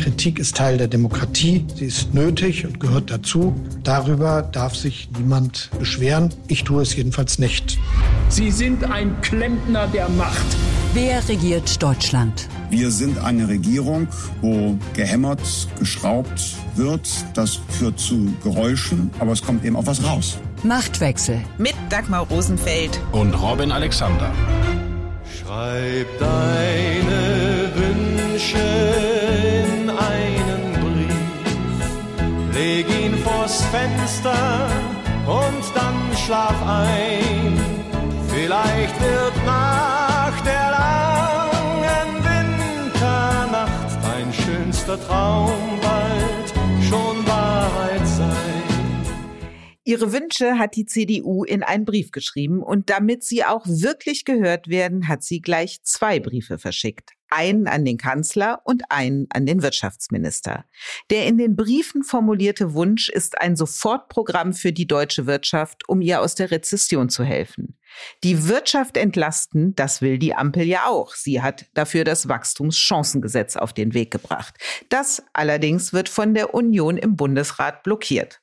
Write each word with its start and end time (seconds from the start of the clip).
Kritik 0.00 0.38
ist 0.38 0.56
Teil 0.56 0.78
der 0.78 0.88
Demokratie, 0.88 1.66
sie 1.74 1.84
ist 1.84 2.14
nötig 2.14 2.64
und 2.64 2.80
gehört 2.80 3.10
dazu. 3.10 3.54
Darüber 3.82 4.42
darf 4.42 4.74
sich 4.74 5.10
niemand 5.18 5.70
beschweren. 5.78 6.30
Ich 6.48 6.64
tue 6.64 6.82
es 6.82 6.96
jedenfalls 6.96 7.38
nicht. 7.38 7.78
Sie 8.28 8.50
sind 8.50 8.84
ein 8.84 9.20
Klempner 9.20 9.86
der 9.88 10.08
Macht. 10.08 10.46
Wer 10.94 11.28
regiert 11.28 11.82
Deutschland? 11.82 12.48
Wir 12.70 12.90
sind 12.90 13.18
eine 13.18 13.46
Regierung, 13.48 14.08
wo 14.40 14.78
gehämmert, 14.94 15.40
geschraubt 15.78 16.56
wird. 16.76 17.08
Das 17.34 17.60
führt 17.68 17.98
zu 17.98 18.32
Geräuschen, 18.42 19.10
aber 19.18 19.32
es 19.32 19.42
kommt 19.42 19.64
eben 19.64 19.76
auch 19.76 19.86
was 19.86 20.02
raus. 20.04 20.38
Machtwechsel. 20.62 21.40
Mit 21.58 21.74
Dagmar 21.90 22.26
Rosenfeld. 22.28 22.98
Und 23.12 23.34
Robin 23.34 23.70
Alexander. 23.70 24.32
Schreib 25.38 26.06
deine 26.18 26.99
Wünsche 28.52 28.90
Leg 32.52 32.86
ihn 32.88 33.16
vors 33.18 33.64
Fenster 33.66 34.68
und 35.26 35.64
dann 35.74 35.96
schlaf 36.24 36.54
ein. 36.66 37.58
Vielleicht 38.28 39.00
wird 39.00 39.46
nach 39.46 40.40
der 40.42 40.70
langen 40.78 42.10
Winternacht 42.28 43.90
dein 44.02 44.32
schönster 44.32 44.98
Traum 45.06 45.80
Ihre 49.90 50.12
Wünsche 50.12 50.56
hat 50.56 50.76
die 50.76 50.86
CDU 50.86 51.42
in 51.42 51.64
einen 51.64 51.84
Brief 51.84 52.12
geschrieben 52.12 52.62
und 52.62 52.90
damit 52.90 53.24
sie 53.24 53.44
auch 53.44 53.66
wirklich 53.66 54.24
gehört 54.24 54.68
werden, 54.68 55.08
hat 55.08 55.24
sie 55.24 55.40
gleich 55.40 55.82
zwei 55.82 56.20
Briefe 56.20 56.58
verschickt 56.58 57.10
einen 57.30 57.66
an 57.68 57.84
den 57.84 57.96
Kanzler 57.96 58.60
und 58.64 58.82
einen 58.90 59.26
an 59.30 59.46
den 59.46 59.62
Wirtschaftsminister. 59.62 60.64
Der 61.10 61.26
in 61.26 61.38
den 61.38 61.56
Briefen 61.56 62.02
formulierte 62.02 62.74
Wunsch 62.74 63.08
ist 63.08 63.40
ein 63.40 63.56
Sofortprogramm 63.56 64.52
für 64.52 64.72
die 64.72 64.86
deutsche 64.86 65.26
Wirtschaft, 65.26 65.88
um 65.88 66.00
ihr 66.00 66.20
aus 66.20 66.34
der 66.34 66.50
Rezession 66.50 67.08
zu 67.08 67.24
helfen. 67.24 67.78
Die 68.24 68.48
Wirtschaft 68.48 68.96
entlasten, 68.96 69.74
das 69.74 70.02
will 70.02 70.18
die 70.18 70.34
Ampel 70.34 70.64
ja 70.64 70.86
auch. 70.86 71.14
Sie 71.14 71.42
hat 71.42 71.66
dafür 71.74 72.04
das 72.04 72.28
Wachstumschancengesetz 72.28 73.56
auf 73.56 73.72
den 73.72 73.94
Weg 73.94 74.10
gebracht. 74.10 74.54
Das 74.88 75.22
allerdings 75.32 75.92
wird 75.92 76.08
von 76.08 76.34
der 76.34 76.54
Union 76.54 76.96
im 76.96 77.16
Bundesrat 77.16 77.82
blockiert. 77.82 78.40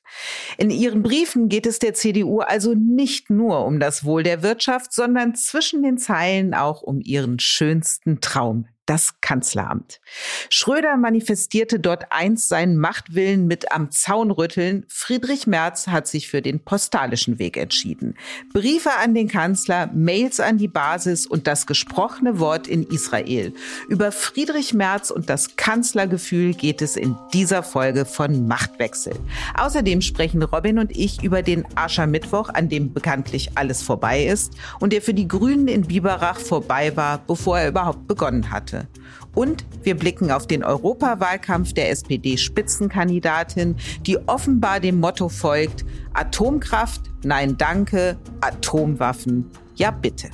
In 0.56 0.70
ihren 0.70 1.02
Briefen 1.02 1.48
geht 1.48 1.66
es 1.66 1.78
der 1.78 1.94
CDU 1.94 2.40
also 2.40 2.74
nicht 2.74 3.30
nur 3.30 3.64
um 3.64 3.80
das 3.80 4.04
Wohl 4.04 4.22
der 4.22 4.42
Wirtschaft, 4.42 4.92
sondern 4.92 5.34
zwischen 5.34 5.82
den 5.82 5.98
Zeilen 5.98 6.54
auch 6.54 6.82
um 6.82 7.00
ihren 7.00 7.38
schönsten 7.38 8.20
Traum, 8.20 8.66
das 8.88 9.20
Kanzleramt. 9.20 10.00
Schröder 10.48 10.96
manifestierte 10.96 11.78
dort 11.78 12.06
einst 12.10 12.48
seinen 12.48 12.78
Machtwillen 12.78 13.46
mit 13.46 13.70
am 13.70 13.90
Zaun 13.90 14.30
rütteln. 14.30 14.86
Friedrich 14.88 15.46
Merz 15.46 15.88
hat 15.88 16.08
sich 16.08 16.28
für 16.28 16.40
den 16.40 16.60
postalischen 16.60 17.38
Weg 17.38 17.58
entschieden. 17.58 18.14
Briefe 18.54 18.90
an 19.02 19.14
den 19.14 19.28
Kanzler, 19.28 19.90
Mails 19.92 20.40
an 20.40 20.56
die 20.56 20.68
Basis 20.68 21.26
und 21.26 21.46
das 21.46 21.66
gesprochene 21.66 22.40
Wort 22.40 22.66
in 22.66 22.82
Israel. 22.84 23.52
Über 23.88 24.10
Friedrich 24.10 24.72
Merz 24.72 25.10
und 25.10 25.28
das 25.28 25.56
Kanzlergefühl 25.56 26.54
geht 26.54 26.80
es 26.80 26.96
in 26.96 27.14
dieser 27.34 27.62
Folge 27.62 28.06
von 28.06 28.48
Machtwechsel. 28.48 29.14
Außerdem 29.58 30.00
sprechen 30.00 30.42
Robin 30.42 30.78
und 30.78 30.96
ich 30.96 31.22
über 31.22 31.42
den 31.42 31.66
Aschermittwoch, 31.74 32.48
an 32.48 32.70
dem 32.70 32.94
bekanntlich 32.94 33.50
alles 33.54 33.82
vorbei 33.82 34.24
ist 34.24 34.54
und 34.80 34.94
der 34.94 35.02
für 35.02 35.14
die 35.14 35.28
Grünen 35.28 35.68
in 35.68 35.82
Biberach 35.82 36.38
vorbei 36.38 36.96
war, 36.96 37.18
bevor 37.18 37.58
er 37.58 37.68
überhaupt 37.68 38.06
begonnen 38.06 38.50
hatte. 38.50 38.77
Monate. 38.78 38.88
Und 39.34 39.64
wir 39.82 39.96
blicken 39.96 40.30
auf 40.30 40.46
den 40.46 40.64
Europawahlkampf 40.64 41.72
der 41.72 41.90
SPD-Spitzenkandidatin, 41.90 43.76
die 44.06 44.18
offenbar 44.26 44.80
dem 44.80 45.00
Motto 45.00 45.28
folgt, 45.28 45.84
Atomkraft, 46.12 47.02
nein 47.22 47.56
danke, 47.56 48.16
Atomwaffen, 48.40 49.50
ja 49.76 49.90
bitte. 49.90 50.30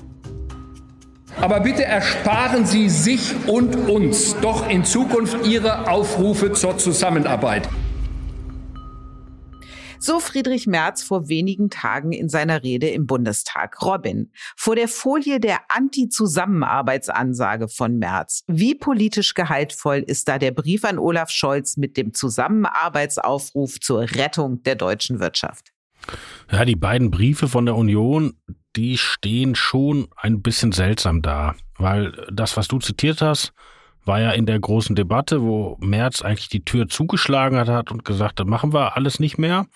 Aber 1.41 1.61
bitte 1.61 1.85
ersparen 1.85 2.65
Sie 2.65 2.89
sich 2.89 3.35
und 3.49 3.75
uns 3.91 4.37
doch 4.41 4.69
in 4.69 4.85
Zukunft 4.85 5.45
Ihre 5.45 5.91
Aufrufe 5.91 6.53
zur 6.53 6.79
Zusammenarbeit. 6.79 7.69
So 10.07 10.21
Friedrich 10.21 10.67
Merz 10.67 11.03
vor 11.03 11.31
wenigen 11.31 11.71
Tagen 11.71 12.13
in 12.13 12.29
seiner 12.29 12.63
Rede 12.63 12.91
im 12.91 13.07
Bundestag. 13.07 13.81
Robin, 13.81 14.31
vor 14.55 14.77
der 14.77 14.87
Folie 14.87 15.41
der 15.41 15.61
Anti-Zusammenarbeitsansage 15.71 17.69
von 17.69 17.97
Merz. 17.97 18.43
Wie 18.47 18.75
politisch 18.75 19.33
gehaltvoll 19.33 20.05
ist 20.07 20.29
da 20.29 20.39
der 20.39 20.51
Brief 20.51 20.85
an 20.85 20.99
Olaf 20.99 21.31
Scholz 21.31 21.79
mit 21.79 21.97
dem 21.97 22.13
Zusammenarbeitsaufruf 22.13 23.81
zur 23.81 24.03
Rettung 24.03 24.63
der 24.65 24.75
deutschen 24.75 25.21
Wirtschaft? 25.21 25.73
Ja, 26.53 26.67
die 26.67 26.77
beiden 26.77 27.11
Briefe 27.11 27.49
von 27.49 27.65
der 27.65 27.75
Union, 27.75 28.35
die 28.77 28.99
stehen 28.99 29.55
schon 29.55 30.09
ein 30.17 30.43
bisschen 30.43 30.73
seltsam 30.73 31.23
da, 31.23 31.55
weil 31.79 32.13
das, 32.31 32.59
was 32.59 32.69
du 32.69 32.79
zitiert 32.79 33.23
hast, 33.23 33.55
war 34.05 34.21
ja 34.21 34.33
in 34.33 34.47
der 34.47 34.59
großen 34.59 34.95
Debatte, 34.95 35.43
wo 35.43 35.77
Merz 35.81 36.23
eigentlich 36.23 36.49
die 36.49 36.65
Tür 36.65 36.89
zugeschlagen 36.89 37.59
hat 37.59 37.91
und 37.91 38.05
gesagt 38.05 38.41
hat, 38.41 38.47
machen 38.47 38.73
wir 38.73 38.97
alles 38.97 39.21
nicht 39.21 39.39
mehr. 39.39 39.67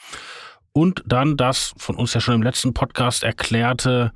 Und 0.73 1.03
dann 1.07 1.37
das 1.37 1.75
von 1.79 1.97
uns 1.97 2.15
ja 2.15 2.21
schon 2.21 2.35
im 2.35 2.43
letzten 2.43 2.75
Podcast 2.75 3.23
erklärte, 3.23 4.13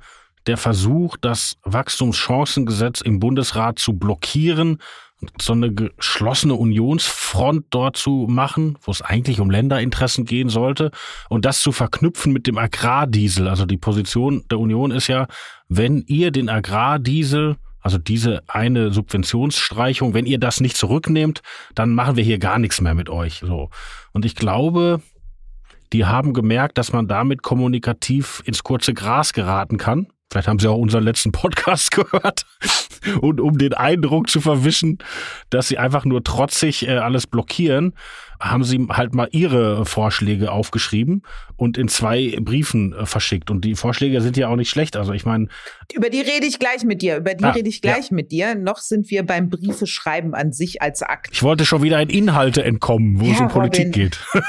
der 0.47 0.57
Versuch, 0.57 1.17
das 1.17 1.57
Wachstumschancengesetz 1.63 3.01
im 3.01 3.19
Bundesrat 3.19 3.79
zu 3.79 3.93
blockieren, 3.93 4.79
so 5.39 5.53
eine 5.53 5.73
geschlossene 5.73 6.55
Unionsfront 6.55 7.65
dort 7.69 7.95
zu 7.95 8.27
machen, 8.29 8.77
wo 8.81 8.91
es 8.91 9.01
eigentlich 9.01 9.39
um 9.39 9.49
Länderinteressen 9.49 10.25
gehen 10.25 10.49
sollte 10.49 10.91
und 11.29 11.45
das 11.45 11.59
zu 11.59 11.71
verknüpfen 11.71 12.33
mit 12.33 12.45
dem 12.45 12.57
Agrardiesel. 12.57 13.47
Also 13.47 13.65
die 13.65 13.77
Position 13.77 14.43
der 14.51 14.59
Union 14.59 14.91
ist 14.91 15.07
ja, 15.07 15.27
wenn 15.69 16.03
ihr 16.07 16.31
den 16.31 16.49
Agrardiesel 16.49 17.55
also 17.83 17.97
diese 17.97 18.41
eine 18.47 18.91
Subventionsstreichung, 18.91 20.13
wenn 20.13 20.25
ihr 20.25 20.39
das 20.39 20.61
nicht 20.61 20.77
zurücknehmt, 20.77 21.41
dann 21.75 21.93
machen 21.93 22.15
wir 22.15 22.23
hier 22.23 22.39
gar 22.39 22.57
nichts 22.57 22.81
mehr 22.81 22.95
mit 22.95 23.09
euch. 23.09 23.41
So. 23.45 23.69
Und 24.13 24.25
ich 24.25 24.35
glaube, 24.35 25.01
die 25.91 26.05
haben 26.05 26.33
gemerkt, 26.33 26.77
dass 26.77 26.93
man 26.93 27.07
damit 27.07 27.43
kommunikativ 27.43 28.41
ins 28.45 28.63
kurze 28.63 28.93
Gras 28.93 29.33
geraten 29.33 29.77
kann. 29.77 30.07
Vielleicht 30.33 30.47
haben 30.47 30.57
sie 30.57 30.67
auch 30.67 30.79
unseren 30.79 31.03
letzten 31.03 31.31
Podcast 31.31 31.91
gehört. 31.95 32.47
Und 33.21 33.39
um 33.39 33.59
den 33.59 33.75
Eindruck 33.75 34.31
zu 34.31 34.41
verwischen, 34.41 34.97
dass 35.51 35.67
sie 35.67 35.77
einfach 35.77 36.05
nur 36.05 36.23
trotzig 36.23 36.87
äh, 36.87 36.97
alles 36.97 37.27
blockieren, 37.27 37.93
haben 38.39 38.63
sie 38.63 38.87
halt 38.89 39.13
mal 39.13 39.27
ihre 39.31 39.85
Vorschläge 39.85 40.51
aufgeschrieben 40.51 41.21
und 41.55 41.77
in 41.77 41.87
zwei 41.87 42.35
Briefen 42.41 42.93
äh, 42.93 43.05
verschickt. 43.05 43.51
Und 43.51 43.63
die 43.63 43.75
Vorschläge 43.75 44.21
sind 44.21 44.35
ja 44.35 44.47
auch 44.47 44.55
nicht 44.55 44.71
schlecht. 44.71 44.97
Also 44.97 45.13
ich 45.13 45.23
meine. 45.23 45.49
Über 45.93 46.09
die 46.09 46.21
rede 46.21 46.47
ich 46.47 46.57
gleich 46.57 46.83
mit 46.83 47.03
dir. 47.03 47.17
Über 47.17 47.35
die 47.35 47.43
ah, 47.43 47.51
rede 47.51 47.69
ich 47.69 47.83
gleich 47.83 48.09
ja. 48.09 48.15
mit 48.15 48.31
dir. 48.31 48.55
Noch 48.55 48.79
sind 48.79 49.11
wir 49.11 49.23
beim 49.23 49.51
Briefeschreiben 49.51 50.33
an 50.33 50.51
sich 50.51 50.81
als 50.81 51.03
Akt. 51.03 51.29
Ich 51.31 51.43
wollte 51.43 51.63
schon 51.63 51.83
wieder 51.83 52.01
in 52.01 52.09
Inhalte 52.09 52.63
entkommen, 52.63 53.19
wo 53.19 53.25
ja, 53.25 53.33
es 53.33 53.39
um 53.39 53.49
Politik 53.49 53.89
Robin. 53.89 53.91
geht. 53.91 54.19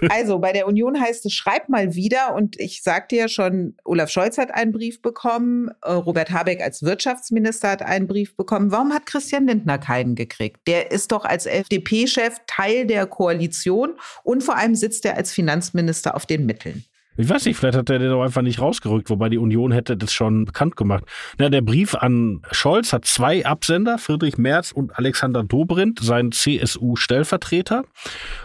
Also 0.10 0.38
bei 0.38 0.52
der 0.52 0.66
Union 0.66 1.00
heißt 1.00 1.26
es, 1.26 1.32
schreib 1.32 1.68
mal 1.68 1.94
wieder. 1.94 2.34
Und 2.34 2.58
ich 2.58 2.82
sagte 2.82 3.16
ja 3.16 3.28
schon, 3.28 3.76
Olaf 3.84 4.10
Scholz 4.10 4.38
hat 4.38 4.54
einen 4.54 4.72
Brief 4.72 5.02
bekommen, 5.02 5.70
äh, 5.82 5.92
Robert 5.92 6.30
Habeck 6.30 6.60
als 6.60 6.82
Wirtschaftsminister 6.82 7.70
hat 7.70 7.82
einen 7.82 8.06
Brief 8.06 8.36
bekommen. 8.36 8.70
Warum 8.70 8.92
hat 8.92 9.06
Christian 9.06 9.46
Lindner 9.46 9.78
keinen 9.78 10.14
gekriegt? 10.14 10.60
Der 10.66 10.90
ist 10.90 11.12
doch 11.12 11.24
als 11.24 11.46
FDP-Chef 11.46 12.36
Teil 12.46 12.86
der 12.86 13.06
Koalition 13.06 13.94
und 14.22 14.42
vor 14.42 14.56
allem 14.56 14.74
sitzt 14.74 15.04
er 15.04 15.16
als 15.16 15.32
Finanzminister 15.32 16.14
auf 16.14 16.26
den 16.26 16.46
Mitteln. 16.46 16.84
Ich 17.16 17.28
weiß 17.28 17.46
nicht, 17.46 17.56
vielleicht 17.56 17.78
hat 17.78 17.90
er 17.90 17.98
den 17.98 18.12
auch 18.12 18.22
einfach 18.22 18.42
nicht 18.42 18.60
rausgerückt, 18.60 19.08
wobei 19.10 19.28
die 19.28 19.38
Union 19.38 19.72
hätte 19.72 19.96
das 19.96 20.12
schon 20.12 20.44
bekannt 20.44 20.76
gemacht. 20.76 21.04
Na, 21.38 21.48
der 21.48 21.62
Brief 21.62 21.94
an 21.94 22.42
Scholz 22.50 22.92
hat 22.92 23.04
zwei 23.06 23.46
Absender, 23.46 23.98
Friedrich 23.98 24.38
Merz 24.38 24.72
und 24.72 24.98
Alexander 24.98 25.42
Dobrindt, 25.42 26.00
sein 26.00 26.32
CSU-Stellvertreter. 26.32 27.84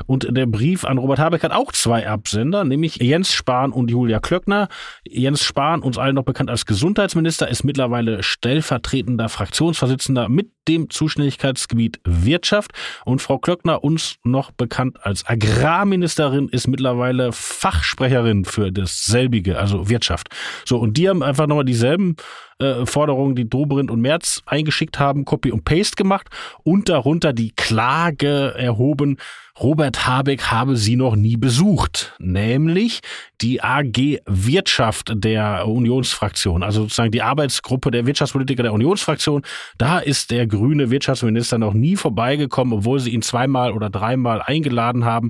Und 0.05 0.27
der 0.35 0.45
Brief 0.45 0.85
an 0.85 0.97
Robert 0.97 1.19
Habeck 1.19 1.43
hat 1.43 1.51
auch 1.51 1.71
zwei 1.71 2.07
Absender, 2.07 2.63
nämlich 2.63 2.97
Jens 2.97 3.33
Spahn 3.33 3.71
und 3.71 3.91
Julia 3.91 4.19
Klöckner. 4.19 4.69
Jens 5.05 5.43
Spahn, 5.43 5.81
uns 5.81 5.97
allen 5.97 6.15
noch 6.15 6.23
bekannt 6.23 6.49
als 6.49 6.65
Gesundheitsminister, 6.65 7.49
ist 7.49 7.63
mittlerweile 7.63 8.23
stellvertretender 8.23 9.29
Fraktionsvorsitzender 9.29 10.29
mit 10.29 10.49
dem 10.67 10.89
Zuständigkeitsgebiet 10.89 11.99
Wirtschaft. 12.03 12.71
Und 13.05 13.21
Frau 13.21 13.37
Klöckner, 13.37 13.83
uns 13.83 14.15
noch 14.23 14.51
bekannt 14.51 14.97
als 15.03 15.27
Agrarministerin, 15.27 16.49
ist 16.49 16.67
mittlerweile 16.67 17.31
Fachsprecherin 17.31 18.45
für 18.45 18.71
dasselbige, 18.71 19.57
also 19.57 19.89
Wirtschaft. 19.89 20.29
So, 20.65 20.77
und 20.77 20.97
die 20.97 21.09
haben 21.09 21.23
einfach 21.23 21.47
nochmal 21.47 21.65
dieselben 21.65 22.15
äh, 22.59 22.85
Forderungen, 22.85 23.35
die 23.35 23.49
Dobrindt 23.49 23.89
und 23.89 24.01
Merz 24.01 24.41
eingeschickt 24.45 24.99
haben, 24.99 25.25
Copy 25.25 25.51
und 25.51 25.65
Paste 25.65 25.95
gemacht 25.95 26.27
und 26.63 26.89
darunter 26.89 27.33
die 27.33 27.51
Klage 27.51 28.53
erhoben, 28.55 29.17
Robert 29.61 30.07
Habeck 30.07 30.45
habe 30.45 30.75
sie 30.75 30.95
noch 30.95 31.15
nie 31.15 31.37
besucht, 31.37 32.15
nämlich 32.17 33.01
die 33.41 33.61
AG 33.61 34.19
Wirtschaft 34.25 35.11
der 35.13 35.67
Unionsfraktion, 35.67 36.63
also 36.63 36.81
sozusagen 36.81 37.11
die 37.11 37.21
Arbeitsgruppe 37.21 37.91
der 37.91 38.07
Wirtschaftspolitiker 38.07 38.63
der 38.63 38.73
Unionsfraktion. 38.73 39.43
Da 39.77 39.99
ist 39.99 40.31
der 40.31 40.47
grüne 40.47 40.89
Wirtschaftsminister 40.89 41.59
noch 41.59 41.73
nie 41.73 41.95
vorbeigekommen, 41.95 42.73
obwohl 42.73 42.99
sie 42.99 43.11
ihn 43.11 43.21
zweimal 43.21 43.71
oder 43.73 43.91
dreimal 43.91 44.41
eingeladen 44.41 45.05
haben. 45.05 45.29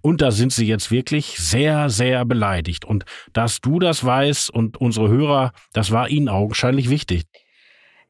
Und 0.00 0.22
da 0.22 0.30
sind 0.30 0.52
sie 0.52 0.66
jetzt 0.66 0.92
wirklich 0.92 1.38
sehr, 1.38 1.90
sehr 1.90 2.24
beleidigt. 2.24 2.84
Und 2.84 3.04
dass 3.32 3.60
du 3.60 3.80
das 3.80 4.04
weißt 4.04 4.48
und 4.50 4.80
unsere 4.80 5.08
Hörer, 5.08 5.52
das 5.72 5.90
war 5.90 6.08
ihnen 6.08 6.28
augenscheinlich 6.28 6.88
wichtig. 6.88 7.24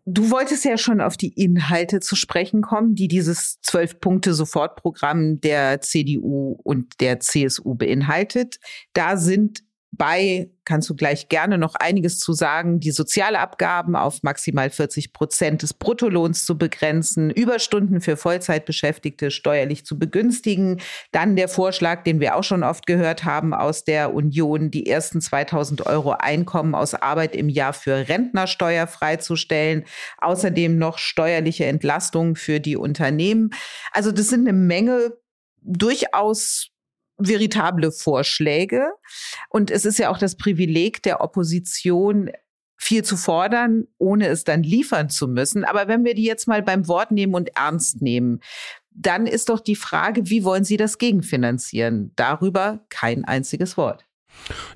Du 0.04 0.30
wolltest 0.30 0.64
ja 0.64 0.76
schon 0.78 1.00
auf 1.00 1.16
die 1.16 1.32
Inhalte 1.32 2.00
zu 2.00 2.16
sprechen 2.16 2.60
kommen, 2.60 2.96
die 2.96 3.06
dieses 3.06 3.60
Zwölf-Punkte-Sofortprogramm 3.60 5.40
der 5.40 5.80
CDU 5.80 6.58
und 6.64 7.00
der 7.00 7.20
CSU 7.20 7.76
beinhaltet. 7.76 8.58
Da 8.94 9.16
sind 9.16 9.62
bei, 9.94 10.50
kannst 10.64 10.88
du 10.88 10.96
gleich 10.96 11.28
gerne 11.28 11.58
noch 11.58 11.74
einiges 11.74 12.18
zu 12.18 12.32
sagen, 12.32 12.80
die 12.80 12.92
Sozialabgaben 12.92 13.94
auf 13.94 14.22
maximal 14.22 14.70
40 14.70 15.12
Prozent 15.12 15.62
des 15.62 15.74
Bruttolohns 15.74 16.46
zu 16.46 16.56
begrenzen, 16.56 17.30
Überstunden 17.30 18.00
für 18.00 18.16
Vollzeitbeschäftigte 18.16 19.30
steuerlich 19.30 19.84
zu 19.84 19.98
begünstigen. 19.98 20.80
Dann 21.12 21.36
der 21.36 21.48
Vorschlag, 21.48 22.04
den 22.04 22.20
wir 22.20 22.36
auch 22.36 22.42
schon 22.42 22.62
oft 22.62 22.86
gehört 22.86 23.24
haben 23.24 23.52
aus 23.52 23.84
der 23.84 24.14
Union, 24.14 24.70
die 24.70 24.86
ersten 24.86 25.20
2000 25.20 25.84
Euro 25.86 26.12
Einkommen 26.12 26.74
aus 26.74 26.94
Arbeit 26.94 27.36
im 27.36 27.50
Jahr 27.50 27.74
für 27.74 28.08
Rentner 28.08 28.46
steuerfrei 28.46 29.16
zu 29.16 29.36
stellen. 29.36 29.84
Außerdem 30.18 30.78
noch 30.78 30.96
steuerliche 30.96 31.66
Entlastungen 31.66 32.34
für 32.34 32.60
die 32.60 32.76
Unternehmen. 32.76 33.50
Also 33.92 34.10
das 34.10 34.28
sind 34.28 34.48
eine 34.48 34.56
Menge 34.56 35.12
durchaus 35.60 36.71
veritable 37.28 37.92
Vorschläge. 37.92 38.86
Und 39.48 39.70
es 39.70 39.84
ist 39.84 39.98
ja 39.98 40.10
auch 40.10 40.18
das 40.18 40.36
Privileg 40.36 41.02
der 41.02 41.20
Opposition, 41.20 42.30
viel 42.76 43.04
zu 43.04 43.16
fordern, 43.16 43.84
ohne 43.98 44.26
es 44.26 44.42
dann 44.42 44.64
liefern 44.64 45.08
zu 45.08 45.28
müssen. 45.28 45.64
Aber 45.64 45.86
wenn 45.86 46.04
wir 46.04 46.14
die 46.14 46.24
jetzt 46.24 46.48
mal 46.48 46.62
beim 46.62 46.88
Wort 46.88 47.12
nehmen 47.12 47.34
und 47.34 47.56
ernst 47.56 48.02
nehmen, 48.02 48.40
dann 48.90 49.26
ist 49.26 49.48
doch 49.48 49.60
die 49.60 49.76
Frage, 49.76 50.28
wie 50.28 50.42
wollen 50.42 50.64
Sie 50.64 50.76
das 50.76 50.98
gegenfinanzieren? 50.98 52.10
Darüber 52.16 52.84
kein 52.88 53.24
einziges 53.24 53.76
Wort. 53.76 54.04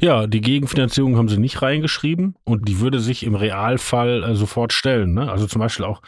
Ja, 0.00 0.26
die 0.26 0.40
Gegenfinanzierung 0.40 1.16
haben 1.16 1.28
sie 1.28 1.38
nicht 1.38 1.62
reingeschrieben 1.62 2.36
und 2.44 2.68
die 2.68 2.78
würde 2.78 3.00
sich 3.00 3.24
im 3.24 3.34
Realfall 3.34 4.22
äh, 4.22 4.34
sofort 4.34 4.72
stellen. 4.72 5.14
Ne? 5.14 5.30
Also 5.30 5.46
zum 5.46 5.60
Beispiel 5.60 5.84
auch 5.84 6.02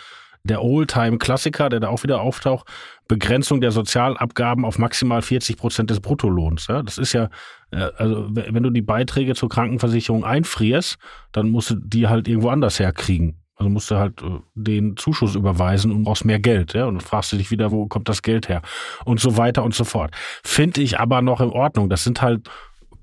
der 0.48 0.62
Oldtime-Klassiker, 0.62 1.68
der 1.68 1.80
da 1.80 1.88
auch 1.88 2.02
wieder 2.02 2.20
auftaucht, 2.20 2.66
Begrenzung 3.06 3.60
der 3.60 3.70
Sozialabgaben 3.70 4.64
auf 4.64 4.78
maximal 4.78 5.22
40 5.22 5.56
Prozent 5.56 5.90
des 5.90 6.00
Bruttolohns. 6.00 6.66
Ja, 6.66 6.82
das 6.82 6.98
ist 6.98 7.12
ja, 7.12 7.30
äh, 7.70 7.88
also 7.96 8.28
wenn 8.30 8.62
du 8.62 8.70
die 8.70 8.82
Beiträge 8.82 9.34
zur 9.34 9.48
Krankenversicherung 9.48 10.24
einfrierst, 10.24 10.98
dann 11.32 11.48
musst 11.50 11.70
du 11.70 11.76
die 11.76 12.08
halt 12.08 12.28
irgendwo 12.28 12.50
anders 12.50 12.78
herkriegen. 12.78 13.40
Also 13.58 13.70
musst 13.70 13.90
du 13.90 13.96
halt 13.96 14.22
äh, 14.22 14.40
den 14.54 14.96
Zuschuss 14.96 15.34
überweisen 15.34 15.90
und 15.90 16.04
brauchst 16.04 16.24
mehr 16.24 16.38
Geld, 16.38 16.74
ja, 16.74 16.86
und 16.86 16.94
dann 16.94 17.00
fragst 17.00 17.32
du 17.32 17.36
dich 17.36 17.50
wieder, 17.50 17.72
wo 17.72 17.86
kommt 17.86 18.08
das 18.08 18.22
Geld 18.22 18.48
her? 18.48 18.62
Und 19.04 19.20
so 19.20 19.36
weiter 19.36 19.64
und 19.64 19.74
so 19.74 19.84
fort. 19.84 20.12
Finde 20.44 20.80
ich 20.80 21.00
aber 21.00 21.22
noch 21.22 21.40
in 21.40 21.50
Ordnung. 21.50 21.88
Das 21.88 22.04
sind 22.04 22.22
halt 22.22 22.48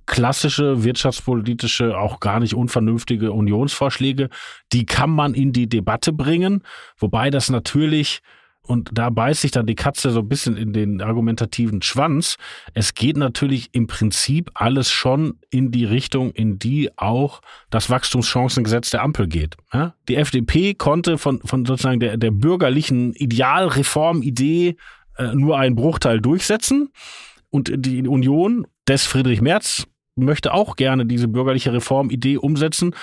klassische 0.06 0.84
wirtschaftspolitische, 0.84 1.98
auch 1.98 2.20
gar 2.20 2.40
nicht 2.40 2.54
unvernünftige 2.54 3.32
Unionsvorschläge, 3.32 4.30
die 4.72 4.86
kann 4.86 5.10
man 5.10 5.34
in 5.34 5.54
die 5.54 5.68
Debatte 5.68 6.14
bringen, 6.14 6.64
wobei 6.98 7.30
das 7.30 7.50
natürlich 7.50 8.22
und 8.68 8.90
da 8.94 9.10
beißt 9.10 9.42
sich 9.42 9.52
dann 9.52 9.66
die 9.66 9.76
Katze 9.76 10.10
so 10.10 10.20
ein 10.20 10.28
bisschen 10.28 10.58
in 10.58 10.74
den 10.74 11.02
argumentativen 11.02 11.82
Schwanz. 11.82 12.38
Es 12.74 12.94
geht 12.94 13.18
natürlich 13.18 13.70
im 13.74 13.88
Prinzip 13.88 14.52
alles 14.54 14.90
schon 14.90 15.40
in 15.50 15.72
die 15.72 15.86
Richtung, 15.86 16.32
in 16.32 16.58
die 16.58 16.90
auch 16.98 17.42
das 17.70 17.90
Wachstumschancengesetz 17.90 18.90
der 18.90 19.04
Ampel 19.04 19.28
geht. 19.28 19.56
Die 20.08 20.16
FDP 20.16 20.74
konnte 20.74 21.18
von, 21.18 21.42
von 21.44 21.66
sozusagen 21.66 22.00
der, 22.00 22.18
der 22.18 22.32
bürgerlichen 22.32 23.14
Idealreformidee 23.14 24.76
äh, 25.18 25.36
nur 25.36 25.58
einen 25.58 25.76
Bruchteil 25.76 26.20
durchsetzen. 26.20 26.90
Und 27.50 27.72
die 27.74 28.08
Union 28.08 28.68
des 28.88 29.06
Friedrich 29.06 29.42
Merz 29.42 29.88
möchte 30.16 30.54
auch 30.54 30.76
gerne 30.76 31.06
diese 31.06 31.28
bürgerliche 31.28 31.74
Reformidee 31.74 32.38
umsetzen 32.38 32.96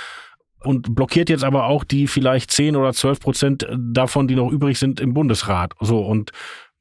und 0.64 0.94
blockiert 0.94 1.28
jetzt 1.28 1.44
aber 1.44 1.66
auch 1.66 1.84
die 1.84 2.06
vielleicht 2.06 2.50
10 2.50 2.76
oder 2.76 2.92
12 2.92 3.20
Prozent 3.20 3.66
davon, 3.76 4.28
die 4.28 4.34
noch 4.34 4.50
übrig 4.50 4.78
sind 4.78 5.00
im 5.00 5.14
Bundesrat. 5.14 5.74
So 5.80 6.00
und 6.00 6.30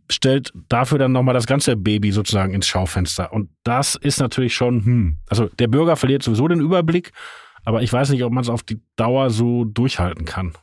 stellt 0.10 0.51
dafür 0.69 0.98
dann 0.98 1.12
nochmal 1.12 1.33
das 1.33 1.48
ganze 1.48 1.75
Baby 1.75 2.12
sozusagen 2.12 2.54
ins 2.54 2.68
Schaufenster. 2.68 3.31
Und 3.31 3.50
das 3.63 3.95
ist 3.95 4.19
natürlich 4.19 4.54
schon, 4.54 4.86
hm, 4.86 5.18
also 5.30 5.48
der 5.60 5.68
Bürger 5.68 5.95
verliert 5.95 6.24
sowieso 6.24 6.48
den 6.48 6.60
Überblick, 6.60 7.12
aber 7.63 7.81
ich 7.81 7.92
weiß 7.92 8.10
nicht, 8.10 8.24
ob 8.24 8.31
man 8.31 8.44
es 8.44 8.50
auf 8.50 8.63
die 8.63 8.81
Dauer 8.95 9.30
so 9.30 9.66
durchhalten 9.66 10.25
kann. 10.25 10.54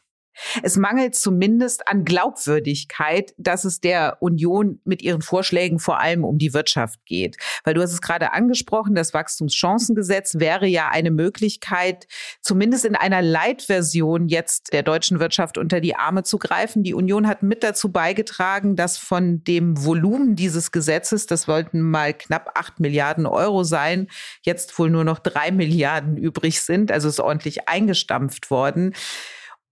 Es 0.62 0.76
mangelt 0.76 1.14
zumindest 1.14 1.88
an 1.88 2.04
Glaubwürdigkeit, 2.04 3.34
dass 3.36 3.64
es 3.64 3.80
der 3.80 4.18
Union 4.20 4.80
mit 4.84 5.02
ihren 5.02 5.22
Vorschlägen 5.22 5.78
vor 5.78 6.00
allem 6.00 6.24
um 6.24 6.38
die 6.38 6.54
Wirtschaft 6.54 7.00
geht. 7.06 7.36
Weil 7.64 7.74
du 7.74 7.82
hast 7.82 7.92
es 7.92 8.00
gerade 8.00 8.32
angesprochen, 8.32 8.94
das 8.94 9.14
Wachstumschancengesetz 9.14 10.38
wäre 10.38 10.66
ja 10.66 10.88
eine 10.88 11.10
Möglichkeit, 11.10 12.06
zumindest 12.40 12.84
in 12.84 12.96
einer 12.96 13.22
Leitversion 13.22 14.28
jetzt 14.28 14.72
der 14.72 14.82
deutschen 14.82 15.20
Wirtschaft 15.20 15.58
unter 15.58 15.80
die 15.80 15.96
Arme 15.96 16.22
zu 16.22 16.38
greifen. 16.38 16.82
Die 16.82 16.94
Union 16.94 17.26
hat 17.26 17.42
mit 17.42 17.62
dazu 17.62 17.90
beigetragen, 17.90 18.76
dass 18.76 18.98
von 18.98 19.42
dem 19.44 19.84
Volumen 19.84 20.36
dieses 20.36 20.72
Gesetzes, 20.72 21.26
das 21.26 21.48
wollten 21.48 21.80
mal 21.80 22.14
knapp 22.14 22.52
acht 22.54 22.80
Milliarden 22.80 23.26
Euro 23.26 23.64
sein, 23.64 24.08
jetzt 24.42 24.78
wohl 24.78 24.90
nur 24.90 25.04
noch 25.04 25.18
drei 25.18 25.50
Milliarden 25.50 26.16
übrig 26.16 26.60
sind. 26.60 26.92
Also 26.92 27.08
ist 27.08 27.20
ordentlich 27.20 27.68
eingestampft 27.68 28.50
worden. 28.50 28.94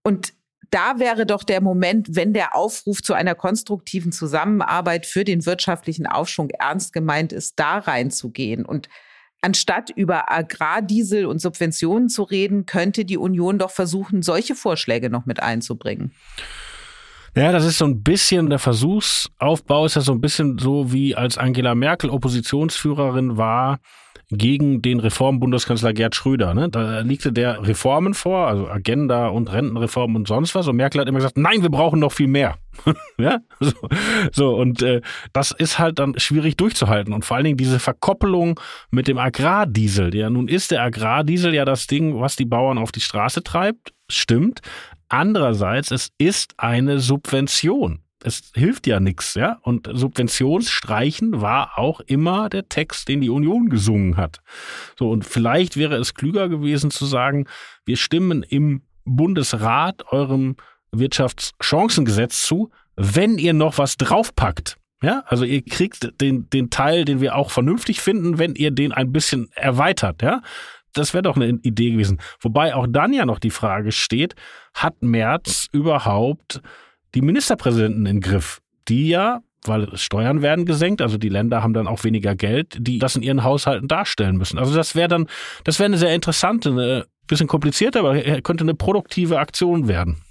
Und 0.02 0.34
da 0.70 0.98
wäre 0.98 1.26
doch 1.26 1.44
der 1.44 1.60
Moment, 1.60 2.08
wenn 2.16 2.32
der 2.32 2.54
Aufruf 2.54 3.02
zu 3.02 3.14
einer 3.14 3.34
konstruktiven 3.34 4.12
Zusammenarbeit 4.12 5.06
für 5.06 5.24
den 5.24 5.46
wirtschaftlichen 5.46 6.06
Aufschwung 6.06 6.50
ernst 6.50 6.92
gemeint 6.92 7.32
ist, 7.32 7.58
da 7.58 7.78
reinzugehen. 7.78 8.64
Und 8.64 8.88
anstatt 9.40 9.90
über 9.90 10.30
Agrardiesel 10.30 11.26
und 11.26 11.40
Subventionen 11.40 12.08
zu 12.08 12.22
reden, 12.22 12.66
könnte 12.66 13.04
die 13.04 13.18
Union 13.18 13.58
doch 13.58 13.70
versuchen, 13.70 14.22
solche 14.22 14.54
Vorschläge 14.54 15.10
noch 15.10 15.26
mit 15.26 15.42
einzubringen. 15.42 16.12
Ja, 17.36 17.52
das 17.52 17.66
ist 17.66 17.76
so 17.76 17.84
ein 17.84 18.02
bisschen, 18.02 18.48
der 18.48 18.58
Versuchsaufbau 18.58 19.84
ist 19.84 19.94
ja 19.94 20.00
so 20.00 20.12
ein 20.12 20.22
bisschen 20.22 20.58
so, 20.58 20.90
wie 20.90 21.14
als 21.14 21.36
Angela 21.36 21.74
Merkel 21.74 22.08
Oppositionsführerin 22.08 23.36
war, 23.36 23.78
gegen 24.30 24.82
den 24.82 24.98
Reformbundeskanzler 24.98 25.92
Gerd 25.92 26.14
Schröder. 26.14 26.52
Ne? 26.54 26.68
Da 26.68 27.00
legte 27.00 27.32
der 27.32 27.64
Reformen 27.64 28.14
vor, 28.14 28.48
also 28.48 28.68
Agenda 28.68 29.28
und 29.28 29.52
Rentenreform 29.52 30.16
und 30.16 30.26
sonst 30.26 30.54
was. 30.54 30.66
Und 30.66 30.76
Merkel 30.76 31.00
hat 31.00 31.08
immer 31.08 31.18
gesagt, 31.18 31.38
nein, 31.38 31.62
wir 31.62 31.68
brauchen 31.68 32.00
noch 32.00 32.10
viel 32.10 32.26
mehr. 32.26 32.56
ja, 33.18 33.38
so, 33.60 33.72
so 34.32 34.56
und 34.56 34.82
äh, 34.82 35.00
das 35.32 35.50
ist 35.52 35.78
halt 35.78 35.98
dann 35.98 36.18
schwierig 36.18 36.56
durchzuhalten 36.56 37.12
und 37.14 37.24
vor 37.24 37.36
allen 37.36 37.44
Dingen 37.44 37.56
diese 37.56 37.78
Verkoppelung 37.78 38.60
mit 38.90 39.08
dem 39.08 39.18
Agrardiesel. 39.18 40.14
Ja, 40.14 40.28
nun 40.28 40.48
ist 40.48 40.72
der 40.72 40.82
Agrardiesel 40.82 41.54
ja 41.54 41.64
das 41.64 41.86
Ding, 41.86 42.20
was 42.20 42.36
die 42.36 42.44
Bauern 42.44 42.78
auf 42.78 42.92
die 42.92 43.00
Straße 43.00 43.42
treibt, 43.42 43.94
stimmt. 44.10 44.60
Andererseits, 45.08 45.90
es 45.90 46.10
ist 46.18 46.54
eine 46.58 46.98
Subvention 46.98 48.00
es 48.26 48.50
hilft 48.54 48.86
ja 48.86 48.98
nichts, 48.98 49.34
ja. 49.34 49.58
Und 49.62 49.88
Subventionsstreichen 49.92 51.40
war 51.40 51.78
auch 51.78 52.00
immer 52.00 52.48
der 52.48 52.68
Text, 52.68 53.08
den 53.08 53.20
die 53.20 53.30
Union 53.30 53.68
gesungen 53.68 54.16
hat. 54.16 54.40
So, 54.98 55.10
und 55.10 55.24
vielleicht 55.24 55.76
wäre 55.76 55.96
es 55.96 56.14
klüger 56.14 56.48
gewesen 56.48 56.90
zu 56.90 57.06
sagen, 57.06 57.46
wir 57.84 57.96
stimmen 57.96 58.42
im 58.42 58.82
Bundesrat 59.04 60.10
eurem 60.10 60.56
Wirtschaftschancengesetz 60.90 62.42
zu, 62.42 62.70
wenn 62.96 63.38
ihr 63.38 63.52
noch 63.52 63.78
was 63.78 63.96
draufpackt. 63.96 64.76
Ja, 65.02 65.22
also 65.26 65.44
ihr 65.44 65.62
kriegt 65.62 66.20
den, 66.20 66.48
den 66.48 66.70
Teil, 66.70 67.04
den 67.04 67.20
wir 67.20 67.36
auch 67.36 67.50
vernünftig 67.50 68.00
finden, 68.00 68.38
wenn 68.38 68.54
ihr 68.54 68.70
den 68.70 68.92
ein 68.92 69.12
bisschen 69.12 69.50
erweitert, 69.54 70.22
ja. 70.22 70.42
Das 70.98 71.14
wäre 71.14 71.22
doch 71.22 71.36
eine 71.36 71.58
Idee 71.62 71.90
gewesen. 71.90 72.20
Wobei 72.40 72.74
auch 72.74 72.86
dann 72.88 73.12
ja 73.12 73.26
noch 73.26 73.38
die 73.38 73.50
Frage 73.50 73.92
steht, 73.92 74.34
hat 74.74 75.02
Merz 75.02 75.68
überhaupt 75.72 76.60
die 77.14 77.22
Ministerpräsidenten 77.22 78.06
in 78.06 78.20
Griff, 78.20 78.60
die 78.88 79.08
ja 79.08 79.40
weil 79.68 79.96
Steuern 79.96 80.42
werden 80.42 80.64
gesenkt, 80.64 81.02
also 81.02 81.18
die 81.18 81.28
Länder 81.28 81.62
haben 81.62 81.74
dann 81.74 81.86
auch 81.86 82.04
weniger 82.04 82.34
Geld, 82.34 82.76
die 82.78 82.98
das 82.98 83.16
in 83.16 83.22
ihren 83.22 83.42
Haushalten 83.42 83.88
darstellen 83.88 84.36
müssen. 84.36 84.58
Also 84.58 84.74
das 84.74 84.94
wäre 84.94 85.08
dann, 85.08 85.26
das 85.64 85.78
wäre 85.78 85.86
eine 85.86 85.98
sehr 85.98 86.14
interessante, 86.14 86.70
eine 86.70 87.06
bisschen 87.26 87.48
komplizierter, 87.48 88.00
aber 88.00 88.20
könnte 88.42 88.64
eine 88.64 88.74
produktive 88.74 89.38
Aktion 89.38 89.88
werden. 89.88 90.22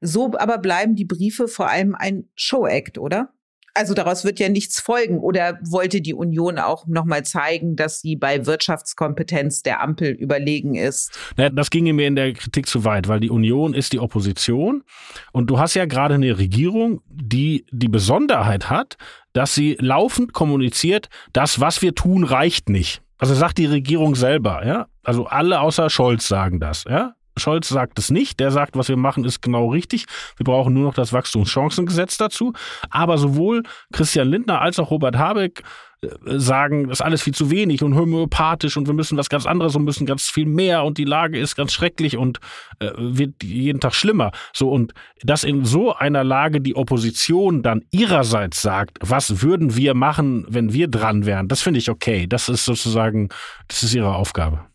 So 0.00 0.32
aber 0.36 0.58
bleiben 0.58 0.96
die 0.96 1.04
Briefe 1.04 1.48
vor 1.48 1.68
allem 1.68 1.94
ein 1.94 2.28
Show-Act, 2.34 2.98
oder? 2.98 3.30
Also 3.74 3.94
daraus 3.94 4.24
wird 4.24 4.38
ja 4.38 4.48
nichts 4.48 4.80
folgen. 4.80 5.18
Oder 5.18 5.58
wollte 5.62 6.00
die 6.00 6.14
Union 6.14 6.58
auch 6.58 6.86
nochmal 6.86 7.24
zeigen, 7.24 7.76
dass 7.76 8.00
sie 8.00 8.16
bei 8.16 8.44
Wirtschaftskompetenz 8.44 9.62
der 9.62 9.82
Ampel 9.82 10.10
überlegen 10.10 10.74
ist? 10.74 11.18
Naja, 11.36 11.50
das 11.50 11.70
ginge 11.70 11.92
mir 11.92 12.06
in 12.06 12.16
der 12.16 12.32
Kritik 12.34 12.66
zu 12.66 12.84
weit, 12.84 13.08
weil 13.08 13.20
die 13.20 13.30
Union 13.30 13.72
ist 13.72 13.92
die 13.92 13.98
Opposition. 13.98 14.84
Und 15.32 15.48
du 15.48 15.58
hast 15.58 15.74
ja 15.74 15.86
gerade 15.86 16.14
eine 16.14 16.38
Regierung, 16.38 17.00
die 17.08 17.64
die 17.70 17.88
Besonderheit 17.88 18.68
hat, 18.68 18.96
dass 19.32 19.54
sie 19.54 19.76
laufend 19.80 20.32
kommuniziert, 20.32 21.08
das, 21.32 21.60
was 21.60 21.80
wir 21.80 21.94
tun, 21.94 22.24
reicht 22.24 22.68
nicht. 22.68 23.02
Also 23.16 23.34
sagt 23.34 23.58
die 23.58 23.66
Regierung 23.66 24.14
selber, 24.16 24.66
ja. 24.66 24.88
Also 25.04 25.26
alle 25.26 25.60
außer 25.60 25.88
Scholz 25.90 26.28
sagen 26.28 26.60
das, 26.60 26.84
ja. 26.88 27.14
Scholz 27.36 27.68
sagt 27.68 27.98
es 27.98 28.10
nicht. 28.10 28.40
Der 28.40 28.50
sagt, 28.50 28.76
was 28.76 28.88
wir 28.88 28.96
machen, 28.96 29.24
ist 29.24 29.40
genau 29.40 29.70
richtig. 29.70 30.06
Wir 30.36 30.44
brauchen 30.44 30.74
nur 30.74 30.84
noch 30.84 30.94
das 30.94 31.12
Wachstumschancengesetz 31.12 32.18
dazu. 32.18 32.52
Aber 32.90 33.18
sowohl 33.18 33.62
Christian 33.92 34.28
Lindner 34.28 34.60
als 34.60 34.78
auch 34.78 34.90
Robert 34.90 35.16
Habeck 35.16 35.62
äh, 36.02 36.08
sagen, 36.38 36.88
das 36.88 36.98
ist 36.98 37.04
alles 37.04 37.22
viel 37.22 37.34
zu 37.34 37.50
wenig 37.50 37.82
und 37.82 37.94
homöopathisch 37.94 38.76
und 38.76 38.86
wir 38.86 38.94
müssen 38.94 39.16
was 39.16 39.28
ganz 39.28 39.46
anderes 39.46 39.76
und 39.76 39.84
müssen 39.84 40.06
ganz 40.06 40.28
viel 40.28 40.46
mehr 40.46 40.84
und 40.84 40.98
die 40.98 41.04
Lage 41.04 41.38
ist 41.38 41.56
ganz 41.56 41.72
schrecklich 41.72 42.16
und 42.16 42.38
äh, 42.80 42.90
wird 42.96 43.42
jeden 43.42 43.80
Tag 43.80 43.94
schlimmer. 43.94 44.32
So 44.52 44.70
und 44.70 44.92
dass 45.22 45.44
in 45.44 45.64
so 45.64 45.94
einer 45.94 46.24
Lage 46.24 46.60
die 46.60 46.76
Opposition 46.76 47.62
dann 47.62 47.82
ihrerseits 47.90 48.60
sagt, 48.60 48.98
was 49.00 49.42
würden 49.42 49.76
wir 49.76 49.94
machen, 49.94 50.44
wenn 50.48 50.72
wir 50.72 50.88
dran 50.88 51.24
wären, 51.24 51.48
das 51.48 51.62
finde 51.62 51.78
ich 51.78 51.88
okay. 51.88 52.26
Das 52.26 52.48
ist 52.48 52.64
sozusagen, 52.64 53.28
das 53.68 53.82
ist 53.82 53.94
ihre 53.94 54.14
Aufgabe. 54.14 54.71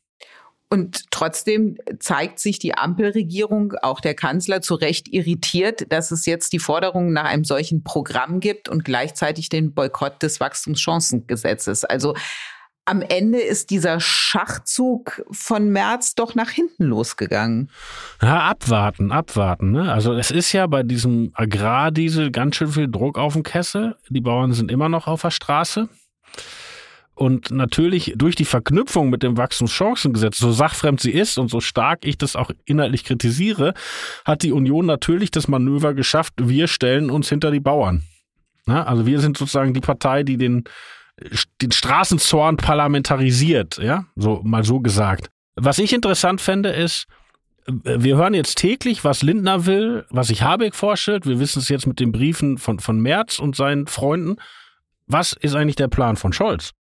Und 0.70 1.12
trotzdem 1.12 1.78
zeigt 2.00 2.40
sich 2.40 2.60
die 2.60 2.78
Ampelregierung, 2.78 3.74
auch 3.82 4.02
der 4.02 4.16
Kanzler, 4.16 4.62
zu 4.62 4.76
Recht 4.76 5.08
irritiert, 5.08 5.92
dass 5.94 6.12
es 6.12 6.26
jetzt 6.26 6.52
die 6.52 6.60
Forderung 6.60 7.14
nach 7.14 7.24
einem 7.24 7.46
solchen 7.46 7.84
Programm 7.84 8.42
gibt 8.42 8.68
und 8.68 8.84
gleichzeitig 8.84 9.48
den 9.48 9.74
Boykott 9.74 10.22
des 10.22 10.42
Wachstumschancengesetzes. 10.42 11.86
Also 11.86 12.16
am 12.84 13.02
Ende 13.02 13.40
ist 13.40 13.70
dieser 13.70 14.00
Schachzug 14.00 15.22
von 15.32 15.70
März 15.70 16.16
doch 16.16 16.36
nach 16.36 16.50
hinten 16.50 16.86
losgegangen. 16.86 17.70
Ja, 18.22 18.42
abwarten, 18.50 19.12
abwarten. 19.12 19.72
Ne? 19.72 19.92
Also 19.92 20.14
es 20.14 20.32
ist 20.32 20.54
ja 20.54 20.68
bei 20.68 20.84
diesem 20.84 21.32
Agrardiesel 21.34 22.32
ganz 22.32 22.56
schön 22.56 22.70
viel 22.70 22.90
Druck 22.90 23.18
auf 23.18 23.34
dem 23.34 23.44
Kessel. 23.44 23.96
Die 24.10 24.22
Bauern 24.22 24.54
sind 24.54 24.72
immer 24.72 24.88
noch 24.88 25.08
auf 25.08 25.22
der 25.22 25.32
Straße. 25.32 25.90
Und 27.18 27.50
natürlich 27.50 28.14
durch 28.16 28.36
die 28.36 28.46
Verknüpfung 28.46 29.10
mit 29.10 29.24
dem 29.24 29.38
Wachstumschancengesetz, 29.38 30.38
so 30.38 30.52
sachfremd 30.52 31.00
sie 31.00 31.12
ist 31.12 31.40
und 31.40 31.50
so 31.50 31.60
stark 31.62 32.06
ich 32.06 32.20
das 32.20 32.36
auch 32.36 32.52
inhaltlich 32.66 33.04
kritisiere, 33.04 33.74
hat 34.24 34.44
die 34.44 34.52
Union 34.52 34.86
natürlich 34.86 35.32
das 35.32 35.48
Manöver 35.48 35.96
geschafft, 35.96 36.36
wir 36.38 36.68
stellen 36.68 37.10
uns 37.10 37.28
hinter 37.28 37.50
die 37.50 37.60
Bauern. 37.60 38.04
Na, 38.68 38.84
also 38.84 39.08
wir 39.08 39.20
sind 39.20 39.36
sozusagen 39.36 39.74
die 39.74 39.82
Partei, 39.82 40.22
die 40.22 40.38
den, 40.38 40.66
den 41.60 41.72
Straßenzorn 41.72 42.58
parlamentarisiert, 42.58 43.80
ja, 43.80 44.06
so 44.16 44.42
mal 44.44 44.64
so 44.64 44.80
gesagt. 44.80 45.32
Was 45.56 45.80
ich 45.80 45.94
interessant 45.94 46.40
fände, 46.40 46.70
ist, 46.70 47.08
wir 47.66 48.16
hören 48.16 48.36
jetzt 48.36 48.60
täglich, 48.60 49.04
was 49.04 49.24
Lindner 49.24 49.66
will, 49.66 50.06
was 50.12 50.28
sich 50.28 50.44
Habeck 50.44 50.76
vorstellt. 50.76 51.26
Wir 51.26 51.40
wissen 51.40 51.60
es 51.60 51.70
jetzt 51.70 51.88
mit 51.88 52.00
den 52.00 52.12
Briefen 52.12 52.60
von, 52.60 52.78
von 52.78 53.00
Merz 53.00 53.40
und 53.40 53.56
seinen 53.56 53.88
Freunden. 53.88 54.36
Was 55.08 55.34
ist 55.34 55.56
eigentlich 55.56 55.78
der 55.78 55.88
Plan 55.88 56.16
von 56.16 56.32
Scholz? 56.32 56.74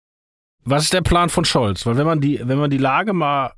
Was 0.65 0.83
ist 0.83 0.93
der 0.93 1.01
Plan 1.01 1.29
von 1.29 1.45
Scholz? 1.45 1.85
Weil 1.85 1.97
wenn 1.97 2.07
man 2.07 2.21
die, 2.21 2.41
wenn 2.43 2.57
man 2.57 2.69
die 2.69 2.77
Lage 2.77 3.13
mal 3.13 3.53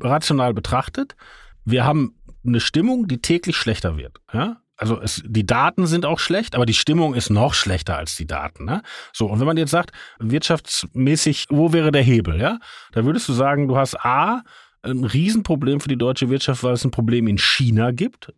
rational 0.00 0.54
betrachtet, 0.54 1.16
wir 1.64 1.84
haben 1.84 2.16
eine 2.44 2.60
Stimmung, 2.60 3.06
die 3.08 3.18
täglich 3.18 3.56
schlechter 3.56 3.96
wird. 3.96 4.18
Ja? 4.32 4.58
Also 4.76 5.00
es, 5.00 5.22
die 5.24 5.46
Daten 5.46 5.86
sind 5.86 6.04
auch 6.04 6.18
schlecht, 6.18 6.54
aber 6.54 6.66
die 6.66 6.74
Stimmung 6.74 7.14
ist 7.14 7.30
noch 7.30 7.54
schlechter 7.54 7.96
als 7.96 8.16
die 8.16 8.26
Daten. 8.26 8.64
Ne? 8.64 8.82
So, 9.12 9.26
und 9.26 9.40
wenn 9.40 9.46
man 9.46 9.56
jetzt 9.56 9.70
sagt, 9.70 9.90
wirtschaftsmäßig, 10.18 11.46
wo 11.50 11.72
wäre 11.72 11.92
der 11.92 12.02
Hebel? 12.02 12.40
Ja? 12.40 12.58
Da 12.92 13.04
würdest 13.04 13.28
du 13.28 13.32
sagen, 13.32 13.68
du 13.68 13.76
hast 13.76 14.04
A, 14.04 14.42
ein 14.82 15.04
Riesenproblem 15.04 15.80
für 15.80 15.88
die 15.88 15.98
deutsche 15.98 16.30
Wirtschaft, 16.30 16.62
weil 16.62 16.74
es 16.74 16.84
ein 16.84 16.90
Problem 16.90 17.26
in 17.26 17.38
China 17.38 17.90
gibt. 17.90 18.32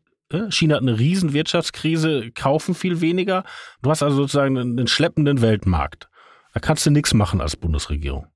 China 0.50 0.76
hat 0.76 0.82
eine 0.82 0.98
riesen 0.98 1.32
Wirtschaftskrise, 1.32 2.30
kaufen 2.32 2.74
viel 2.74 3.00
weniger. 3.00 3.44
Du 3.82 3.90
hast 3.90 4.02
also 4.02 4.16
sozusagen 4.16 4.56
einen 4.56 4.86
schleppenden 4.86 5.42
Weltmarkt. 5.42 6.08
Da 6.52 6.60
kannst 6.60 6.84
du 6.86 6.90
nichts 6.90 7.14
machen 7.14 7.40
als 7.40 7.56
Bundesregierung. 7.56 8.26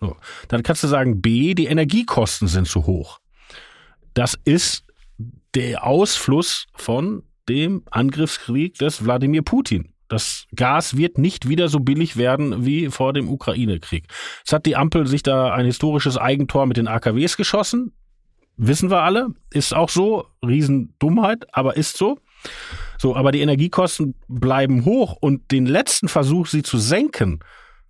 So. 0.00 0.16
Dann 0.48 0.62
kannst 0.62 0.82
du 0.84 0.88
sagen, 0.88 1.20
B, 1.20 1.54
die 1.54 1.66
Energiekosten 1.66 2.48
sind 2.48 2.68
zu 2.68 2.86
hoch. 2.86 3.20
Das 4.14 4.38
ist 4.44 4.84
der 5.54 5.84
Ausfluss 5.84 6.66
von 6.74 7.22
dem 7.48 7.82
Angriffskrieg 7.90 8.74
des 8.78 9.04
Wladimir 9.04 9.42
Putin. 9.42 9.92
Das 10.08 10.46
Gas 10.54 10.96
wird 10.96 11.18
nicht 11.18 11.48
wieder 11.48 11.68
so 11.68 11.80
billig 11.80 12.16
werden 12.16 12.64
wie 12.64 12.88
vor 12.88 13.12
dem 13.12 13.28
Ukraine-Krieg. 13.28 14.06
Jetzt 14.38 14.52
hat 14.52 14.66
die 14.66 14.76
Ampel 14.76 15.06
sich 15.06 15.22
da 15.22 15.52
ein 15.52 15.66
historisches 15.66 16.16
Eigentor 16.16 16.66
mit 16.66 16.78
den 16.78 16.88
AKWs 16.88 17.36
geschossen. 17.36 17.92
Wissen 18.56 18.90
wir 18.90 19.02
alle. 19.02 19.28
Ist 19.50 19.74
auch 19.74 19.90
so. 19.90 20.26
Riesendummheit, 20.44 21.46
aber 21.54 21.76
ist 21.76 21.96
so. 21.96 22.18
So, 22.98 23.16
aber 23.16 23.32
die 23.32 23.40
Energiekosten 23.40 24.14
bleiben 24.26 24.84
hoch 24.84 25.16
und 25.20 25.50
den 25.52 25.66
letzten 25.66 26.08
Versuch, 26.08 26.46
sie 26.46 26.62
zu 26.62 26.78
senken, 26.78 27.40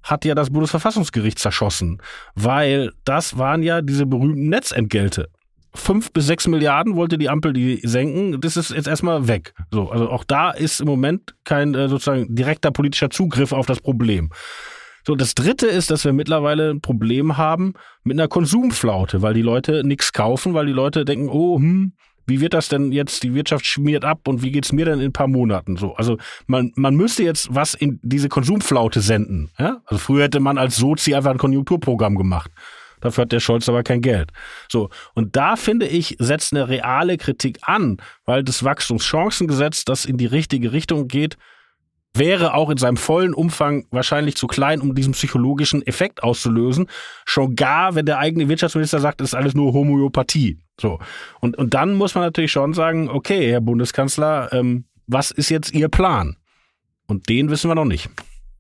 hat 0.03 0.25
ja 0.25 0.35
das 0.35 0.51
Bundesverfassungsgericht 0.51 1.39
zerschossen, 1.39 2.01
weil 2.35 2.93
das 3.05 3.39
waren 3.39 3.63
ja 3.63 3.83
diese 3.83 4.07
berühmten 4.07 4.49
Netzentgelte. 4.49 5.29
Fünf 5.75 6.13
bis 6.13 6.27
sechs 6.27 6.47
Milliarden 6.47 6.97
wollte 6.97 7.19
die 7.19 7.29
Ampel 7.29 7.53
die 7.53 7.81
senken. 7.83 8.41
Das 8.41 8.57
ist 8.57 8.71
jetzt 8.71 8.89
erstmal 8.89 9.29
weg. 9.29 9.55
So, 9.71 9.91
also 9.91 10.09
auch 10.09 10.25
da 10.25 10.51
ist 10.51 10.81
im 10.81 10.87
Moment 10.87 11.35
kein 11.45 11.75
äh, 11.75 11.89
sozusagen 11.89 12.35
direkter 12.35 12.71
politischer 12.71 13.11
Zugriff 13.11 13.53
auf 13.53 13.67
das 13.67 13.81
Problem. 13.81 14.31
So, 15.07 15.15
das 15.15 15.35
dritte 15.35 15.67
ist, 15.67 15.91
dass 15.91 16.05
wir 16.05 16.13
mittlerweile 16.13 16.71
ein 16.71 16.81
Problem 16.81 17.37
haben 17.37 17.75
mit 18.03 18.19
einer 18.19 18.29
Konsumflaute, 18.29 19.23
weil 19.23 19.35
die 19.35 19.43
Leute 19.43 19.83
nichts 19.85 20.13
kaufen, 20.13 20.55
weil 20.55 20.67
die 20.67 20.73
Leute 20.73 21.05
denken, 21.05 21.29
oh, 21.29 21.57
hm, 21.57 21.93
wie 22.29 22.41
wird 22.41 22.55
das 22.55 22.69
denn 22.69 22.93
jetzt, 22.93 23.23
die 23.23 23.35
Wirtschaft 23.35 23.67
schmiert 23.67 24.05
ab 24.05 24.29
und 24.29 24.43
wie 24.43 24.53
geht's 24.53 24.73
mir 24.73 24.85
denn 24.85 25.01
in 25.01 25.07
ein 25.07 25.13
paar 25.13 25.29
Monaten 25.29 25.77
so? 25.77 25.95
Also 25.95 26.19
man, 26.47 26.73
man 26.77 26.95
müsste 26.95 27.23
jetzt 27.23 27.55
was 27.55 27.75
in 27.75 27.99
diese 28.03 28.29
Konsumflaute 28.29 29.01
senden. 29.01 29.51
Ja? 29.59 29.81
Also 29.87 29.99
früher 29.99 30.25
hätte 30.25 30.41
man 30.41 30.59
als 30.59 30.77
Sozi 30.77 31.15
einfach 31.15 31.31
ein 31.31 31.39
Konjunkturprogramm 31.39 32.17
gemacht. 32.17 32.51
Dafür 33.01 33.23
hat 33.23 33.33
der 33.33 33.41
Scholz 33.41 33.69
aber 33.69 33.83
kein 33.83 34.03
Geld. 34.03 34.31
So. 34.69 34.91
Und 35.15 35.37
da 35.37 35.57
finde 35.57 35.87
ich, 35.87 36.17
setzt 36.19 36.53
eine 36.53 36.69
reale 36.69 37.17
Kritik 37.17 37.59
an, 37.63 37.99
weil 38.25 38.43
das 38.43 38.65
Wachstumschancengesetz, 38.65 39.85
das 39.85 40.05
in 40.05 40.17
die 40.17 40.27
richtige 40.27 40.73
Richtung 40.73 41.09
geht, 41.09 41.37
wäre 42.15 42.55
auch 42.55 42.71
in 42.71 42.79
seinem 42.79 42.97
vollen 42.97 43.35
Umfang 43.35 43.87
wahrscheinlich 43.91 44.37
zu 44.37 44.47
klein, 44.47 44.81
um 44.81 44.95
diesen 44.95 45.13
psychologischen 45.13 45.87
Effekt 45.87 46.23
auszulösen. 46.23 46.89
Schon 47.25 47.55
gar, 47.55 47.95
wenn 47.95 48.07
der 48.07 48.19
eigene 48.19 48.49
Wirtschaftsminister 48.49 48.99
sagt, 48.99 49.21
es 49.21 49.29
ist 49.29 49.35
alles 49.35 49.55
nur 49.55 49.73
Homöopathie. 49.73 50.59
So. 50.81 50.99
Und, 51.41 51.57
und 51.57 51.75
dann 51.75 51.95
muss 51.95 52.15
man 52.15 52.25
natürlich 52.25 52.53
schon 52.53 52.73
sagen, 52.73 53.09
okay, 53.09 53.51
Herr 53.51 53.61
Bundeskanzler, 53.61 54.53
ähm, 54.53 54.85
was 55.07 55.31
ist 55.31 55.49
jetzt 55.49 55.73
Ihr 55.73 55.89
Plan? 55.89 56.37
Und 57.07 57.29
den 57.29 57.51
wissen 57.51 57.71
wir 57.71 57.75
noch 57.75 57.85
nicht. 57.85 58.11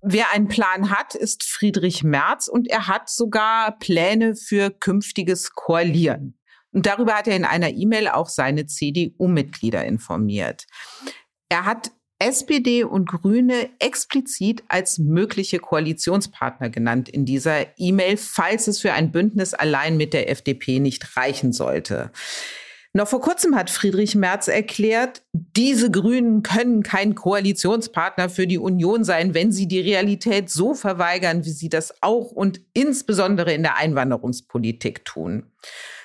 Wer 0.01 0.33
einen 0.33 0.49
Plan 0.49 0.91
hat, 0.91 1.15
ist 1.15 1.45
Friedrich 1.45 2.05
Merz 2.05 2.49
und 2.49 2.69
er 2.69 2.87
hat 2.87 3.09
sogar 3.09 3.79
Pläne 3.79 4.37
für 4.37 4.71
künftiges 4.71 5.51
Koalieren. 5.53 6.39
Und 6.73 6.87
darüber 6.87 7.15
hat 7.15 7.27
er 7.27 7.37
in 7.37 7.45
einer 7.45 7.71
E-Mail 7.71 8.09
auch 8.09 8.29
seine 8.29 8.67
CDU-Mitglieder 8.67 9.85
informiert. 9.85 10.67
Er 11.49 11.65
hat 11.65 11.91
SPD 12.21 12.83
und 12.83 13.09
Grüne 13.09 13.69
explizit 13.79 14.65
als 14.69 14.99
mögliche 14.99 15.61
Koalitionspartner 15.61 16.69
genannt 16.69 17.09
in 17.09 17.25
dieser 17.25 17.67
E-Mail, 17.79 18.17
falls 18.17 18.67
es 18.67 18.81
für 18.81 18.93
ein 18.93 19.13
Bündnis 19.13 19.55
allein 19.55 19.97
mit 19.97 20.13
der 20.13 20.29
FDP 20.31 20.81
nicht 20.81 21.17
reichen 21.17 21.53
sollte. 21.53 22.11
Noch 22.95 23.07
vor 23.07 23.21
kurzem 23.21 23.55
hat 23.55 23.71
Friedrich 23.71 24.17
Merz 24.17 24.49
erklärt, 24.49 25.23
diese 25.33 25.91
Grünen 25.91 26.43
können 26.43 26.83
kein 26.83 27.15
Koalitionspartner 27.15 28.31
für 28.31 28.47
die 28.47 28.59
Union 28.59 29.05
sein, 29.05 29.35
wenn 29.35 29.53
sie 29.53 29.69
die 29.69 29.81
Realität 29.81 30.51
so 30.51 30.75
verweigern, 30.75 31.45
wie 31.45 31.51
sie 31.51 31.69
das 31.69 31.95
auch 32.03 32.33
und 32.33 32.61
insbesondere 32.73 33.53
in 33.53 33.63
der 33.63 33.77
Einwanderungspolitik 33.77 35.05
tun. 35.05 35.53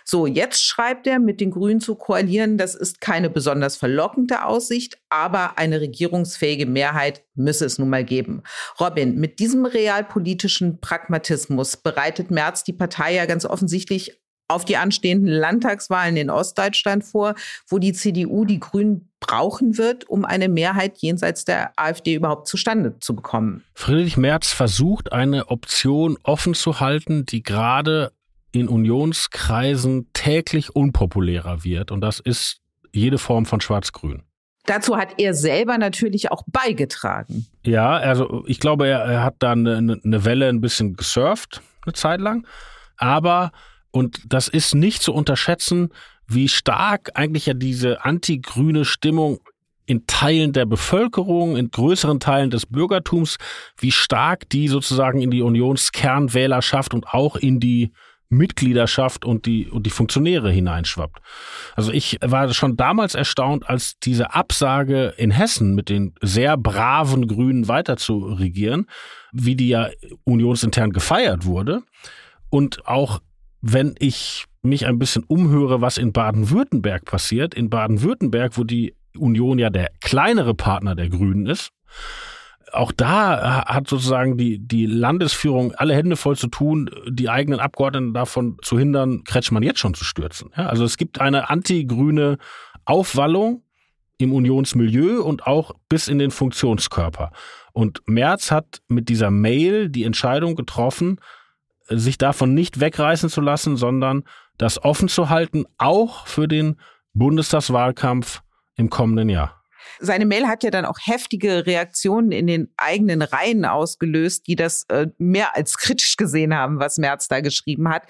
So, 0.06 0.28
jetzt 0.28 0.64
schreibt 0.64 1.08
er, 1.08 1.20
mit 1.20 1.42
den 1.42 1.52
Grünen 1.52 1.82
zu 1.82 1.96
koalieren, 1.96 2.58
das 2.58 2.76
ist 2.76 3.02
keine 3.02 3.30
besonders 3.30 3.78
verlockende 3.78 4.46
Aussicht, 4.46 4.98
aber 5.10 5.58
eine 5.58 5.82
regierungsfähige 5.82 6.66
Mehrheit 6.66 7.24
müsse 7.36 7.66
es 7.66 7.80
nun 7.80 7.90
mal 7.90 8.04
geben. 8.04 8.44
Robin, 8.80 9.16
mit 9.16 9.40
diesem 9.40 9.66
realpolitischen 9.66 10.80
Pragmatismus 10.80 11.78
bereitet 11.78 12.32
Merz 12.32 12.64
die 12.64 12.74
Partei 12.74 13.16
ja 13.16 13.26
ganz 13.26 13.46
offensichtlich 13.46 14.20
auf 14.48 14.66
die 14.66 14.78
anstehenden 14.78 15.30
Landtagswahlen 15.30 16.18
in 16.18 16.30
Ostdeutschland 16.30 17.04
vor, 17.04 17.36
wo 17.68 17.80
die 17.80 17.94
CDU 17.94 18.46
die 18.46 18.60
Grünen 18.60 19.10
brauchen 19.20 19.78
wird, 19.78 20.10
um 20.10 20.26
eine 20.26 20.50
Mehrheit 20.50 20.98
jenseits 20.98 21.46
der 21.46 21.72
AfD 21.78 22.16
überhaupt 22.16 22.48
zustande 22.48 23.00
zu 23.00 23.16
bekommen. 23.16 23.64
Friedrich 23.74 24.18
Merz 24.18 24.52
versucht, 24.52 25.12
eine 25.12 25.48
Option 25.48 26.18
offen 26.24 26.54
zu 26.54 26.80
halten, 26.80 27.26
die 27.26 27.42
gerade 27.42 28.12
in 28.54 28.70
Unionskreisen 28.70 30.08
täglich 30.14 30.76
unpopulärer 30.76 31.64
wird. 31.64 31.92
Und 31.92 32.02
das 32.02 32.20
ist 32.20 32.62
jede 32.94 33.18
Form 33.18 33.46
von 33.46 33.60
Schwarz-Grün. 33.60 34.24
Dazu 34.66 34.96
hat 34.96 35.16
er 35.18 35.34
selber 35.34 35.78
natürlich 35.78 36.32
auch 36.32 36.44
beigetragen. 36.48 37.48
Ja, 37.66 37.98
also 37.98 38.46
ich 38.48 38.60
glaube, 38.60 38.88
er, 38.88 39.00
er 39.00 39.24
hat 39.24 39.36
da 39.40 39.52
eine, 39.52 40.00
eine 40.02 40.26
Welle 40.26 40.48
ein 40.48 40.62
bisschen 40.62 40.96
gesurft, 40.96 41.62
eine 41.86 41.94
Zeit 41.94 42.22
lang. 42.22 42.48
Aber, 42.96 43.52
und 43.92 44.22
das 44.26 44.48
ist 44.48 44.74
nicht 44.74 45.02
zu 45.02 45.14
unterschätzen, 45.14 45.90
wie 46.28 46.48
stark 46.48 47.12
eigentlich 47.16 47.48
ja 47.48 47.54
diese 47.54 48.06
antigrüne 48.06 48.86
Stimmung 48.86 49.40
in 49.86 50.06
Teilen 50.08 50.54
der 50.54 50.66
Bevölkerung, 50.66 51.58
in 51.58 51.70
größeren 51.70 52.22
Teilen 52.22 52.50
des 52.50 52.66
Bürgertums, 52.66 53.38
wie 53.78 53.92
stark 53.92 54.48
die 54.50 54.70
sozusagen 54.70 55.22
in 55.22 55.30
die 55.30 55.42
Unionskernwählerschaft 55.42 56.94
und 56.94 57.08
auch 57.08 57.36
in 57.36 57.60
die 57.60 57.92
Mitgliederschaft 58.34 59.26
und 59.26 59.46
die, 59.46 59.68
und 59.70 59.86
die 59.86 59.90
Funktionäre 59.90 60.52
hineinschwappt. 60.52 61.22
Also 61.76 61.92
ich 61.92 62.18
war 62.22 62.54
schon 62.54 62.76
damals 62.76 63.16
erstaunt, 63.16 63.70
als 63.70 64.00
diese 64.00 64.34
Absage 64.34 65.14
in 65.18 65.32
Hessen 65.32 65.76
mit 65.76 65.90
den 65.90 66.14
sehr 66.22 66.58
braven 66.58 67.28
Grünen 67.28 67.68
weiter 67.68 67.98
zu 67.98 68.20
regieren, 68.20 68.88
wie 69.32 69.56
die 69.56 69.70
ja 69.70 69.90
unionsintern 70.24 70.92
gefeiert 70.92 71.46
wurde. 71.46 71.84
Und 72.50 72.86
auch 72.88 73.20
wenn 73.62 73.96
ich 74.00 74.46
mich 74.62 74.86
ein 74.86 75.00
bisschen 75.00 75.24
umhöre, 75.24 75.82
was 75.82 75.98
in 75.98 76.14
Baden-Württemberg 76.14 77.06
passiert, 77.06 77.54
in 77.54 77.70
Baden-Württemberg, 77.70 78.58
wo 78.58 78.64
die 78.64 78.96
Union 79.18 79.60
ja 79.60 79.70
der 79.70 79.92
kleinere 80.02 80.54
Partner 80.54 80.96
der 80.96 81.10
Grünen 81.10 81.46
ist, 81.46 81.72
auch 82.74 82.92
da 82.92 83.66
hat 83.66 83.88
sozusagen 83.88 84.38
die, 84.38 84.60
die 84.60 84.86
Landesführung 84.86 85.74
alle 85.74 85.94
Hände 85.94 86.16
voll 86.16 86.36
zu 86.36 86.48
tun, 86.48 86.90
die 87.08 87.30
eigenen 87.30 87.60
Abgeordneten 87.60 88.14
davon 88.14 88.58
zu 88.62 88.80
hindern, 88.80 89.24
Kretschmann 89.24 89.64
jetzt 89.64 89.80
schon 89.80 89.94
zu 89.94 90.04
stürzen. 90.04 90.52
Ja, 90.58 90.68
also 90.68 90.84
es 90.84 90.98
gibt 90.98 91.22
eine 91.22 91.50
anti-grüne 91.50 92.38
Aufwallung 92.86 93.64
im 94.18 94.34
Unionsmilieu 94.34 95.22
und 95.22 95.46
auch 95.46 95.72
bis 95.90 96.08
in 96.08 96.20
den 96.20 96.32
Funktionskörper. 96.32 97.32
Und 97.74 98.02
Merz 98.08 98.52
hat 98.52 98.82
mit 98.88 99.10
dieser 99.10 99.32
Mail 99.32 99.90
die 99.90 100.04
Entscheidung 100.04 100.56
getroffen, 100.56 101.20
sich 101.88 102.18
davon 102.18 102.54
nicht 102.54 102.80
wegreißen 102.80 103.30
zu 103.30 103.42
lassen, 103.42 103.78
sondern 103.78 104.24
das 104.58 104.84
offen 104.84 105.10
zu 105.10 105.30
halten, 105.30 105.66
auch 105.78 106.28
für 106.28 106.48
den 106.48 106.80
Bundestagswahlkampf 107.14 108.42
im 108.76 108.90
kommenden 108.90 109.30
Jahr. 109.30 109.63
Seine 110.06 110.26
Mail 110.26 110.48
hat 110.48 110.66
ja 110.66 110.70
dann 110.70 110.84
auch 110.84 110.98
heftige 111.02 111.66
Reaktionen 111.66 112.34
in 112.34 112.46
den 112.46 112.70
eigenen 112.76 113.22
Reihen 113.22 113.64
ausgelöst, 113.64 114.48
die 114.48 114.58
das 114.58 114.84
äh, 114.90 115.08
mehr 115.18 115.56
als 115.56 115.78
kritisch 115.78 116.18
gesehen 116.18 116.54
haben, 116.54 116.80
was 116.80 116.98
Merz 116.98 117.30
da 117.30 117.40
geschrieben 117.40 117.88
hat. 117.88 118.04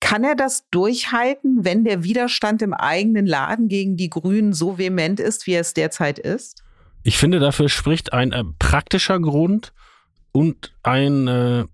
Kann 0.00 0.22
er 0.22 0.34
das 0.34 0.68
durchhalten, 0.70 1.64
wenn 1.64 1.84
der 1.84 2.04
Widerstand 2.04 2.60
im 2.60 2.74
eigenen 2.74 3.26
Laden 3.26 3.68
gegen 3.68 3.96
die 3.96 4.10
Grünen 4.10 4.52
so 4.52 4.76
vehement 4.76 5.18
ist, 5.18 5.46
wie 5.46 5.52
er 5.52 5.62
es 5.62 5.72
derzeit 5.72 6.18
ist? 6.18 6.62
Ich 7.04 7.16
finde, 7.16 7.38
dafür 7.38 7.70
spricht 7.70 8.12
ein 8.12 8.32
äh, 8.32 8.44
praktischer 8.58 9.18
Grund 9.18 9.72
und 10.32 10.74
ein 10.82 11.26
äh, 11.26 11.64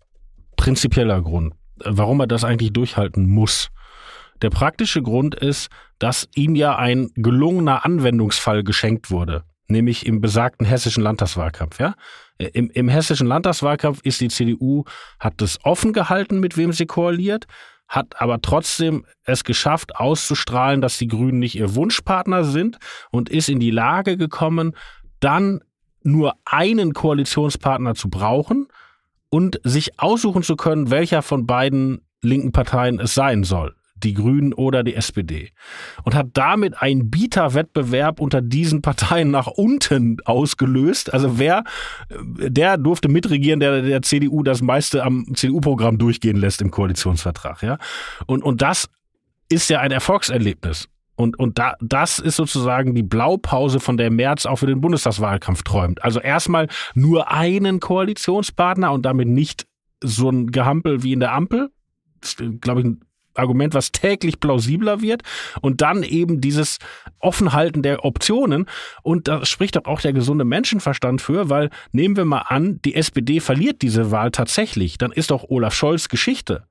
prinzipieller 0.57 1.21
Grund, 1.23 1.55
warum 1.85 2.21
er 2.21 2.29
das 2.29 2.45
eigentlich 2.45 2.73
durchhalten 2.73 3.27
muss. 3.27 3.71
Der 4.43 4.51
praktische 4.51 5.03
Grund 5.03 5.35
ist, 5.35 5.71
dass 5.99 6.29
ihm 6.35 6.55
ja 6.55 6.77
ein 6.77 7.11
gelungener 7.15 7.85
Anwendungsfall 7.85 8.63
geschenkt 8.63 9.11
wurde, 9.11 9.45
nämlich 9.69 10.07
im 10.07 10.21
besagten 10.21 10.67
hessischen 10.67 11.03
Landtagswahlkampf. 11.03 11.79
Ja? 11.81 11.95
Im, 12.39 12.71
Im 12.71 12.89
hessischen 12.89 13.27
Landtagswahlkampf 13.27 14.01
ist 14.03 14.21
die 14.21 14.29
CDU, 14.29 14.85
hat 15.19 15.41
es 15.43 15.59
offen 15.65 15.93
gehalten, 15.93 16.41
mit 16.41 16.57
wem 16.57 16.73
sie 16.73 16.87
koaliert, 16.87 17.47
hat 17.89 18.21
aber 18.21 18.41
trotzdem 18.41 19.07
es 19.25 19.45
geschafft, 19.45 19.97
auszustrahlen, 19.97 20.81
dass 20.81 20.99
die 20.99 21.09
Grünen 21.09 21.39
nicht 21.39 21.57
ihr 21.57 21.75
Wunschpartner 21.75 22.45
sind 22.45 22.79
und 23.11 23.29
ist 23.29 23.49
in 23.49 23.61
die 23.61 23.71
Lage 23.71 24.17
gekommen, 24.17 24.73
dann 25.21 25.61
nur 26.03 26.35
einen 26.45 26.93
Koalitionspartner 26.93 27.95
zu 27.95 28.09
brauchen 28.09 28.69
und 29.29 29.61
sich 29.65 29.99
aussuchen 29.99 30.43
zu 30.43 30.57
können, 30.57 30.91
welcher 30.91 31.23
von 31.23 31.47
beiden 31.47 32.03
linken 32.23 32.53
Parteien 32.53 33.01
es 33.01 33.15
sein 33.15 33.45
soll 33.45 33.75
die 34.03 34.15
Grünen 34.15 34.53
oder 34.53 34.83
die 34.83 34.95
SPD. 34.95 35.51
Und 36.05 36.15
hat 36.15 36.29
damit 36.35 36.81
einen 36.81 37.11
Bieterwettbewerb 37.11 38.21
unter 38.21 38.43
diesen 38.43 38.83
Parteien 38.83 39.31
nach 39.31 39.47
unten 39.47 40.19
ausgelöst. 40.25 41.13
Also 41.13 41.39
wer, 41.39 41.65
der 42.11 42.77
durfte 42.77 43.09
mitregieren, 43.09 43.61
der 43.61 43.83
der 43.83 44.03
CDU 44.03 44.43
das 44.43 44.63
meiste 44.63 45.03
am 45.03 45.35
CDU-Programm 45.35 45.99
durchgehen 45.99 46.37
lässt 46.37 46.61
im 46.61 46.71
Koalitionsvertrag, 46.71 47.63
ja. 47.63 47.79
Und, 48.27 48.43
und 48.43 48.63
das 48.63 48.89
ist 49.49 49.71
ja 49.71 49.81
ein 49.81 49.93
Erfolgserlebnis. 49.93 50.89
Und, 51.17 51.39
und 51.39 51.59
da, 51.59 51.75
das 51.81 52.19
ist 52.19 52.37
sozusagen 52.37 52.95
die 52.95 53.03
Blaupause, 53.03 53.81
von 53.81 53.97
der 53.97 54.11
März 54.11 54.45
auch 54.45 54.57
für 54.57 54.67
den 54.67 54.83
Bundestagswahlkampf 54.83 55.63
träumt. 55.63 56.05
Also 56.05 56.21
erstmal 56.21 56.69
nur 56.95 57.31
einen 57.31 57.81
Koalitionspartner 57.81 58.93
und 58.93 59.07
damit 59.07 59.27
nicht 59.27 59.67
so 60.05 60.29
ein 60.29 60.49
Gehampel 60.49 61.03
wie 61.03 61.15
in 61.15 61.21
der 61.21 61.33
Ampel. 61.33 61.71
Das 62.21 62.35
ist, 62.35 62.61
glaube 62.61 62.81
ich, 62.81 62.87
ein 62.87 63.01
Argument, 63.39 63.75
was 63.75 63.93
täglich 63.93 64.41
plausibler 64.41 65.01
wird 65.01 65.23
und 65.61 65.81
dann 65.81 66.03
eben 66.03 66.41
dieses 66.41 66.79
Offenhalten 67.21 67.83
der 67.83 68.05
Optionen 68.05 68.67
und 69.03 69.29
da 69.29 69.45
spricht 69.45 69.77
doch 69.77 69.85
auch 69.85 70.01
der 70.01 70.13
gesunde 70.13 70.45
Menschenverstand 70.45 71.21
für, 71.21 71.49
weil 71.51 71.71
nehmen 71.93 72.17
wir 72.17 72.25
mal 72.25 72.45
an, 72.49 72.81
die 72.85 72.95
SPD 72.95 73.41
verliert 73.41 73.83
diese 73.83 74.11
Wahl 74.11 74.31
tatsächlich, 74.31 74.99
dann 74.99 75.13
ist 75.13 75.31
doch 75.31 75.45
Olaf 75.49 75.75
Scholz 75.75 76.09
Geschichte. 76.09 76.65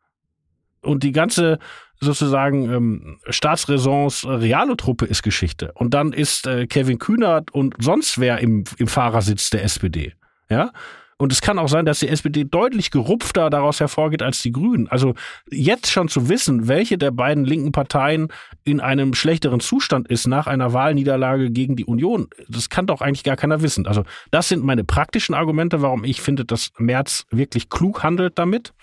Und 0.82 1.04
die 1.04 1.12
ganze 1.12 1.60
sozusagen 1.99 2.71
ähm, 2.71 3.19
Staatsräsons 3.30 4.25
Realo-Truppe 4.25 5.06
ist 5.06 5.23
Geschichte. 5.23 5.71
Und 5.73 5.93
dann 5.93 6.13
ist 6.13 6.45
äh, 6.45 6.67
Kevin 6.67 6.99
Kühnert 6.99 7.51
und 7.51 7.75
sonst 7.80 8.19
wer 8.19 8.39
im, 8.39 8.65
im 8.78 8.88
Fahrersitz 8.88 9.49
der 9.49 9.63
SPD. 9.63 10.13
Ja, 10.49 10.71
und 11.17 11.32
es 11.32 11.39
kann 11.39 11.60
auch 11.60 11.69
sein, 11.69 11.86
dass 11.86 11.99
die 11.99 12.10
SPD 12.10 12.43
deutlich 12.43 12.91
gerupfter 12.91 13.49
daraus 13.49 13.80
hervorgeht 13.80 14.21
als 14.21 14.41
die 14.41 14.51
Grünen. 14.51 14.89
Also 14.89 15.13
jetzt 15.49 15.89
schon 15.89 16.10
zu 16.10 16.28
wissen, 16.28 16.67
welche 16.67 16.97
der 16.97 17.12
beiden 17.12 17.45
linken 17.45 17.71
Parteien 17.71 18.28
in 18.65 18.82
einem 18.82 19.13
schlechteren 19.13 19.62
Zustand 19.62 20.10
ist 20.10 20.28
nach 20.28 20.47
einer 20.47 20.73
Wahlniederlage 20.73 21.51
gegen 21.51 21.78
die 21.78 21.86
Union, 21.86 22.28
das 22.49 22.69
kann 22.69 22.86
doch 22.86 22.99
eigentlich 22.99 23.23
gar 23.23 23.38
keiner 23.38 23.62
wissen. 23.62 23.88
Also 23.88 24.04
das 24.32 24.49
sind 24.49 24.63
meine 24.63 24.84
praktischen 24.84 25.36
Argumente, 25.36 25.82
warum 25.82 26.04
ich 26.04 26.21
finde, 26.21 26.43
dass 26.43 26.71
Merz 26.78 27.25
wirklich 27.32 27.69
klug 27.69 28.04
handelt 28.04 28.38
damit. 28.38 28.73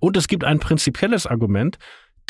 Und 0.00 0.16
es 0.16 0.26
gibt 0.26 0.42
ein 0.42 0.58
prinzipielles 0.58 1.26
Argument. 1.26 1.78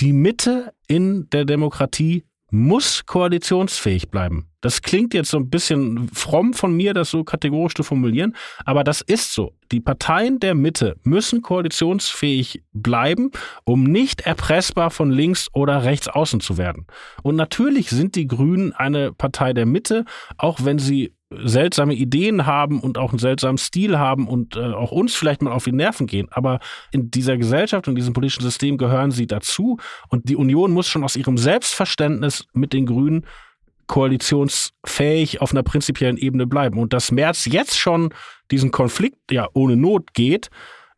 Die 0.00 0.12
Mitte 0.12 0.74
in 0.87 1.31
der 1.31 1.46
Demokratie 1.46 2.24
muss 2.50 3.06
koalitionsfähig 3.06 4.10
bleiben. 4.10 4.46
Das 4.60 4.82
klingt 4.82 5.14
jetzt 5.14 5.30
so 5.30 5.38
ein 5.38 5.48
bisschen 5.48 6.08
fromm 6.12 6.52
von 6.52 6.74
mir, 6.74 6.92
das 6.92 7.10
so 7.10 7.24
kategorisch 7.24 7.74
zu 7.74 7.82
formulieren, 7.82 8.36
aber 8.64 8.84
das 8.84 9.00
ist 9.00 9.32
so. 9.32 9.54
Die 9.72 9.80
Parteien 9.80 10.38
der 10.40 10.54
Mitte 10.54 10.96
müssen 11.02 11.42
koalitionsfähig 11.42 12.62
bleiben, 12.72 13.30
um 13.64 13.84
nicht 13.84 14.22
erpressbar 14.22 14.90
von 14.90 15.10
links 15.10 15.48
oder 15.54 15.84
rechts 15.84 16.08
außen 16.08 16.40
zu 16.40 16.58
werden. 16.58 16.86
Und 17.22 17.36
natürlich 17.36 17.88
sind 17.90 18.16
die 18.16 18.26
Grünen 18.26 18.72
eine 18.72 19.12
Partei 19.12 19.52
der 19.52 19.66
Mitte, 19.66 20.04
auch 20.36 20.58
wenn 20.62 20.78
sie 20.78 21.14
seltsame 21.30 21.94
Ideen 21.94 22.46
haben 22.46 22.80
und 22.80 22.98
auch 22.98 23.10
einen 23.10 23.18
seltsamen 23.18 23.58
Stil 23.58 23.98
haben 23.98 24.26
und 24.26 24.56
äh, 24.56 24.72
auch 24.72 24.90
uns 24.90 25.14
vielleicht 25.14 25.42
mal 25.42 25.52
auf 25.52 25.64
die 25.64 25.72
Nerven 25.72 26.06
gehen. 26.06 26.28
Aber 26.30 26.58
in 26.90 27.10
dieser 27.10 27.36
Gesellschaft 27.36 27.86
und 27.86 27.94
diesem 27.94 28.12
politischen 28.12 28.42
System 28.42 28.78
gehören 28.78 29.12
sie 29.12 29.26
dazu. 29.26 29.78
Und 30.08 30.28
die 30.28 30.36
Union 30.36 30.72
muss 30.72 30.88
schon 30.88 31.04
aus 31.04 31.16
ihrem 31.16 31.38
Selbstverständnis 31.38 32.46
mit 32.52 32.72
den 32.72 32.86
Grünen 32.86 33.26
koalitionsfähig 33.86 35.40
auf 35.40 35.52
einer 35.52 35.62
prinzipiellen 35.62 36.16
Ebene 36.16 36.46
bleiben. 36.46 36.78
Und 36.78 36.92
dass 36.92 37.12
Merz 37.12 37.46
jetzt 37.46 37.78
schon 37.78 38.12
diesen 38.50 38.70
Konflikt 38.70 39.30
ja 39.30 39.48
ohne 39.52 39.76
Not 39.76 40.14
geht, 40.14 40.50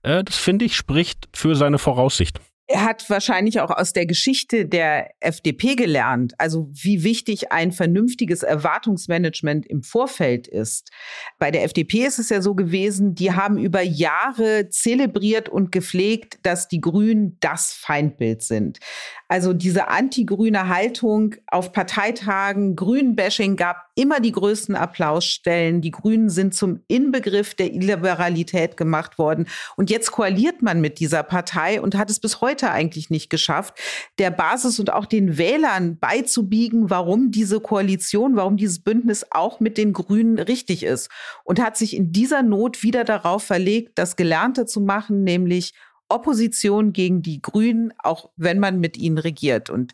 äh, 0.03 0.25
das 0.25 0.37
finde 0.37 0.65
ich 0.65 0.77
spricht 0.77 1.29
für 1.35 1.55
seine 1.55 1.79
Voraussicht. 1.79 2.39
Er 2.69 2.85
hat 2.85 3.11
wahrscheinlich 3.11 3.61
auch 3.61 3.71
aus 3.71 3.93
der 3.93 4.07
Geschichte 4.07 4.67
der 4.67 5.11
FDP 5.21 5.75
gelernt, 5.75 6.35
also 6.39 6.71
wie 6.73 7.03
wichtig 7.03 7.51
ein 7.51 7.73
vernünftiges 7.73 8.45
Erwartungsmanagement 8.45 9.67
im 9.67 9.83
Vorfeld 9.83 10.47
ist. 10.47 10.91
Bei 11.39 11.51
der 11.51 11.65
FDP 11.65 12.07
ist 12.07 12.21
es 12.21 12.29
ja 12.29 12.41
so 12.41 12.55
gewesen, 12.55 13.17
die 13.17 13.33
haben 13.33 13.59
über 13.59 13.83
Jahre 13.83 14.69
zelebriert 14.71 15.49
und 15.49 15.73
gepflegt, 15.73 16.39
dass 16.45 16.69
die 16.69 16.81
Grünen 16.81 17.37
das 17.41 17.73
Feindbild 17.73 18.43
sind. 18.43 18.79
Also 19.27 19.55
diese 19.55 19.89
anti-grüne 19.89 20.69
Haltung 20.69 21.35
auf 21.47 21.73
Parteitagen, 21.73 22.77
Grünbashing 22.77 23.57
gab 23.57 23.87
immer 23.95 24.21
die 24.21 24.33
größten 24.33 24.77
Applausstellen. 24.77 25.81
Die 25.81 25.91
Grünen 25.91 26.29
sind 26.29 26.55
zum 26.55 26.81
Inbegriff 26.87 27.55
der 27.55 27.73
Illiberalität 27.73 28.77
gemacht 28.77 29.19
worden. 29.19 29.49
Und 29.77 29.91
jetzt 29.91 30.13
koaliert 30.13 30.63
man 30.63 30.81
mit 30.81 31.01
dieser 31.01 31.23
Partei 31.23 31.81
und 31.81 31.97
hat 31.97 32.11
es 32.11 32.21
bis 32.21 32.41
heute 32.41 32.52
eigentlich 32.61 33.11
nicht 33.11 33.31
geschafft, 33.31 33.79
der 34.19 34.31
Basis 34.31 34.79
und 34.79 34.93
auch 34.93 35.07
den 35.07 35.39
Wählern 35.39 35.99
beizubiegen, 35.99 36.91
warum 36.91 37.31
diese 37.31 37.61
Koalition, 37.61 38.37
warum 38.37 38.57
dieses 38.57 38.83
Bündnis 38.83 39.27
auch 39.31 39.61
mit 39.61 39.79
den 39.79 39.93
Grünen 39.93 40.39
richtig 40.39 40.83
ist. 40.83 41.11
Und 41.45 41.61
hat 41.61 41.77
sich 41.77 41.97
in 41.97 42.13
dieser 42.13 42.43
Not 42.43 42.83
wieder 42.83 43.05
darauf 43.05 43.43
verlegt, 43.43 43.93
das 43.99 44.17
Gelernte 44.17 44.67
zu 44.67 44.81
machen, 44.81 45.25
nämlich 45.25 45.73
Opposition 46.09 46.93
gegen 46.93 47.23
die 47.23 47.41
Grünen, 47.41 47.93
auch 47.99 48.31
wenn 48.37 48.59
man 48.59 48.81
mit 48.81 48.97
ihnen 48.97 49.19
regiert. 49.19 49.71
Und 49.71 49.93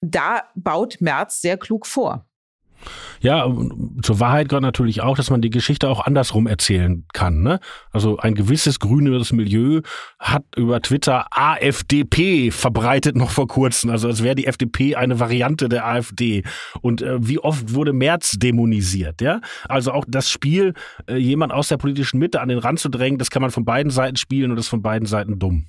da 0.00 0.44
baut 0.54 1.00
Merz 1.00 1.42
sehr 1.42 1.58
klug 1.58 1.86
vor. 1.86 2.26
Ja, 3.20 3.46
zur 4.02 4.20
Wahrheit 4.20 4.48
gehört 4.48 4.62
natürlich 4.62 5.02
auch, 5.02 5.16
dass 5.16 5.28
man 5.28 5.42
die 5.42 5.50
Geschichte 5.50 5.88
auch 5.88 6.00
andersrum 6.00 6.46
erzählen 6.46 7.04
kann. 7.12 7.42
Ne? 7.42 7.60
Also 7.92 8.16
ein 8.16 8.34
gewisses 8.34 8.78
grüneres 8.80 9.32
Milieu 9.32 9.82
hat 10.18 10.44
über 10.56 10.80
Twitter 10.80 11.26
AfDP 11.30 12.50
verbreitet 12.50 13.16
noch 13.16 13.30
vor 13.30 13.46
kurzem. 13.46 13.90
Also 13.90 14.08
als 14.08 14.22
wäre 14.22 14.34
die 14.34 14.46
FDP 14.46 14.96
eine 14.96 15.20
Variante 15.20 15.68
der 15.68 15.86
AfD. 15.86 16.44
Und 16.80 17.02
äh, 17.02 17.18
wie 17.20 17.38
oft 17.38 17.74
wurde 17.74 17.92
Merz 17.92 18.36
dämonisiert? 18.38 19.20
Ja, 19.20 19.40
also 19.68 19.92
auch 19.92 20.04
das 20.08 20.30
Spiel, 20.30 20.74
äh, 21.06 21.16
jemand 21.16 21.52
aus 21.52 21.68
der 21.68 21.76
politischen 21.76 22.18
Mitte 22.18 22.40
an 22.40 22.48
den 22.48 22.58
Rand 22.58 22.78
zu 22.78 22.88
drängen, 22.88 23.18
das 23.18 23.30
kann 23.30 23.42
man 23.42 23.50
von 23.50 23.64
beiden 23.64 23.90
Seiten 23.90 24.16
spielen 24.16 24.50
und 24.50 24.56
das 24.56 24.66
ist 24.66 24.70
von 24.70 24.82
beiden 24.82 25.06
Seiten 25.06 25.38
dumm. 25.38 25.66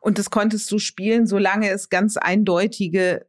Und 0.00 0.18
das 0.18 0.28
konntest 0.28 0.70
du 0.70 0.78
spielen, 0.78 1.26
solange 1.26 1.70
es 1.70 1.88
ganz 1.88 2.18
eindeutige 2.18 3.24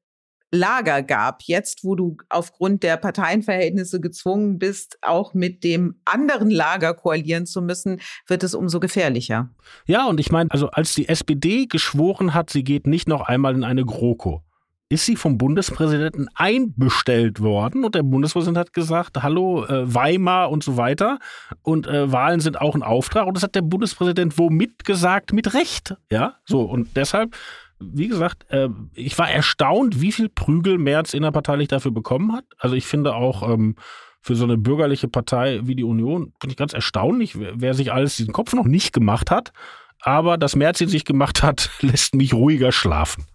Lager 0.55 1.03
gab. 1.03 1.43
Jetzt, 1.43 1.83
wo 1.83 1.95
du 1.95 2.17
aufgrund 2.29 2.83
der 2.83 2.97
Parteienverhältnisse 2.97 3.99
gezwungen 3.99 4.57
bist, 4.57 4.97
auch 5.01 5.33
mit 5.33 5.63
dem 5.63 5.99
anderen 6.05 6.49
Lager 6.49 6.93
koalieren 6.93 7.45
zu 7.45 7.61
müssen, 7.61 8.01
wird 8.27 8.43
es 8.43 8.55
umso 8.55 8.79
gefährlicher. 8.79 9.49
Ja, 9.85 10.07
und 10.07 10.19
ich 10.19 10.31
meine, 10.31 10.49
also 10.51 10.69
als 10.69 10.93
die 10.93 11.07
SPD 11.07 11.65
geschworen 11.65 12.33
hat, 12.33 12.49
sie 12.49 12.63
geht 12.63 12.87
nicht 12.87 13.07
noch 13.07 13.21
einmal 13.21 13.53
in 13.53 13.63
eine 13.63 13.85
GroKo, 13.85 14.41
ist 14.87 15.05
sie 15.05 15.15
vom 15.15 15.37
Bundespräsidenten 15.37 16.27
einbestellt 16.35 17.39
worden 17.39 17.83
und 17.83 17.95
der 17.95 18.03
Bundespräsident 18.03 18.57
hat 18.57 18.73
gesagt, 18.73 19.23
hallo 19.23 19.65
äh, 19.65 19.93
Weimar 19.93 20.51
und 20.51 20.63
so 20.63 20.77
weiter 20.77 21.17
und 21.63 21.87
äh, 21.87 22.11
Wahlen 22.11 22.39
sind 22.39 22.61
auch 22.61 22.75
ein 22.75 22.83
Auftrag 22.83 23.25
und 23.25 23.35
das 23.35 23.43
hat 23.43 23.55
der 23.55 23.63
Bundespräsident 23.63 24.37
womit 24.37 24.85
gesagt? 24.85 25.33
Mit 25.33 25.55
Recht, 25.55 25.95
ja, 26.11 26.35
so 26.45 26.61
und 26.61 26.95
deshalb 26.95 27.35
wie 27.79 28.07
gesagt, 28.07 28.45
äh, 28.49 28.69
ich 28.93 29.17
war 29.17 29.29
erstaunt, 29.29 30.01
wie 30.01 30.11
viel 30.11 30.29
Prügel 30.29 30.77
Merz 30.77 31.13
innerparteilich 31.13 31.67
dafür 31.67 31.91
bekommen 31.91 32.33
hat. 32.33 32.45
Also 32.57 32.75
ich 32.75 32.85
finde 32.85 33.15
auch 33.15 33.47
ähm, 33.49 33.75
für 34.21 34.35
so 34.35 34.45
eine 34.45 34.57
bürgerliche 34.57 35.07
Partei 35.07 35.61
wie 35.63 35.75
die 35.75 35.83
Union, 35.83 36.33
finde 36.39 36.53
ich 36.53 36.57
ganz 36.57 36.73
erstaunlich, 36.73 37.39
wer, 37.39 37.53
wer, 37.55 37.73
sich 37.73 37.91
alles 37.91 38.17
diesen 38.17 38.33
Kopf 38.33 38.53
noch 38.53 38.65
nicht 38.65 38.93
gemacht 38.93 39.29
hat. 39.29 39.51
Aber 39.99 40.37
dass 40.37 40.55
Merz 40.55 40.81
ihn 40.81 40.87
sich 40.87 41.05
gemacht 41.05 41.43
hat, 41.43 41.69
lässt 41.81 42.15
mich 42.15 42.33
ruhiger 42.33 42.71
schlafen. 42.71 43.25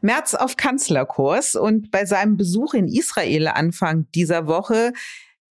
Merz 0.00 0.34
auf 0.34 0.56
Kanzlerkurs 0.56 1.56
und 1.56 1.90
bei 1.90 2.04
seinem 2.04 2.36
Besuch 2.36 2.74
in 2.74 2.88
Israel 2.88 3.48
Anfang 3.48 4.06
dieser 4.14 4.46
Woche 4.46 4.92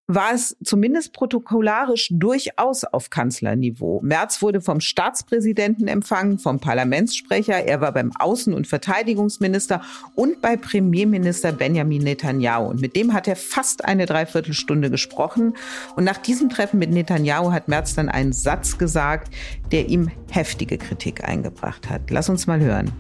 war 0.08 0.34
es 0.34 0.56
zumindest 0.63 1.13
protokollarisch 1.13 2.10
durchaus 2.12 2.84
auf 2.84 3.10
Kanzlerniveau. 3.10 4.02
Merz 4.04 4.41
wurde 4.41 4.62
vom 4.62 4.80
Staatspräsidenten 4.80 5.88
empfangen, 5.88 6.38
vom 6.38 6.60
Parlamentssprecher, 6.60 7.65
er 7.65 7.82
war 7.82 7.91
beim 7.91 8.12
Außen- 8.12 8.54
und 8.54 8.68
Verteidigungsminister 8.68 9.82
und 10.13 10.41
bei 10.41 10.58
Premierminister 10.58 11.52
Benjamin 11.52 12.04
Netanyahu. 12.04 12.70
Und 12.70 12.82
mit 12.82 12.96
dem 12.96 13.13
hat 13.13 13.28
er 13.28 13.36
fast 13.36 13.86
eine 13.86 14.06
Dreiviertelstunde 14.06 14.91
gesprochen. 14.91 15.56
Und 15.96 16.04
nach 16.04 16.18
diesem 16.18 16.50
Treffen 16.50 16.78
mit 16.78 16.91
Netanyahu 16.91 17.52
hat 17.52 17.68
Merz 17.68 17.96
dann 17.96 18.10
einen 18.10 18.34
Satz 18.34 18.78
gesagt, 18.78 19.34
der 19.72 19.89
ihm 19.89 20.12
heftige 20.30 20.78
Kritik 20.78 21.28
eingebracht 21.28 21.89
hat. 21.89 22.12
Lass 22.12 22.30
uns 22.30 22.46
mal 22.46 22.60
hören. 22.60 22.91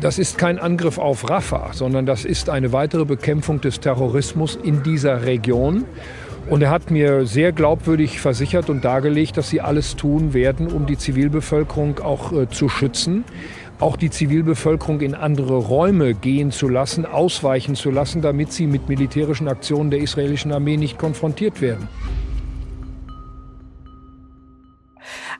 Das 0.00 0.18
ist 0.18 0.36
kein 0.36 0.58
Angriff 0.58 0.98
auf 0.98 1.30
Rafah, 1.30 1.70
sondern 1.72 2.04
das 2.04 2.26
ist 2.26 2.50
eine 2.50 2.72
weitere 2.72 3.06
Bekämpfung 3.06 3.62
des 3.62 3.80
Terrorismus 3.80 4.54
in 4.62 4.82
dieser 4.82 5.24
Region. 5.24 5.86
Und 6.50 6.62
er 6.62 6.70
hat 6.70 6.90
mir 6.90 7.24
sehr 7.24 7.50
glaubwürdig 7.50 8.20
versichert 8.20 8.68
und 8.68 8.84
dargelegt, 8.84 9.38
dass 9.38 9.48
sie 9.48 9.62
alles 9.62 9.96
tun 9.96 10.34
werden, 10.34 10.68
um 10.68 10.86
die 10.86 10.98
Zivilbevölkerung 10.98 11.98
auch 12.00 12.32
äh, 12.32 12.48
zu 12.48 12.68
schützen, 12.68 13.24
auch 13.80 13.96
die 13.96 14.10
Zivilbevölkerung 14.10 15.00
in 15.00 15.14
andere 15.14 15.56
Räume 15.56 16.12
gehen 16.12 16.52
zu 16.52 16.68
lassen, 16.68 17.06
ausweichen 17.06 17.74
zu 17.74 17.90
lassen, 17.90 18.20
damit 18.20 18.52
sie 18.52 18.66
mit 18.66 18.88
militärischen 18.90 19.48
Aktionen 19.48 19.90
der 19.90 20.00
israelischen 20.00 20.52
Armee 20.52 20.76
nicht 20.76 20.98
konfrontiert 20.98 21.62
werden. 21.62 21.88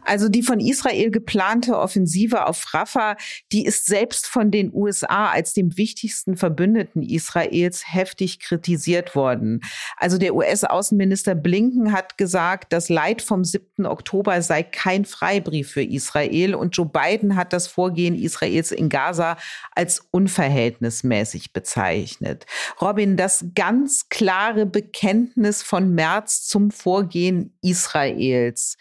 Also 0.07 0.29
die 0.29 0.43
von 0.43 0.61
Israel 0.61 1.11
geplante 1.11 1.77
Offensive 1.77 2.47
auf 2.47 2.73
Rafah, 2.73 3.17
die 3.53 3.67
ist 3.67 3.87
selbst 3.87 4.27
von 4.27 4.51
den 4.51 4.73
USA 4.73 5.31
als 5.31 5.53
dem 5.53 5.77
wichtigsten 5.77 6.37
Verbündeten 6.37 7.03
Israels 7.03 7.93
heftig 7.93 8.41
kritisiert 8.41 9.15
worden. 9.15 9.63
Also 9.97 10.19
der 10.19 10.35
US-Außenminister 10.35 11.35
Blinken 11.35 11.93
hat 11.93 12.19
gesagt, 12.19 12.73
das 12.73 12.89
Leid 12.89 13.21
vom 13.21 13.45
7. 13.45 13.87
Oktober 13.87 14.41
sei 14.43 14.63
kein 14.63 15.05
Freibrief 15.05 15.73
für 15.73 15.83
Israel 15.83 16.55
und 16.55 16.77
Joe 16.77 16.87
Biden 16.87 17.37
hat 17.37 17.53
das 17.53 17.67
Vorgehen 17.67 18.15
Israels 18.15 18.71
in 18.71 18.89
Gaza 18.89 19.37
als 19.73 20.07
unverhältnismäßig 20.11 21.53
bezeichnet. 21.53 22.47
Robin, 22.81 23.17
das 23.17 23.47
ganz 23.55 24.09
klare 24.09 24.67
Bekenntnis 24.67 25.63
von 25.63 25.95
März 25.95 26.47
zum 26.47 26.71
Vorgehen 26.71 27.57
Israels 27.61 28.77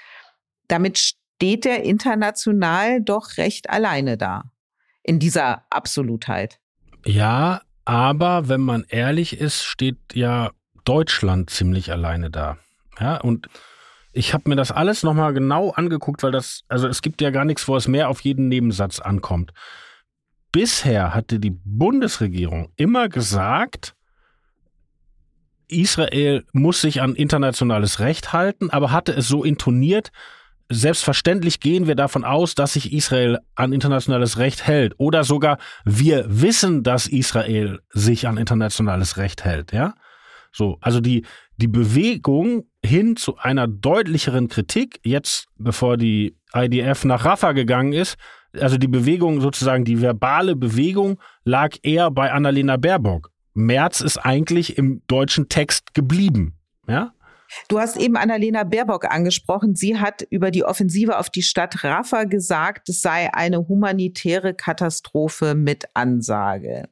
damit 0.68 0.98
steht 0.98 1.66
er 1.66 1.84
international 1.84 3.02
doch 3.02 3.38
recht 3.38 3.70
alleine 3.70 4.18
da. 4.18 4.44
In 5.04 5.20
dieser 5.20 5.64
Absolutheit. 5.70 6.60
Ja, 7.06 7.62
aber 7.86 8.50
wenn 8.50 8.62
man 8.62 8.86
ehrlich 8.90 9.40
ist, 9.40 9.64
steht 9.64 9.98
ja 10.14 10.52
Deutschland 10.84 11.50
ziemlich 11.50 11.92
alleine 11.92 12.32
da. 12.32 12.58
Ja, 13.00 13.18
und 13.18 13.48
ich 14.14 14.34
habe 14.34 14.50
mir 14.50 14.56
das 14.56 14.72
alles 14.72 15.04
nochmal 15.04 15.34
genau 15.34 15.72
angeguckt, 15.72 16.24
weil 16.24 16.32
das, 16.32 16.64
also 16.70 16.88
es 16.88 17.02
gibt 17.02 17.22
ja 17.22 17.30
gar 17.30 17.46
nichts, 17.46 17.68
wo 17.68 17.76
es 17.76 17.88
mehr 17.88 18.10
auf 18.10 18.22
jeden 18.22 18.48
Nebensatz 18.48 19.00
ankommt. 19.00 19.52
Bisher 20.52 21.14
hatte 21.14 21.40
die 21.40 21.52
Bundesregierung 21.52 22.72
immer 22.78 23.10
gesagt, 23.10 23.94
Israel 25.68 26.46
muss 26.54 26.82
sich 26.82 27.02
an 27.02 27.16
internationales 27.16 28.00
Recht 28.00 28.32
halten, 28.32 28.70
aber 28.70 28.92
hatte 28.92 29.12
es 29.12 29.28
so 29.28 29.44
intoniert, 29.44 30.12
selbstverständlich 30.70 31.60
gehen 31.60 31.88
wir 31.88 31.96
davon 31.96 32.24
aus, 32.24 32.56
dass 32.56 32.74
sich 32.74 32.92
Israel 32.94 33.40
an 33.56 33.74
internationales 33.74 34.38
Recht 34.38 34.66
hält 34.66 34.94
oder 34.98 35.24
sogar 35.24 35.58
wir 35.84 36.26
wissen, 36.28 36.84
dass 36.84 37.08
Israel 37.08 37.80
sich 37.90 38.28
an 38.28 38.38
internationales 38.38 39.18
Recht 39.18 39.44
hält, 39.46 39.72
ja? 39.72 39.94
So, 40.52 40.78
also 40.82 41.02
die 41.02 41.26
die 41.58 41.68
Bewegung 41.68 42.66
hin 42.84 43.16
zu 43.16 43.38
einer 43.38 43.68
deutlicheren 43.68 44.48
Kritik 44.48 45.00
jetzt 45.04 45.48
bevor 45.58 45.98
die 45.98 46.38
IDF 46.54 47.06
nach 47.06 47.26
Rafah 47.26 47.54
gegangen 47.54 47.94
ist, 47.94 48.18
also 48.60 48.78
die 48.78 48.88
Bewegung 48.88 49.42
sozusagen 49.42 49.86
die 49.86 50.02
verbale 50.02 50.56
Bewegung 50.56 51.20
lag 51.44 51.76
eher 51.84 52.12
bei 52.12 52.32
Annalena 52.32 52.78
Baerbock. 52.78 53.32
März 53.54 54.02
ist 54.02 54.18
eigentlich 54.18 54.78
im 54.78 55.02
deutschen 55.08 55.48
Text 55.50 55.94
geblieben, 55.94 56.56
ja? 56.88 57.14
Du 57.68 57.80
hast 57.80 57.98
eben 57.98 58.18
Annalena 58.18 58.64
Baerbock 58.64 59.06
angesprochen. 59.06 59.76
Sie 59.76 60.00
hat 60.00 60.22
über 60.30 60.52
die 60.52 60.64
Offensive 60.64 61.18
auf 61.18 61.30
die 61.30 61.42
Stadt 61.42 61.84
Rafah 61.84 62.26
gesagt, 62.26 62.90
es 62.90 63.02
sei 63.02 63.34
eine 63.34 63.68
humanitäre 63.68 64.54
Katastrophe 64.54 65.56
mit 65.56 65.86
Ansage. 65.94 66.90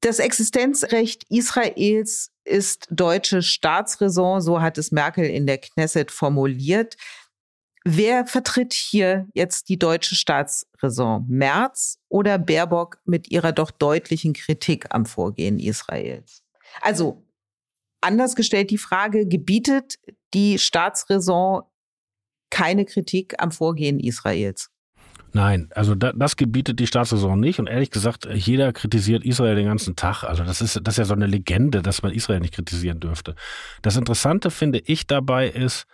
Das 0.00 0.18
Existenzrecht 0.18 1.24
Israels 1.28 2.30
ist 2.44 2.88
deutsche 2.90 3.40
Staatsräson, 3.40 4.40
so 4.40 4.60
hat 4.60 4.76
es 4.76 4.90
Merkel 4.90 5.24
in 5.26 5.46
der 5.46 5.58
Knesset 5.58 6.10
formuliert. 6.10 6.96
Wer 7.84 8.26
vertritt 8.26 8.72
hier 8.72 9.28
jetzt 9.34 9.68
die 9.68 9.78
deutsche 9.78 10.14
Staatsräson? 10.14 11.26
Merz 11.28 11.98
oder 12.08 12.38
Baerbock 12.38 12.98
mit 13.04 13.30
ihrer 13.30 13.52
doch 13.52 13.70
deutlichen 13.70 14.32
Kritik 14.34 14.86
am 14.90 15.06
Vorgehen 15.06 15.58
Israels? 15.58 16.42
Also 16.80 17.24
Anders 18.02 18.36
gestellt 18.36 18.70
die 18.70 18.78
Frage, 18.78 19.26
gebietet 19.26 19.96
die 20.34 20.58
Staatsräson 20.58 21.62
keine 22.50 22.84
Kritik 22.84 23.34
am 23.38 23.50
Vorgehen 23.50 23.98
Israels? 23.98 24.70
Nein, 25.34 25.70
also 25.74 25.94
da, 25.94 26.12
das 26.12 26.36
gebietet 26.36 26.78
die 26.78 26.86
Staatsräson 26.86 27.40
nicht. 27.40 27.58
Und 27.58 27.66
ehrlich 27.66 27.90
gesagt, 27.90 28.28
jeder 28.30 28.72
kritisiert 28.72 29.24
Israel 29.24 29.54
den 29.54 29.66
ganzen 29.66 29.96
Tag. 29.96 30.24
Also 30.24 30.44
das 30.44 30.60
ist, 30.60 30.78
das 30.82 30.94
ist 30.94 30.98
ja 30.98 31.04
so 31.06 31.14
eine 31.14 31.26
Legende, 31.26 31.80
dass 31.80 32.02
man 32.02 32.12
Israel 32.12 32.40
nicht 32.40 32.54
kritisieren 32.54 33.00
dürfte. 33.00 33.34
Das 33.80 33.96
Interessante 33.96 34.50
finde 34.50 34.80
ich 34.80 35.06
dabei 35.06 35.48
ist, 35.48 35.86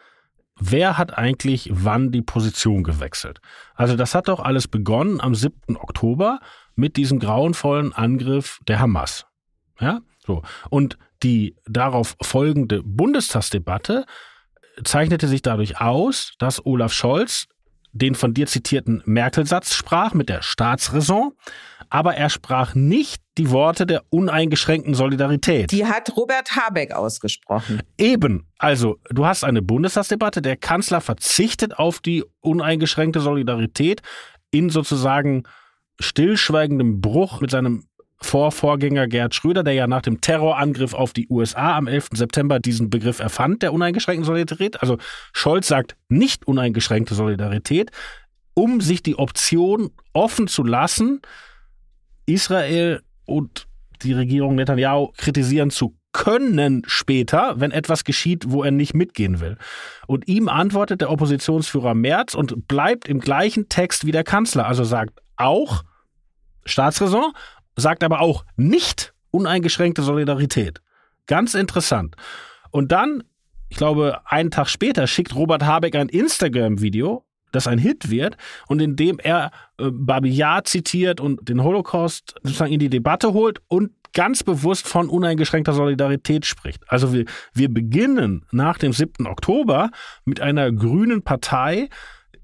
wer 0.59 0.99
hat 0.99 1.17
eigentlich 1.17 1.71
wann 1.73 2.11
die 2.11 2.23
Position 2.23 2.83
gewechselt? 2.83 3.39
Also 3.75 3.95
das 3.95 4.17
hat 4.17 4.27
doch 4.27 4.41
alles 4.41 4.67
begonnen 4.67 5.21
am 5.21 5.37
7. 5.37 5.77
Oktober 5.77 6.41
mit 6.75 6.97
diesem 6.97 7.21
grauenvollen 7.21 7.93
Angriff 7.93 8.59
der 8.67 8.81
Hamas. 8.81 9.27
Ja, 9.79 10.01
so. 10.27 10.43
Und 10.69 10.99
die 11.23 11.57
darauf 11.67 12.17
folgende 12.23 12.83
Bundestagsdebatte 12.83 14.05
zeichnete 14.85 15.29
sich 15.29 15.43
dadurch 15.43 15.81
aus, 15.81 16.35
dass 16.39 16.65
Olaf 16.65 16.93
Scholz 16.93 17.47
den 17.93 18.15
von 18.15 18.35
dir 18.35 18.47
zitierten 18.47 19.03
Merkel-Satz 19.07 19.75
sprach 19.75 20.15
mit 20.15 20.29
der 20.29 20.43
Staatsräson, 20.43 21.33
aber 21.91 22.15
er 22.15 22.31
sprach 22.31 22.75
nicht 22.75 23.23
die 23.39 23.51
Worte 23.51 23.87
der 23.87 24.03
uneingeschränkten 24.11 24.95
Solidarität. 24.95 25.73
Die 25.73 25.87
hat 25.87 26.17
Robert 26.17 26.55
Habeck 26.55 26.93
ausgesprochen. 26.93 27.83
Eben. 27.97 28.47
Also, 28.59 28.99
du 29.11 29.27
hast 29.27 29.45
eine 29.45 29.63
Bundestagsdebatte, 29.63 30.43
der 30.43 30.57
Kanzler 30.57 31.01
verzichtet 31.01 31.79
auf 31.79 32.01
die 32.01 32.25
uneingeschränkte 32.41 33.21
Solidarität 33.21 34.03
in 34.51 34.71
sozusagen 34.71 35.45
stillschweigendem 36.01 37.01
Bruch 37.01 37.41
mit 37.41 37.51
seinem 37.51 37.85
Vorvorgänger 38.21 39.07
Gerd 39.07 39.35
Schröder, 39.35 39.63
der 39.63 39.75
ja 39.75 39.87
nach 39.87 40.03
dem 40.03 40.21
Terrorangriff 40.21 40.93
auf 40.93 41.13
die 41.13 41.29
USA 41.29 41.77
am 41.77 41.87
11. 41.87 42.09
September 42.15 42.59
diesen 42.59 42.91
Begriff 42.91 43.21
erfand, 43.21 43.63
der 43.63 43.73
uneingeschränkten 43.73 44.25
Solidarität. 44.25 44.83
Also 44.83 44.99
Scholz 45.33 45.69
sagt 45.69 45.97
nicht 46.09 46.47
uneingeschränkte 46.47 47.15
Solidarität, 47.15 47.91
um 48.55 48.81
sich 48.81 49.03
die 49.03 49.17
Option 49.17 49.91
offen 50.13 50.49
zu 50.49 50.65
lassen, 50.65 51.21
Israel 52.27 53.03
und 53.25 53.67
die 54.03 54.13
Regierung 54.13 54.57
Netanyahu 54.57 55.13
kritisieren 55.17 55.71
zu 55.71 55.97
können 56.13 56.83
später, 56.87 57.55
wenn 57.61 57.71
etwas 57.71 58.05
geschieht, 58.05 58.47
wo 58.49 58.65
er 58.65 58.71
nicht 58.71 58.95
mitgehen 58.95 59.41
will. 59.41 59.57
Und 60.07 60.27
ihm 60.27 60.49
antwortet 60.49 61.01
der 61.01 61.11
Oppositionsführer 61.11 61.95
Merz 61.95 62.35
und 62.35 62.67
bleibt 62.67 63.09
im 63.09 63.21
gleichen 63.21 63.69
Text 63.69 64.07
wie 64.07 64.13
der 64.13 64.25
Kanzler, 64.25 64.67
also 64.67 64.85
sagt 64.85 65.21
auch 65.37 65.85
Staatsräson, 66.65 67.33
sagt 67.79 68.05
aber 68.05 68.21
auch 68.21 68.45
nicht 68.57 69.15
uneingeschränkte 69.31 70.03
Solidarität. 70.03 70.81
Ganz 71.27 71.55
interessant. 71.55 72.17
Und 72.71 72.93
dann, 72.93 73.23
ich 73.69 73.77
glaube, 73.77 74.21
einen 74.25 74.51
Tag 74.51 74.69
später 74.69 75.07
schickt 75.07 75.35
Robert 75.35 75.65
Habeck 75.65 75.95
ein 75.95 76.09
Instagram-Video, 76.09 77.25
das 77.53 77.67
ein 77.67 77.79
Hit 77.79 78.11
wird 78.11 78.37
und 78.67 78.81
in 78.81 78.97
dem 78.97 79.19
er 79.19 79.51
äh, 79.79 79.91
Babi 79.91 80.31
Yar 80.31 80.65
zitiert 80.65 81.21
und 81.21 81.49
den 81.49 81.63
Holocaust 81.63 82.35
sozusagen 82.43 82.73
in 82.73 82.81
die 82.81 82.91
Debatte 82.91 83.33
holt 83.33 83.61
und 83.69 83.93
ganz 84.13 84.43
bewusst 84.43 84.89
von 84.89 85.09
uneingeschränkter 85.09 85.73
Solidarität 85.73 86.47
spricht. 86.47 86.83
Also 86.89 87.13
wir, 87.13 87.25
wir 87.55 87.73
beginnen 87.73 88.45
nach 88.51 88.79
dem 88.79 88.93
7. 88.93 89.27
Oktober 89.27 89.91
mit 90.25 90.41
einer 90.41 90.73
grünen 90.73 91.23
Partei, 91.23 91.89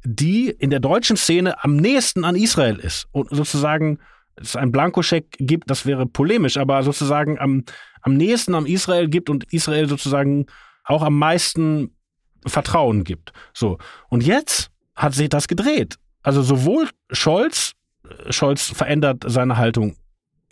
die 0.04 0.50
in 0.50 0.70
der 0.70 0.80
deutschen 0.80 1.16
Szene 1.16 1.62
am 1.64 1.76
nächsten 1.76 2.24
an 2.24 2.36
Israel 2.36 2.76
ist 2.76 3.06
und 3.12 3.30
sozusagen 3.30 3.98
es 4.36 4.56
einen 4.56 4.72
Blankoscheck 4.72 5.36
gibt, 5.38 5.70
das 5.70 5.86
wäre 5.86 6.06
polemisch, 6.06 6.56
aber 6.56 6.82
sozusagen 6.82 7.38
am, 7.38 7.64
am 8.02 8.14
nächsten 8.14 8.54
am 8.54 8.66
Israel 8.66 9.08
gibt 9.08 9.30
und 9.30 9.52
Israel 9.52 9.88
sozusagen 9.88 10.46
auch 10.84 11.02
am 11.02 11.18
meisten 11.18 11.94
Vertrauen 12.46 13.04
gibt. 13.04 13.32
So. 13.52 13.78
Und 14.08 14.22
jetzt 14.22 14.70
hat 14.94 15.14
sich 15.14 15.28
das 15.28 15.48
gedreht. 15.48 15.96
Also 16.22 16.42
sowohl 16.42 16.88
Scholz, 17.10 17.72
Scholz 18.30 18.70
verändert 18.70 19.24
seine 19.26 19.56
Haltung 19.56 19.96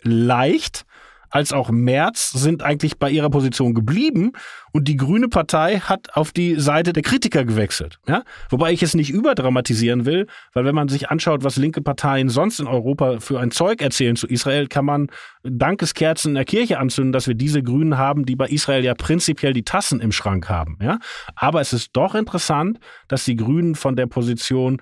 leicht, 0.01 0.85
als 1.33 1.51
auch 1.51 1.71
Merz 1.71 2.29
sind 2.29 2.61
eigentlich 2.61 2.99
bei 2.99 3.09
ihrer 3.09 3.31
Position 3.31 3.73
geblieben 3.73 4.33
und 4.71 4.87
die 4.87 4.97
Grüne 4.97 5.29
Partei 5.29 5.79
hat 5.79 6.15
auf 6.15 6.31
die 6.31 6.59
Seite 6.59 6.93
der 6.93 7.01
Kritiker 7.01 7.43
gewechselt. 7.43 7.97
Ja? 8.07 8.21
Wobei 8.51 8.71
ich 8.71 8.83
es 8.83 8.93
nicht 8.93 9.09
überdramatisieren 9.09 10.05
will, 10.05 10.27
weil 10.53 10.63
wenn 10.63 10.75
man 10.75 10.89
sich 10.89 11.09
anschaut, 11.09 11.43
was 11.43 11.55
linke 11.55 11.81
Parteien 11.81 12.29
sonst 12.29 12.59
in 12.59 12.67
Europa 12.67 13.19
für 13.19 13.39
ein 13.39 13.49
Zeug 13.49 13.81
erzählen 13.81 14.15
zu 14.15 14.27
Israel, 14.27 14.67
kann 14.67 14.85
man 14.85 15.07
Dankeskerzen 15.41 16.29
in 16.29 16.35
der 16.35 16.45
Kirche 16.45 16.77
anzünden, 16.77 17.13
dass 17.13 17.27
wir 17.27 17.35
diese 17.35 17.63
Grünen 17.63 17.97
haben, 17.97 18.27
die 18.27 18.35
bei 18.35 18.47
Israel 18.47 18.83
ja 18.83 18.93
prinzipiell 18.93 19.53
die 19.53 19.63
Tassen 19.63 20.01
im 20.01 20.11
Schrank 20.11 20.49
haben. 20.49 20.77
Ja? 20.83 20.99
Aber 21.33 21.61
es 21.61 21.73
ist 21.73 21.89
doch 21.93 22.13
interessant, 22.13 22.79
dass 23.07 23.25
die 23.25 23.37
Grünen 23.37 23.73
von 23.73 23.95
der 23.95 24.05
Position 24.05 24.79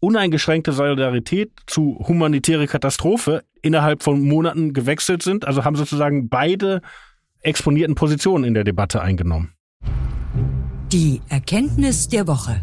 uneingeschränkte 0.00 0.72
Solidarität 0.72 1.52
zu 1.66 1.98
humanitäre 2.06 2.66
Katastrophe 2.66 3.42
innerhalb 3.66 4.02
von 4.02 4.22
Monaten 4.22 4.72
gewechselt 4.72 5.22
sind. 5.22 5.46
Also 5.46 5.64
haben 5.64 5.76
sozusagen 5.76 6.28
beide 6.28 6.80
exponierten 7.40 7.94
Positionen 7.94 8.44
in 8.44 8.54
der 8.54 8.64
Debatte 8.64 9.00
eingenommen. 9.02 9.52
Die 10.92 11.20
Erkenntnis 11.28 12.08
der 12.08 12.26
Woche. 12.26 12.60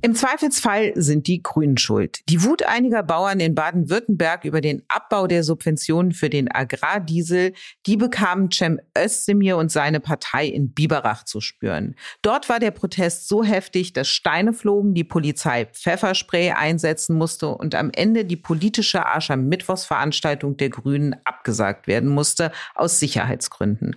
Im 0.00 0.14
Zweifelsfall 0.14 0.92
sind 0.94 1.26
die 1.26 1.42
Grünen 1.42 1.76
schuld. 1.76 2.20
Die 2.28 2.44
Wut 2.44 2.62
einiger 2.62 3.02
Bauern 3.02 3.40
in 3.40 3.56
Baden-Württemberg 3.56 4.44
über 4.44 4.60
den 4.60 4.84
Abbau 4.86 5.26
der 5.26 5.42
Subventionen 5.42 6.12
für 6.12 6.30
den 6.30 6.48
Agrardiesel, 6.48 7.52
die 7.84 7.96
bekamen 7.96 8.48
Cem 8.52 8.78
Özdemir 8.96 9.56
und 9.56 9.72
seine 9.72 9.98
Partei 9.98 10.46
in 10.46 10.72
Biberach 10.72 11.24
zu 11.24 11.40
spüren. 11.40 11.96
Dort 12.22 12.48
war 12.48 12.60
der 12.60 12.70
Protest 12.70 13.26
so 13.26 13.42
heftig, 13.42 13.92
dass 13.92 14.06
Steine 14.06 14.52
flogen, 14.52 14.94
die 14.94 15.02
Polizei 15.02 15.64
Pfefferspray 15.66 16.52
einsetzen 16.52 17.16
musste 17.16 17.48
und 17.48 17.74
am 17.74 17.90
Ende 17.92 18.24
die 18.24 18.36
politische 18.36 19.04
Aschermittwochsveranstaltung 19.04 20.56
der 20.58 20.70
Grünen 20.70 21.16
abgesagt 21.24 21.88
werden 21.88 22.08
musste 22.08 22.52
aus 22.76 23.00
Sicherheitsgründen. 23.00 23.96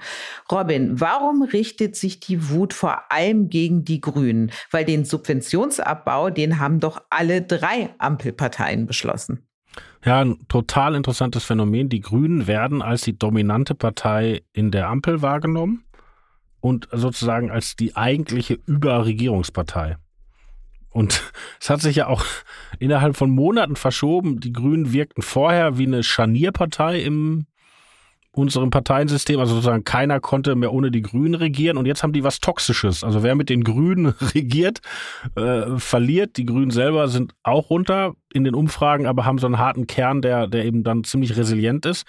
Robin, 0.52 1.00
warum 1.00 1.44
richtet 1.44 1.96
sich 1.96 2.20
die 2.20 2.50
Wut 2.50 2.74
vor 2.74 3.12
allem 3.12 3.50
gegen 3.50 3.84
die 3.84 4.02
Grünen? 4.02 4.52
Weil 4.72 4.86
den 4.86 5.06
Subventions 5.06 5.80
Zinsabbau, 5.92 6.30
den 6.30 6.60
haben 6.60 6.80
doch 6.80 7.02
alle 7.10 7.42
drei 7.42 7.90
Ampelparteien 7.98 8.86
beschlossen. 8.86 9.48
Ja, 10.04 10.20
ein 10.22 10.38
total 10.48 10.96
interessantes 10.96 11.44
Phänomen. 11.44 11.90
Die 11.90 12.02
Grünen 12.02 12.48
werden 12.48 12.82
als 12.82 13.04
die 13.04 13.18
dominante 13.18 13.76
Partei 13.76 14.42
in 14.54 14.72
der 14.72 14.88
Ampel 14.88 15.22
wahrgenommen 15.22 15.84
und 16.60 16.88
sozusagen 16.92 17.52
als 17.52 17.76
die 17.76 17.96
eigentliche 17.96 18.58
Überregierungspartei. 18.66 19.98
Und 20.90 21.24
es 21.62 21.70
hat 21.70 21.82
sich 21.82 21.98
ja 21.98 22.08
auch 22.08 22.26
innerhalb 22.80 23.16
von 23.16 23.30
Monaten 23.30 23.76
verschoben. 23.76 24.40
Die 24.40 24.54
Grünen 24.54 24.92
wirkten 24.92 25.22
vorher 25.22 25.78
wie 25.78 25.88
eine 25.88 26.04
Scharnierpartei 26.04 27.02
im 27.02 27.46
unserem 28.34 28.70
Parteiensystem, 28.70 29.40
also 29.40 29.56
sozusagen 29.56 29.84
keiner 29.84 30.20
konnte 30.20 30.56
mehr 30.56 30.72
ohne 30.72 30.90
die 30.90 31.02
Grünen 31.02 31.36
regieren 31.36 31.78
und 31.78 31.86
jetzt 31.86 32.02
haben 32.02 32.14
die 32.14 32.24
was 32.24 32.40
Toxisches. 32.40 33.04
Also 33.04 33.24
wer 33.24 33.36
mit 33.36 33.50
den 33.50 33.64
Grünen 33.64 34.08
regiert, 34.34 34.80
äh, 35.36 35.78
verliert. 35.78 36.38
Die 36.38 36.46
Grünen 36.46 36.72
selber 36.72 37.08
sind 37.08 37.34
auch 37.44 37.70
runter 37.70 38.14
in 38.34 38.44
den 38.44 38.56
Umfragen, 38.56 39.06
aber 39.06 39.26
haben 39.26 39.38
so 39.38 39.48
einen 39.48 39.58
harten 39.58 39.88
Kern, 39.88 40.22
der, 40.22 40.48
der 40.48 40.66
eben 40.66 40.84
dann 40.84 41.04
ziemlich 41.04 41.38
resilient 41.38 41.86
ist. 41.86 42.06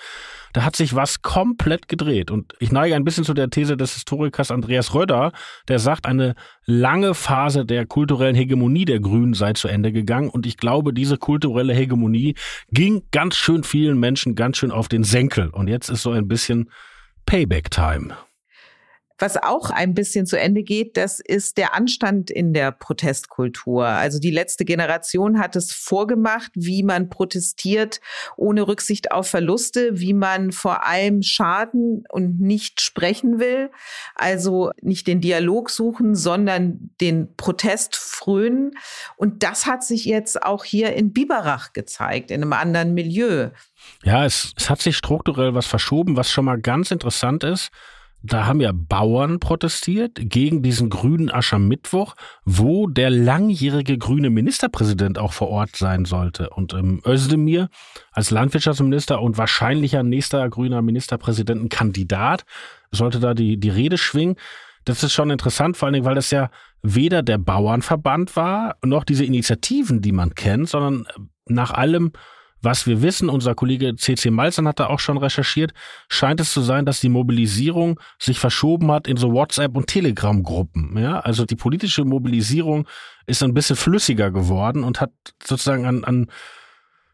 Da 0.52 0.64
hat 0.64 0.76
sich 0.76 0.94
was 0.94 1.22
komplett 1.22 1.88
gedreht. 1.88 2.30
Und 2.30 2.54
ich 2.58 2.72
neige 2.72 2.94
ein 2.94 3.04
bisschen 3.04 3.24
zu 3.24 3.35
der 3.35 3.50
These 3.50 3.76
des 3.76 3.94
Historikers 3.94 4.50
Andreas 4.50 4.94
Röder, 4.94 5.32
der 5.68 5.78
sagt, 5.78 6.06
eine 6.06 6.35
lange 6.66 7.14
Phase 7.14 7.64
der 7.64 7.87
kulturellen 7.87 8.35
Hegemonie 8.35 8.85
der 8.85 9.00
Grünen 9.00 9.35
sei 9.35 9.52
zu 9.52 9.68
Ende 9.68 9.92
gegangen. 9.92 10.28
Und 10.28 10.46
ich 10.46 10.56
glaube, 10.56 10.92
diese 10.92 11.16
kulturelle 11.16 11.74
Hegemonie 11.74 12.35
ging 12.70 13.02
ganz 13.11 13.37
schön 13.37 13.64
vielen 13.64 13.98
Menschen 13.98 14.35
ganz 14.35 14.58
schön 14.58 14.70
auf 14.70 14.88
den 14.88 15.04
Senkel. 15.04 15.48
Und 15.48 15.68
jetzt 15.68 15.88
ist 15.88 16.02
so 16.02 16.11
ein 16.11 16.28
bisschen 16.28 16.70
Payback-Time. 17.26 18.14
Was 19.22 19.40
auch 19.40 19.70
ein 19.70 19.94
bisschen 19.94 20.26
zu 20.26 20.37
Ende 20.37 20.64
geht, 20.64 20.96
das 20.96 21.20
ist 21.20 21.56
der 21.56 21.76
Anstand 21.76 22.28
in 22.28 22.52
der 22.52 22.72
Protestkultur. 22.72 23.87
Also 23.87 24.18
die 24.18 24.32
letzte 24.32 24.64
Generation 24.64 25.38
hat 25.38 25.54
es 25.54 25.72
vorgemacht, 25.72 26.50
wie 26.56 26.82
man 26.82 27.08
protestiert 27.08 28.00
ohne 28.37 28.66
Rücksicht 28.66 29.12
auf 29.12 29.28
Verluste, 29.28 30.00
wie 30.00 30.12
man 30.12 30.50
vor 30.50 30.88
allem 30.88 31.22
schaden 31.22 32.02
und 32.08 32.40
nicht 32.40 32.80
sprechen 32.80 33.38
will. 33.38 33.70
Also 34.16 34.72
nicht 34.80 35.06
den 35.06 35.20
Dialog 35.20 35.70
suchen, 35.70 36.16
sondern 36.16 36.90
den 37.00 37.37
Protest 37.37 37.94
frönen. 37.94 38.72
Und 39.16 39.44
das 39.44 39.66
hat 39.66 39.85
sich 39.85 40.04
jetzt 40.04 40.42
auch 40.42 40.64
hier 40.64 40.94
in 40.94 41.12
Biberach 41.12 41.72
gezeigt, 41.72 42.32
in 42.32 42.42
einem 42.42 42.54
anderen 42.54 42.92
Milieu. 42.92 43.50
Ja, 44.02 44.24
es, 44.24 44.52
es 44.56 44.68
hat 44.68 44.82
sich 44.82 44.96
strukturell 44.96 45.54
was 45.54 45.66
verschoben, 45.66 46.16
was 46.16 46.28
schon 46.28 46.44
mal 46.44 46.61
ganz 46.61 46.90
interessant 46.90 47.44
ist. 47.44 47.70
Da 48.24 48.46
haben 48.46 48.61
ja 48.61 48.70
Bauern 48.72 49.40
protestiert 49.40 50.12
gegen 50.16 50.62
diesen 50.62 50.90
grünen 50.90 51.30
Aschermittwoch, 51.30 52.14
wo 52.44 52.87
der 52.87 53.11
langjährige 53.11 53.98
grüne 53.98 54.30
Ministerpräsident 54.30 55.18
auch 55.18 55.32
vor 55.32 55.48
Ort 55.48 55.74
sein 55.74 56.04
sollte. 56.04 56.50
Und 56.50 56.72
ähm, 56.72 57.02
Özdemir 57.04 57.68
als 58.12 58.30
Landwirtschaftsminister 58.30 59.20
und 59.20 59.38
wahrscheinlicher 59.38 60.04
nächster 60.04 60.48
grüner 60.48 60.82
Ministerpräsidentenkandidat 60.82 62.44
sollte 62.92 63.18
da 63.18 63.35
die, 63.35 63.58
die 63.58 63.70
Rede 63.70 63.98
schwingen. 63.98 64.37
Das 64.85 65.02
ist 65.02 65.12
schon 65.12 65.30
interessant, 65.30 65.76
vor 65.76 65.87
allen 65.87 65.94
Dingen, 65.94 66.06
weil 66.06 66.14
das 66.14 66.30
ja 66.30 66.50
weder 66.82 67.22
der 67.22 67.38
Bauernverband 67.38 68.37
war, 68.37 68.76
noch 68.85 69.04
diese 69.04 69.24
Initiativen, 69.24 70.00
die 70.00 70.12
man 70.12 70.35
kennt, 70.35 70.68
sondern 70.68 71.06
nach 71.46 71.72
allem 71.72 72.12
was 72.62 72.87
wir 72.87 73.03
wissen, 73.03 73.29
unser 73.29 73.55
Kollege 73.55 73.96
CC 73.96 74.31
Malzern 74.31 74.68
hat 74.68 74.81
da 74.81 74.87
auch 74.87 75.01
schon 75.01 75.18
recherchiert, 75.18 75.72
scheint 76.09 76.40
es 76.40 76.53
zu 76.53 76.61
sein, 76.61 76.87
dass 76.87 77.01
die 77.01 77.09
Mobilisierung 77.09 78.01
sich 78.18 78.38
verschoben 78.38 78.90
hat 78.90 79.07
in 79.07 79.16
so 79.16 79.33
WhatsApp- 79.33 79.77
und 79.77 79.88
Telegram-Gruppen. 79.88 80.96
Ja? 80.96 81.20
Also 81.20 81.44
die 81.44 81.57
politische 81.57 82.05
Mobilisierung 82.05 82.87
ist 83.27 83.42
ein 83.42 83.55
bisschen 83.55 83.77
flüssiger 83.77 84.31
geworden 84.31 84.85
und 84.85 85.01
hat 85.01 85.12
sozusagen 85.42 85.87
an, 85.87 86.05
an 86.05 86.31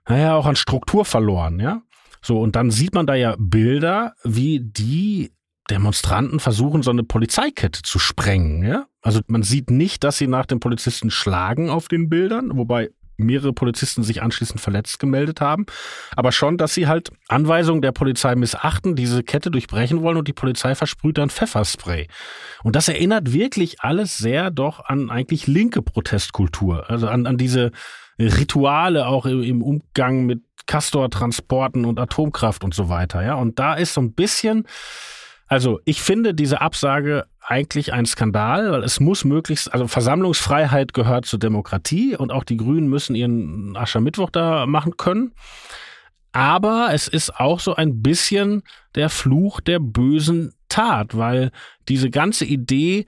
naja, 0.08 0.34
auch 0.36 0.46
an 0.46 0.56
Struktur 0.56 1.04
verloren, 1.04 1.60
ja. 1.60 1.82
So, 2.22 2.40
und 2.40 2.56
dann 2.56 2.70
sieht 2.70 2.94
man 2.94 3.06
da 3.06 3.14
ja 3.14 3.36
Bilder, 3.38 4.14
wie 4.24 4.60
die 4.60 5.32
Demonstranten 5.70 6.40
versuchen, 6.40 6.82
so 6.82 6.90
eine 6.90 7.04
Polizeikette 7.04 7.82
zu 7.82 7.98
sprengen, 7.98 8.64
ja. 8.64 8.86
Also 9.02 9.20
man 9.26 9.42
sieht 9.42 9.70
nicht, 9.70 10.02
dass 10.04 10.18
sie 10.18 10.26
nach 10.26 10.46
den 10.46 10.60
Polizisten 10.60 11.10
schlagen 11.10 11.70
auf 11.70 11.88
den 11.88 12.08
Bildern, 12.08 12.56
wobei 12.56 12.90
mehrere 13.18 13.52
Polizisten 13.52 14.02
sich 14.02 14.22
anschließend 14.22 14.60
verletzt 14.60 14.98
gemeldet 14.98 15.40
haben, 15.40 15.66
aber 16.16 16.32
schon, 16.32 16.56
dass 16.56 16.74
sie 16.74 16.86
halt 16.86 17.10
Anweisungen 17.28 17.82
der 17.82 17.92
Polizei 17.92 18.34
missachten, 18.34 18.96
diese 18.96 19.22
Kette 19.22 19.50
durchbrechen 19.50 20.00
wollen 20.02 20.16
und 20.16 20.28
die 20.28 20.32
Polizei 20.32 20.74
versprüht 20.74 21.18
dann 21.18 21.30
Pfefferspray. 21.30 22.08
Und 22.62 22.76
das 22.76 22.88
erinnert 22.88 23.32
wirklich 23.32 23.80
alles 23.80 24.16
sehr 24.18 24.50
doch 24.50 24.84
an 24.84 25.10
eigentlich 25.10 25.46
linke 25.46 25.82
Protestkultur, 25.82 26.88
also 26.88 27.08
an, 27.08 27.26
an 27.26 27.36
diese 27.36 27.72
Rituale 28.18 29.06
auch 29.06 29.26
im 29.26 29.62
Umgang 29.62 30.26
mit 30.26 30.42
Castor-Transporten 30.66 31.84
und 31.84 31.98
Atomkraft 31.98 32.62
und 32.62 32.74
so 32.74 32.88
weiter. 32.88 33.22
Ja, 33.24 33.34
und 33.34 33.58
da 33.58 33.74
ist 33.74 33.94
so 33.94 34.00
ein 34.00 34.12
bisschen, 34.12 34.66
also 35.46 35.80
ich 35.84 36.02
finde 36.02 36.34
diese 36.34 36.60
Absage 36.60 37.24
eigentlich 37.48 37.94
ein 37.94 38.04
Skandal, 38.04 38.70
weil 38.70 38.84
es 38.84 39.00
muss 39.00 39.24
möglichst, 39.24 39.72
also 39.72 39.88
Versammlungsfreiheit 39.88 40.92
gehört 40.92 41.24
zur 41.24 41.38
Demokratie 41.38 42.14
und 42.14 42.30
auch 42.30 42.44
die 42.44 42.58
Grünen 42.58 42.88
müssen 42.88 43.14
ihren 43.14 43.74
Aschermittwoch 43.74 44.28
da 44.28 44.66
machen 44.66 44.98
können. 44.98 45.32
Aber 46.32 46.90
es 46.92 47.08
ist 47.08 47.40
auch 47.40 47.58
so 47.58 47.74
ein 47.74 48.02
bisschen 48.02 48.62
der 48.94 49.08
Fluch 49.08 49.60
der 49.60 49.78
bösen 49.78 50.52
Tat, 50.68 51.16
weil 51.16 51.50
diese 51.88 52.10
ganze 52.10 52.44
Idee, 52.44 53.06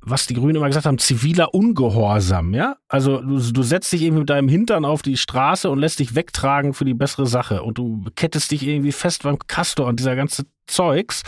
was 0.00 0.26
die 0.26 0.34
Grünen 0.34 0.56
immer 0.56 0.68
gesagt 0.68 0.86
haben, 0.86 0.96
ziviler 0.96 1.52
Ungehorsam, 1.52 2.54
ja? 2.54 2.76
Also 2.88 3.20
du, 3.20 3.38
du 3.52 3.62
setzt 3.62 3.92
dich 3.92 4.02
irgendwie 4.02 4.20
mit 4.20 4.30
deinem 4.30 4.48
Hintern 4.48 4.86
auf 4.86 5.02
die 5.02 5.18
Straße 5.18 5.68
und 5.68 5.78
lässt 5.78 5.98
dich 5.98 6.14
wegtragen 6.14 6.72
für 6.72 6.86
die 6.86 6.94
bessere 6.94 7.26
Sache 7.26 7.62
und 7.62 7.76
du 7.76 8.06
kettest 8.16 8.50
dich 8.50 8.66
irgendwie 8.66 8.92
fest 8.92 9.24
beim 9.24 9.38
Castor 9.38 9.86
und 9.86 10.00
dieser 10.00 10.16
ganze 10.16 10.46
Zeugs. 10.66 11.22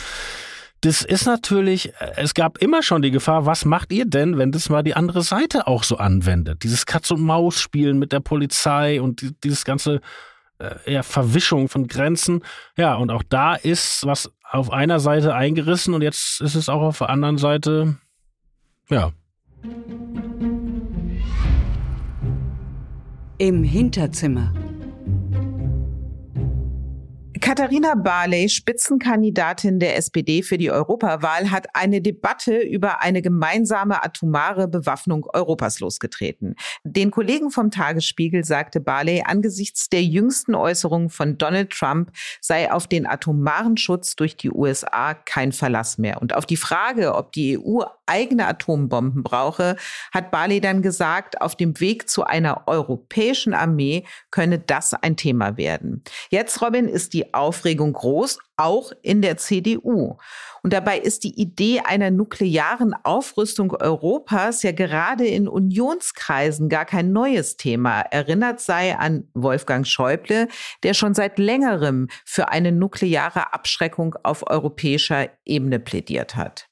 Das 0.84 1.00
ist 1.00 1.24
natürlich, 1.24 1.94
es 2.16 2.34
gab 2.34 2.58
immer 2.58 2.82
schon 2.82 3.00
die 3.00 3.10
Gefahr, 3.10 3.46
was 3.46 3.64
macht 3.64 3.90
ihr 3.90 4.04
denn, 4.04 4.36
wenn 4.36 4.52
das 4.52 4.68
mal 4.68 4.82
die 4.82 4.94
andere 4.94 5.22
Seite 5.22 5.66
auch 5.66 5.82
so 5.82 5.96
anwendet? 5.96 6.62
Dieses 6.62 6.84
Katz-und-Maus-Spielen 6.84 7.98
mit 7.98 8.12
der 8.12 8.20
Polizei 8.20 9.00
und 9.00 9.32
dieses 9.44 9.64
ganze 9.64 10.02
äh, 10.58 10.92
ja, 10.92 11.02
Verwischung 11.02 11.70
von 11.70 11.86
Grenzen. 11.86 12.42
Ja, 12.76 12.96
und 12.96 13.10
auch 13.10 13.22
da 13.26 13.54
ist 13.54 14.04
was 14.04 14.30
auf 14.42 14.70
einer 14.70 15.00
Seite 15.00 15.34
eingerissen 15.34 15.94
und 15.94 16.02
jetzt 16.02 16.42
ist 16.42 16.54
es 16.54 16.68
auch 16.68 16.82
auf 16.82 16.98
der 16.98 17.08
anderen 17.08 17.38
Seite, 17.38 17.96
ja. 18.90 19.10
Im 23.38 23.64
Hinterzimmer. 23.64 24.52
Katharina 27.44 27.94
Barley, 27.94 28.48
Spitzenkandidatin 28.48 29.78
der 29.78 29.98
SPD 29.98 30.42
für 30.42 30.56
die 30.56 30.70
Europawahl, 30.70 31.50
hat 31.50 31.66
eine 31.74 32.00
Debatte 32.00 32.56
über 32.56 33.02
eine 33.02 33.20
gemeinsame 33.20 34.02
atomare 34.02 34.66
Bewaffnung 34.66 35.26
Europas 35.30 35.78
losgetreten. 35.78 36.56
Den 36.84 37.10
Kollegen 37.10 37.50
vom 37.50 37.70
Tagesspiegel 37.70 38.44
sagte 38.44 38.80
Barley, 38.80 39.24
angesichts 39.26 39.90
der 39.90 40.02
jüngsten 40.02 40.54
Äußerungen 40.54 41.10
von 41.10 41.36
Donald 41.36 41.68
Trump 41.68 42.12
sei 42.40 42.72
auf 42.72 42.86
den 42.86 43.06
atomaren 43.06 43.76
Schutz 43.76 44.16
durch 44.16 44.38
die 44.38 44.50
USA 44.50 45.12
kein 45.12 45.52
Verlass 45.52 45.98
mehr. 45.98 46.22
Und 46.22 46.34
auf 46.34 46.46
die 46.46 46.56
Frage, 46.56 47.14
ob 47.14 47.32
die 47.32 47.58
EU 47.58 47.82
eigene 48.06 48.46
Atombomben 48.46 49.22
brauche, 49.22 49.76
hat 50.12 50.30
Barley 50.30 50.62
dann 50.62 50.80
gesagt, 50.80 51.42
auf 51.42 51.56
dem 51.56 51.78
Weg 51.78 52.08
zu 52.08 52.24
einer 52.24 52.66
europäischen 52.66 53.52
Armee 53.52 54.04
könne 54.30 54.58
das 54.58 54.94
ein 54.94 55.18
Thema 55.18 55.58
werden. 55.58 56.02
Jetzt, 56.30 56.62
Robin, 56.62 56.88
ist 56.88 57.12
die 57.12 57.33
Aufregung 57.36 57.92
groß, 57.92 58.38
auch 58.56 58.92
in 59.02 59.22
der 59.22 59.36
CDU. 59.36 60.16
Und 60.62 60.72
dabei 60.72 60.98
ist 60.98 61.24
die 61.24 61.38
Idee 61.40 61.80
einer 61.80 62.10
nuklearen 62.10 62.94
Aufrüstung 63.02 63.72
Europas 63.72 64.62
ja 64.62 64.72
gerade 64.72 65.26
in 65.26 65.46
Unionskreisen 65.46 66.68
gar 66.68 66.84
kein 66.84 67.12
neues 67.12 67.56
Thema. 67.56 68.00
Erinnert 68.00 68.60
sei 68.60 68.96
an 68.96 69.28
Wolfgang 69.34 69.86
Schäuble, 69.86 70.48
der 70.82 70.94
schon 70.94 71.14
seit 71.14 71.38
längerem 71.38 72.08
für 72.24 72.48
eine 72.48 72.72
nukleare 72.72 73.52
Abschreckung 73.52 74.16
auf 74.22 74.48
europäischer 74.48 75.28
Ebene 75.44 75.80
plädiert 75.80 76.36
hat. 76.36 76.68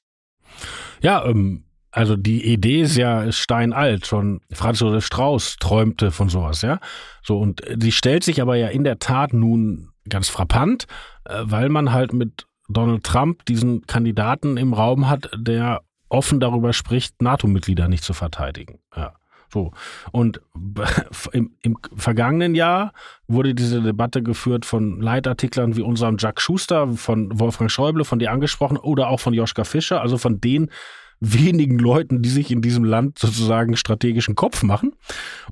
Ja, 1.01 1.25
ähm, 1.25 1.65
also 1.93 2.15
die 2.15 2.43
Idee 2.51 2.81
ist 2.81 2.97
ja 2.97 3.31
steinalt. 3.31 4.07
Schon 4.07 4.41
Franz 4.51 4.79
Josef 4.79 5.05
Strauß 5.05 5.57
träumte 5.59 6.09
von 6.09 6.27
sowas, 6.27 6.63
ja. 6.63 6.79
So, 7.21 7.39
und 7.39 7.61
sie 7.79 7.91
stellt 7.91 8.23
sich 8.23 8.41
aber 8.41 8.55
ja 8.55 8.67
in 8.67 8.83
der 8.83 8.97
Tat 8.97 9.31
nun 9.31 9.89
ganz 10.09 10.27
frappant, 10.27 10.87
äh, 11.25 11.43
weil 11.43 11.69
man 11.69 11.91
halt 11.93 12.11
mit 12.11 12.47
Donald 12.67 13.03
Trump 13.03 13.45
diesen 13.45 13.85
Kandidaten 13.85 14.57
im 14.57 14.73
Raum 14.73 15.07
hat, 15.07 15.29
der 15.35 15.81
offen 16.09 16.39
darüber 16.39 16.73
spricht, 16.73 17.21
NATO-Mitglieder 17.21 17.87
nicht 17.87 18.03
zu 18.03 18.13
verteidigen. 18.13 18.79
Ja. 18.95 19.13
So. 19.49 19.71
Und 20.11 20.41
im, 21.31 21.51
im, 21.61 21.77
vergangenen 21.95 22.55
Jahr 22.55 22.91
wurde 23.27 23.53
diese 23.53 23.83
Debatte 23.83 24.23
geführt 24.23 24.65
von 24.65 24.99
Leitartiklern 24.99 25.75
wie 25.75 25.81
unserem 25.81 26.17
Jack 26.17 26.41
Schuster, 26.41 26.87
von 26.93 27.39
Wolfgang 27.39 27.69
Schäuble, 27.69 28.03
von 28.03 28.17
dir 28.17 28.31
angesprochen, 28.31 28.77
oder 28.77 29.09
auch 29.09 29.19
von 29.19 29.35
Joschka 29.35 29.63
Fischer, 29.63 30.01
also 30.01 30.17
von 30.17 30.41
den 30.41 30.71
wenigen 31.23 31.79
Leuten, 31.79 32.21
die 32.21 32.29
sich 32.29 32.51
in 32.51 32.61
diesem 32.61 32.83
Land 32.83 33.17
sozusagen 33.17 33.77
strategischen 33.77 34.35
Kopf 34.35 34.63
machen. 34.63 34.93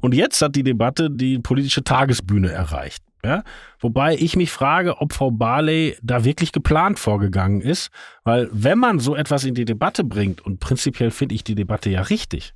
Und 0.01 0.13
jetzt 0.13 0.41
hat 0.41 0.55
die 0.55 0.63
Debatte 0.63 1.09
die 1.09 1.39
politische 1.39 1.83
Tagesbühne 1.83 2.51
erreicht. 2.51 3.03
Ja? 3.23 3.43
Wobei 3.79 4.15
ich 4.15 4.35
mich 4.35 4.51
frage, 4.51 4.99
ob 4.99 5.13
Frau 5.13 5.31
Barley 5.31 5.97
da 6.01 6.25
wirklich 6.25 6.51
geplant 6.51 6.99
vorgegangen 6.99 7.61
ist, 7.61 7.89
weil 8.23 8.49
wenn 8.51 8.79
man 8.79 8.99
so 8.99 9.15
etwas 9.15 9.45
in 9.45 9.55
die 9.55 9.65
Debatte 9.65 10.03
bringt, 10.03 10.41
und 10.41 10.59
prinzipiell 10.59 11.11
finde 11.11 11.35
ich 11.35 11.43
die 11.43 11.55
Debatte 11.55 11.89
ja 11.89 12.01
richtig, 12.01 12.53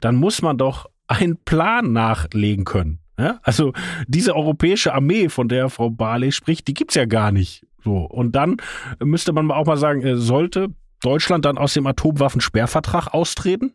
dann 0.00 0.16
muss 0.16 0.42
man 0.42 0.58
doch 0.58 0.86
einen 1.08 1.36
Plan 1.38 1.92
nachlegen 1.92 2.64
können. 2.64 3.00
Ja? 3.18 3.40
Also 3.42 3.72
diese 4.06 4.36
europäische 4.36 4.94
Armee, 4.94 5.28
von 5.28 5.48
der 5.48 5.68
Frau 5.68 5.90
Barley 5.90 6.32
spricht, 6.32 6.68
die 6.68 6.74
gibt's 6.74 6.94
ja 6.94 7.06
gar 7.06 7.32
nicht. 7.32 7.66
So. 7.84 7.96
Und 8.04 8.36
dann 8.36 8.58
müsste 9.00 9.32
man 9.32 9.50
auch 9.50 9.66
mal 9.66 9.76
sagen, 9.76 10.02
äh, 10.02 10.16
sollte 10.16 10.68
Deutschland 11.02 11.44
dann 11.44 11.58
aus 11.58 11.74
dem 11.74 11.86
Atomwaffensperrvertrag 11.86 13.08
austreten? 13.08 13.74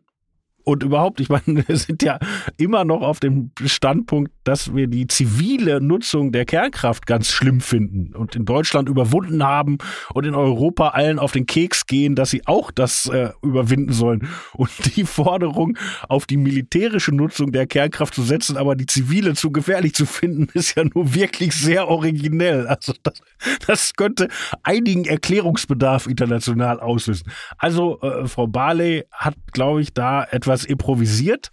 Und 0.67 0.83
überhaupt, 0.83 1.21
ich 1.21 1.29
meine, 1.29 1.43
wir 1.65 1.77
sind 1.77 2.03
ja 2.03 2.19
immer 2.57 2.83
noch 2.83 3.01
auf 3.01 3.21
dem 3.21 3.51
Standpunkt, 3.63 4.33
dass 4.43 4.75
wir 4.75 4.87
die 4.87 5.07
zivile 5.07 5.79
Nutzung 5.79 6.33
der 6.33 6.43
Kernkraft 6.43 7.05
ganz 7.05 7.29
schlimm 7.29 7.61
finden 7.61 8.13
und 8.13 8.35
in 8.35 8.43
Deutschland 8.43 8.89
überwunden 8.89 9.45
haben 9.45 9.77
und 10.13 10.25
in 10.25 10.35
Europa 10.35 10.89
allen 10.89 11.19
auf 11.19 11.31
den 11.31 11.45
Keks 11.45 11.85
gehen, 11.85 12.15
dass 12.15 12.31
sie 12.31 12.45
auch 12.47 12.71
das 12.71 13.05
äh, 13.05 13.29
überwinden 13.41 13.93
sollen. 13.93 14.27
Und 14.55 14.69
die 14.97 15.05
Forderung, 15.05 15.77
auf 16.09 16.25
die 16.25 16.35
militärische 16.35 17.15
Nutzung 17.15 17.53
der 17.53 17.65
Kernkraft 17.65 18.13
zu 18.13 18.23
setzen, 18.23 18.57
aber 18.57 18.75
die 18.75 18.87
zivile 18.87 19.35
zu 19.35 19.51
gefährlich 19.51 19.93
zu 19.93 20.05
finden, 20.05 20.49
ist 20.53 20.75
ja 20.75 20.83
nur 20.83 21.13
wirklich 21.13 21.53
sehr 21.53 21.87
originell. 21.87 22.67
Also 22.67 22.93
das, 23.03 23.21
das 23.65 23.93
könnte 23.93 24.27
einigen 24.63 25.05
Erklärungsbedarf 25.05 26.07
international 26.07 26.81
auslösen. 26.81 27.31
Also 27.57 28.01
äh, 28.01 28.27
Frau 28.27 28.47
Barley 28.47 29.05
hat, 29.13 29.35
glaube 29.53 29.81
ich, 29.81 29.93
da 29.93 30.25
etwas 30.25 30.56
etwas 30.57 30.65
improvisiert. 30.65 31.49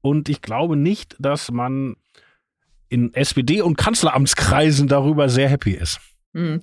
Und 0.00 0.28
ich 0.28 0.42
glaube 0.42 0.76
nicht, 0.76 1.16
dass 1.18 1.50
man 1.50 1.96
in 2.88 3.14
SPD- 3.14 3.62
und 3.62 3.76
Kanzleramtskreisen 3.76 4.88
darüber 4.88 5.28
sehr 5.28 5.48
happy 5.48 5.72
ist. 5.72 6.00
Hm. 6.34 6.60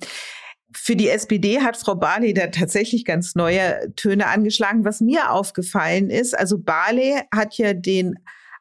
Für 0.72 0.94
die 0.94 1.08
SPD 1.08 1.60
hat 1.60 1.76
Frau 1.76 1.96
Barley 1.96 2.32
da 2.32 2.46
tatsächlich 2.46 3.04
ganz 3.04 3.34
neue 3.34 3.92
Töne 3.96 4.28
angeschlagen. 4.28 4.84
Was 4.84 5.00
mir 5.00 5.32
aufgefallen 5.32 6.10
ist, 6.10 6.38
also 6.38 6.58
Barley 6.58 7.20
hat 7.34 7.58
ja 7.58 7.74
den 7.74 8.14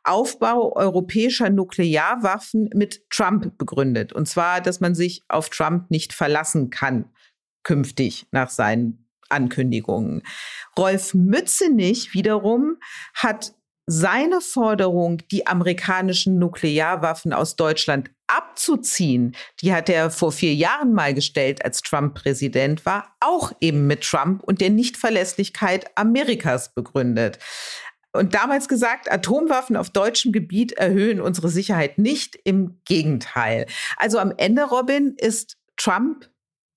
Aufbau 0.03 0.75
europäischer 0.75 1.51
Nuklearwaffen 1.51 2.69
mit 2.73 3.07
Trump 3.11 3.55
begründet. 3.59 4.11
Und 4.11 4.27
zwar, 4.27 4.61
dass 4.61 4.79
man 4.79 4.95
sich 4.95 5.21
auf 5.27 5.49
Trump 5.49 5.91
nicht 5.91 6.13
verlassen 6.13 6.71
kann, 6.71 7.05
künftig 7.61 8.25
nach 8.31 8.49
seinen 8.49 9.08
Ankündigungen. 9.29 10.23
Rolf 10.77 11.13
Mützenich 11.13 12.13
wiederum 12.13 12.77
hat 13.13 13.53
seine 13.91 14.39
Forderung, 14.39 15.17
die 15.31 15.47
amerikanischen 15.47 16.37
Nuklearwaffen 16.37 17.33
aus 17.33 17.55
Deutschland 17.55 18.11
abzuziehen, 18.27 19.35
die 19.61 19.73
hat 19.73 19.89
er 19.89 20.11
vor 20.11 20.31
vier 20.31 20.53
Jahren 20.53 20.93
mal 20.93 21.15
gestellt, 21.15 21.65
als 21.65 21.81
Trump 21.81 22.13
Präsident 22.13 22.85
war, 22.85 23.15
auch 23.19 23.51
eben 23.59 23.87
mit 23.87 24.01
Trump 24.01 24.43
und 24.43 24.61
der 24.61 24.69
Nichtverlässlichkeit 24.69 25.97
Amerikas 25.97 26.75
begründet. 26.75 27.39
Und 28.11 28.35
damals 28.35 28.67
gesagt, 28.67 29.11
Atomwaffen 29.11 29.75
auf 29.75 29.89
deutschem 29.89 30.31
Gebiet 30.31 30.73
erhöhen 30.73 31.19
unsere 31.19 31.49
Sicherheit 31.49 31.97
nicht, 31.97 32.35
im 32.43 32.81
Gegenteil. 32.85 33.65
Also 33.97 34.19
am 34.19 34.33
Ende, 34.37 34.63
Robin, 34.63 35.15
ist 35.17 35.57
Trump 35.77 36.29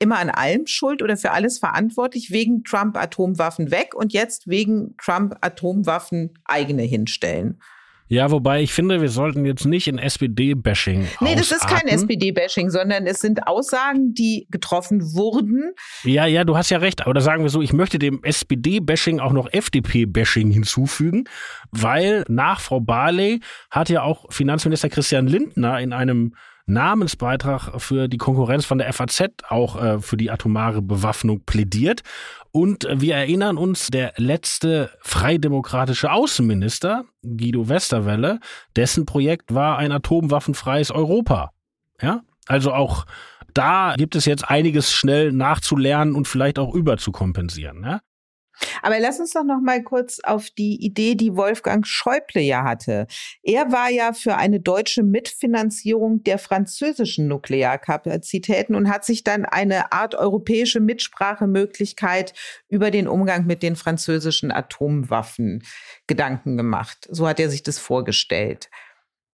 immer 0.02 0.18
an 0.18 0.30
allem 0.30 0.66
schuld 0.66 1.02
oder 1.02 1.16
für 1.16 1.30
alles 1.30 1.58
verantwortlich, 1.58 2.30
wegen 2.30 2.64
Trump 2.64 2.96
Atomwaffen 2.96 3.70
weg 3.70 3.94
und 3.94 4.12
jetzt 4.12 4.48
wegen 4.48 4.96
Trump 4.98 5.36
Atomwaffen 5.40 6.34
eigene 6.44 6.82
hinstellen. 6.82 7.58
Ja, 8.12 8.30
wobei 8.30 8.60
ich 8.60 8.74
finde, 8.74 9.00
wir 9.00 9.08
sollten 9.08 9.46
jetzt 9.46 9.64
nicht 9.64 9.88
in 9.88 9.96
SPD-Bashing. 9.96 11.08
Nee, 11.20 11.34
das 11.34 11.50
ist 11.50 11.66
kein 11.66 11.88
SPD-Bashing, 11.88 12.68
sondern 12.68 13.06
es 13.06 13.20
sind 13.20 13.46
Aussagen, 13.46 14.12
die 14.12 14.46
getroffen 14.50 15.14
wurden. 15.14 15.72
Ja, 16.04 16.26
ja, 16.26 16.44
du 16.44 16.54
hast 16.54 16.68
ja 16.68 16.76
recht. 16.76 17.00
Aber 17.00 17.14
da 17.14 17.22
sagen 17.22 17.42
wir 17.42 17.48
so, 17.48 17.62
ich 17.62 17.72
möchte 17.72 17.98
dem 17.98 18.22
SPD-Bashing 18.22 19.18
auch 19.18 19.32
noch 19.32 19.50
FDP-Bashing 19.50 20.50
hinzufügen, 20.50 21.24
weil 21.70 22.24
nach 22.28 22.60
Frau 22.60 22.80
Barley 22.80 23.40
hat 23.70 23.88
ja 23.88 24.02
auch 24.02 24.30
Finanzminister 24.30 24.90
Christian 24.90 25.26
Lindner 25.26 25.80
in 25.80 25.94
einem 25.94 26.34
Namensbeitrag 26.66 27.80
für 27.80 28.08
die 28.08 28.18
Konkurrenz 28.18 28.64
von 28.64 28.78
der 28.78 28.92
FAZ 28.92 29.24
auch 29.48 29.82
äh, 29.82 30.00
für 30.00 30.16
die 30.16 30.30
atomare 30.30 30.82
Bewaffnung 30.82 31.44
plädiert. 31.44 32.02
Und 32.50 32.86
wir 32.90 33.14
erinnern 33.14 33.56
uns, 33.56 33.88
der 33.88 34.12
letzte 34.16 34.90
freidemokratische 35.00 36.12
Außenminister, 36.12 37.04
Guido 37.22 37.68
Westerwelle, 37.68 38.40
dessen 38.76 39.06
Projekt 39.06 39.54
war 39.54 39.78
ein 39.78 39.92
atomwaffenfreies 39.92 40.90
Europa. 40.90 41.52
Ja, 42.00 42.20
Also 42.46 42.72
auch 42.72 43.06
da 43.54 43.94
gibt 43.96 44.16
es 44.16 44.24
jetzt 44.24 44.48
einiges 44.48 44.92
schnell 44.92 45.32
nachzulernen 45.32 46.14
und 46.14 46.28
vielleicht 46.28 46.58
auch 46.58 46.74
überzukompensieren. 46.74 47.84
Ja? 47.84 48.00
Aber 48.82 48.98
lass 49.00 49.20
uns 49.20 49.32
doch 49.32 49.44
noch 49.44 49.60
mal 49.60 49.82
kurz 49.82 50.20
auf 50.20 50.50
die 50.50 50.84
Idee, 50.84 51.14
die 51.14 51.36
Wolfgang 51.36 51.86
Schäuble 51.86 52.42
ja 52.42 52.64
hatte. 52.64 53.06
Er 53.42 53.72
war 53.72 53.90
ja 53.90 54.12
für 54.12 54.36
eine 54.36 54.60
deutsche 54.60 55.02
Mitfinanzierung 55.02 56.22
der 56.24 56.38
französischen 56.38 57.28
Nuklearkapazitäten 57.28 58.74
und 58.74 58.88
hat 58.88 59.04
sich 59.04 59.24
dann 59.24 59.44
eine 59.44 59.92
Art 59.92 60.14
europäische 60.14 60.80
Mitsprachemöglichkeit 60.80 62.34
über 62.68 62.90
den 62.90 63.08
Umgang 63.08 63.46
mit 63.46 63.62
den 63.62 63.76
französischen 63.76 64.50
Atomwaffen 64.50 65.62
Gedanken 66.06 66.56
gemacht. 66.56 67.08
So 67.10 67.28
hat 67.28 67.40
er 67.40 67.50
sich 67.50 67.62
das 67.62 67.78
vorgestellt. 67.78 68.68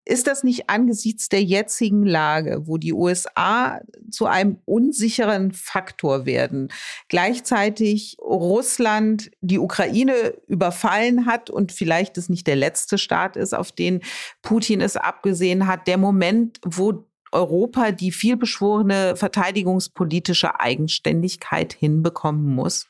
Ist 0.09 0.27
das 0.27 0.43
nicht 0.43 0.71
angesichts 0.71 1.29
der 1.29 1.43
jetzigen 1.43 2.03
Lage, 2.07 2.63
wo 2.65 2.79
die 2.79 2.95
USA 2.95 3.79
zu 4.11 4.25
einem 4.25 4.57
unsicheren 4.65 5.53
Faktor 5.53 6.25
werden, 6.25 6.73
gleichzeitig 7.09 8.17
Russland 8.23 9.31
die 9.43 9.59
Ukraine 9.59 10.33
überfallen 10.47 11.27
hat 11.27 11.51
und 11.51 11.73
vielleicht 11.73 12.17
es 12.17 12.31
nicht 12.31 12.47
der 12.47 12.57
letzte 12.57 12.97
Staat 12.97 13.37
ist, 13.37 13.55
auf 13.55 13.71
den 13.71 14.01
Putin 14.41 14.81
es 14.81 14.97
abgesehen 14.97 15.67
hat, 15.67 15.87
der 15.87 15.99
Moment, 15.99 16.59
wo 16.65 17.05
Europa 17.31 17.93
die 17.93 18.11
vielbeschworene 18.11 19.15
verteidigungspolitische 19.15 20.59
Eigenständigkeit 20.59 21.75
hinbekommen 21.75 22.55
muss? 22.55 22.87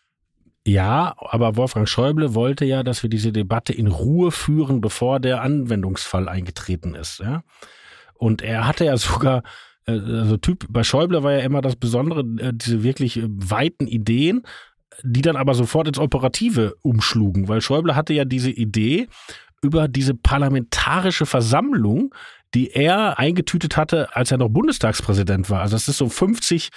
Ja, 0.68 1.14
aber 1.18 1.56
Wolfgang 1.56 1.88
Schäuble 1.88 2.34
wollte 2.34 2.66
ja, 2.66 2.82
dass 2.82 3.02
wir 3.02 3.08
diese 3.08 3.32
Debatte 3.32 3.72
in 3.72 3.86
Ruhe 3.86 4.30
führen, 4.30 4.82
bevor 4.82 5.18
der 5.18 5.40
Anwendungsfall 5.40 6.28
eingetreten 6.28 6.94
ist. 6.94 7.20
Ja? 7.20 7.42
Und 8.12 8.42
er 8.42 8.66
hatte 8.66 8.84
ja 8.84 8.94
sogar, 8.98 9.44
äh, 9.86 9.92
also 9.92 10.36
Typ, 10.36 10.66
bei 10.68 10.84
Schäuble 10.84 11.22
war 11.22 11.32
ja 11.32 11.38
immer 11.38 11.62
das 11.62 11.74
Besondere, 11.74 12.20
äh, 12.20 12.52
diese 12.52 12.82
wirklich 12.82 13.16
äh, 13.16 13.22
weiten 13.28 13.86
Ideen, 13.86 14.42
die 15.02 15.22
dann 15.22 15.36
aber 15.36 15.54
sofort 15.54 15.88
ins 15.88 15.98
Operative 15.98 16.74
umschlugen, 16.82 17.48
weil 17.48 17.62
Schäuble 17.62 17.96
hatte 17.96 18.12
ja 18.12 18.26
diese 18.26 18.50
Idee 18.50 19.08
über 19.62 19.88
diese 19.88 20.12
parlamentarische 20.12 21.24
Versammlung, 21.24 22.14
die 22.52 22.72
er 22.72 23.18
eingetütet 23.18 23.78
hatte, 23.78 24.14
als 24.14 24.32
er 24.32 24.36
noch 24.36 24.50
Bundestagspräsident 24.50 25.48
war. 25.48 25.62
Also 25.62 25.76
das 25.76 25.88
ist 25.88 25.96
so 25.96 26.10
50 26.10 26.68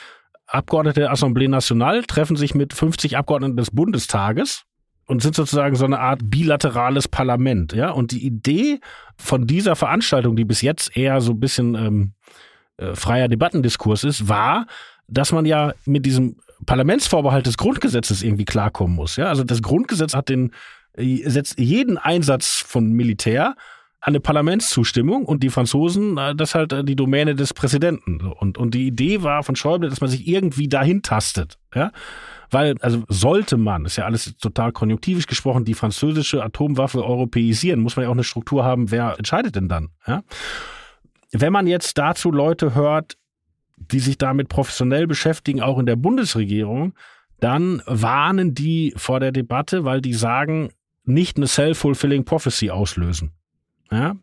Abgeordnete 0.52 1.02
der 1.02 1.14
Assemblée 1.14 1.48
Nationale 1.48 2.06
treffen 2.06 2.36
sich 2.36 2.54
mit 2.54 2.74
50 2.74 3.18
Abgeordneten 3.18 3.58
des 3.58 3.72
Bundestages 3.72 4.64
und 5.08 5.22
sind 5.22 5.36
sozusagen 5.36 5.76
so 5.76 5.86
eine 5.86 6.00
Art 6.00 6.20
bilaterales 6.24 7.08
Parlament, 7.08 7.74
ja. 7.74 7.92
Und 7.92 8.12
die 8.12 8.26
Idee 8.26 8.80
von 9.18 9.48
dieser 9.48 9.76
Veranstaltung, 9.76 10.36
die 10.36 10.46
bis 10.46 10.62
jetzt 10.62 10.96
eher 10.96 11.22
so 11.22 11.32
ein 11.32 11.40
bisschen 11.40 11.76
ähm, 11.76 12.14
äh, 12.78 12.96
freier 12.96 13.28
Debattendiskurs 13.28 14.04
ist, 14.04 14.28
war, 14.28 14.68
dass 15.08 15.32
man 15.32 15.46
ja 15.46 15.74
mit 15.86 16.06
diesem 16.06 16.38
Parlamentsvorbehalt 16.66 17.46
des 17.46 17.58
Grundgesetzes 17.58 18.22
irgendwie 18.22 18.46
klarkommen 18.46 18.96
muss, 18.96 19.16
ja. 19.16 19.26
Also 19.26 19.44
das 19.44 19.62
Grundgesetz 19.62 20.14
hat 20.14 20.30
den 20.30 20.52
äh, 20.94 21.30
setzt 21.30 21.60
jeden 21.60 21.98
Einsatz 21.98 22.64
von 22.66 22.92
Militär 22.92 23.56
eine 24.02 24.20
Parlamentszustimmung 24.20 25.26
und 25.26 25.44
die 25.44 25.50
Franzosen, 25.50 26.18
äh, 26.18 26.36
das 26.36 26.56
halt 26.56 26.74
äh, 26.74 26.84
die 26.84 26.96
Domäne 26.96 27.36
des 27.36 27.54
Präsidenten. 27.54 28.20
Und, 28.22 28.58
und 28.58 28.74
die 28.74 28.88
Idee 28.88 29.22
war 29.22 29.44
von 29.44 29.56
Schäuble, 29.56 29.90
dass 29.90 30.02
man 30.02 30.10
sich 30.10 30.28
irgendwie 30.28 30.68
dahin 30.68 31.04
tastet. 31.04 31.60
Ja? 31.74 31.92
Weil, 32.50 32.76
also 32.82 33.04
sollte 33.08 33.58
man, 33.58 33.86
ist 33.86 33.98
ja 33.98 34.06
alles 34.06 34.36
total 34.38 34.72
konjunktivisch 34.72 35.28
gesprochen, 35.28 35.66
die 35.66 35.76
französische 35.76 36.44
Atomwaffe 36.44 37.06
europäisieren, 37.06 37.80
muss 37.80 37.96
man 37.96 38.04
ja 38.04 38.10
auch 38.10 38.16
eine 38.16 38.24
Struktur 38.24 38.66
haben, 38.66 38.90
wer 38.90 39.18
entscheidet 39.18 39.56
denn 39.56 39.70
dann? 39.70 39.90
Ja? 40.08 40.24
Wenn 41.32 41.54
man 41.54 41.68
jetzt 41.68 41.98
dazu 41.98 42.32
Leute 42.32 42.74
hört, 42.74 43.18
die 43.78 44.00
sich 44.00 44.18
damit 44.18 44.50
professionell 44.50 45.08
beschäftigen, 45.08 45.62
auch 45.62 45.78
in 45.78 45.86
der 45.86 45.96
Bundesregierung, 45.96 46.94
dann 47.40 47.82
warnen 47.86 48.54
die 48.54 48.94
vor 48.98 49.20
der 49.20 49.32
Debatte, 49.32 49.86
weil 49.86 50.02
die 50.02 50.14
sagen, 50.14 50.70
nicht 51.04 51.38
eine 51.38 51.48
self-fulfilling 51.48 52.26
prophecy 52.26 52.70
auslösen. 52.70 53.32
Ja? 53.92 54.16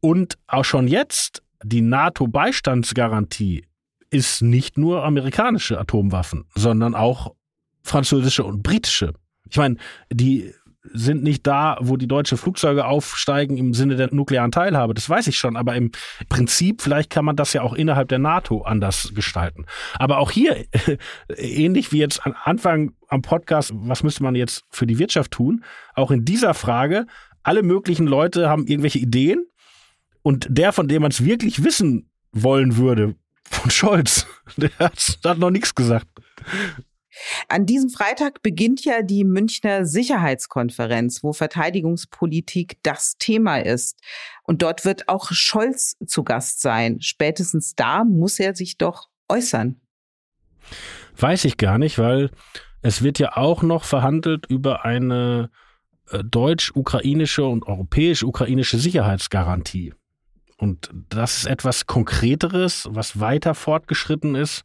Und 0.00 0.38
auch 0.46 0.64
schon 0.64 0.88
jetzt, 0.88 1.42
die 1.62 1.80
NATO-Beistandsgarantie 1.80 3.66
ist 4.10 4.42
nicht 4.42 4.76
nur 4.76 5.04
amerikanische 5.04 5.78
Atomwaffen, 5.78 6.44
sondern 6.54 6.94
auch 6.94 7.34
französische 7.82 8.44
und 8.44 8.62
britische. 8.62 9.14
Ich 9.48 9.56
meine, 9.56 9.76
die 10.10 10.52
sind 10.84 11.22
nicht 11.22 11.46
da, 11.46 11.76
wo 11.80 11.96
die 11.96 12.08
deutsche 12.08 12.36
Flugzeuge 12.36 12.84
aufsteigen 12.84 13.56
im 13.56 13.72
Sinne 13.72 13.96
der 13.96 14.12
nuklearen 14.12 14.50
Teilhabe. 14.50 14.94
Das 14.94 15.08
weiß 15.08 15.28
ich 15.28 15.38
schon. 15.38 15.56
Aber 15.56 15.74
im 15.76 15.92
Prinzip, 16.28 16.82
vielleicht 16.82 17.10
kann 17.10 17.24
man 17.24 17.36
das 17.36 17.52
ja 17.52 17.62
auch 17.62 17.74
innerhalb 17.74 18.08
der 18.08 18.18
NATO 18.18 18.62
anders 18.62 19.12
gestalten. 19.14 19.66
Aber 19.94 20.18
auch 20.18 20.30
hier, 20.30 20.64
ähnlich 21.36 21.92
wie 21.92 21.98
jetzt 21.98 22.26
am 22.26 22.34
Anfang 22.42 22.92
am 23.08 23.22
Podcast, 23.22 23.72
was 23.74 24.02
müsste 24.02 24.22
man 24.22 24.34
jetzt 24.34 24.64
für 24.70 24.86
die 24.86 24.98
Wirtschaft 24.98 25.30
tun? 25.30 25.64
Auch 25.94 26.10
in 26.10 26.24
dieser 26.24 26.54
Frage 26.54 27.06
alle 27.42 27.62
möglichen 27.62 28.06
Leute 28.06 28.48
haben 28.48 28.66
irgendwelche 28.66 28.98
Ideen 28.98 29.46
und 30.22 30.46
der, 30.48 30.72
von 30.72 30.88
dem 30.88 31.02
man 31.02 31.10
es 31.10 31.24
wirklich 31.24 31.64
wissen 31.64 32.10
wollen 32.32 32.76
würde, 32.76 33.14
von 33.44 33.70
Scholz, 33.70 34.26
der 34.56 34.70
hat, 34.78 35.18
hat 35.24 35.38
noch 35.38 35.50
nichts 35.50 35.74
gesagt. 35.74 36.06
An 37.48 37.66
diesem 37.66 37.90
Freitag 37.90 38.42
beginnt 38.42 38.84
ja 38.84 39.02
die 39.02 39.24
Münchner 39.24 39.84
Sicherheitskonferenz, 39.84 41.22
wo 41.22 41.34
Verteidigungspolitik 41.34 42.78
das 42.82 43.16
Thema 43.18 43.58
ist. 43.58 44.00
Und 44.44 44.62
dort 44.62 44.86
wird 44.86 45.08
auch 45.08 45.30
Scholz 45.30 45.96
zu 46.06 46.24
Gast 46.24 46.62
sein. 46.62 47.00
Spätestens 47.00 47.74
da 47.74 48.04
muss 48.04 48.38
er 48.40 48.54
sich 48.54 48.78
doch 48.78 49.08
äußern. 49.28 49.80
Weiß 51.18 51.44
ich 51.44 51.58
gar 51.58 51.76
nicht, 51.76 51.98
weil 51.98 52.30
es 52.80 53.02
wird 53.02 53.18
ja 53.18 53.36
auch 53.36 53.62
noch 53.62 53.84
verhandelt 53.84 54.46
über 54.48 54.84
eine 54.84 55.50
deutsch-ukrainische 56.24 57.44
und 57.44 57.66
europäisch-ukrainische 57.66 58.78
Sicherheitsgarantie. 58.78 59.94
Und 60.58 60.90
das 61.08 61.38
ist 61.38 61.46
etwas 61.46 61.86
Konkreteres, 61.86 62.86
was 62.90 63.18
weiter 63.18 63.54
fortgeschritten 63.54 64.34
ist. 64.34 64.62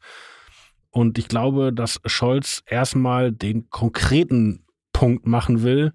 Und 0.92 1.18
ich 1.18 1.28
glaube, 1.28 1.74
dass 1.74 2.00
Scholz 2.06 2.64
erstmal 2.66 3.32
den 3.32 3.70
konkreten 3.70 4.66
Punkt 4.94 5.26
machen 5.26 5.64
will, 5.64 5.94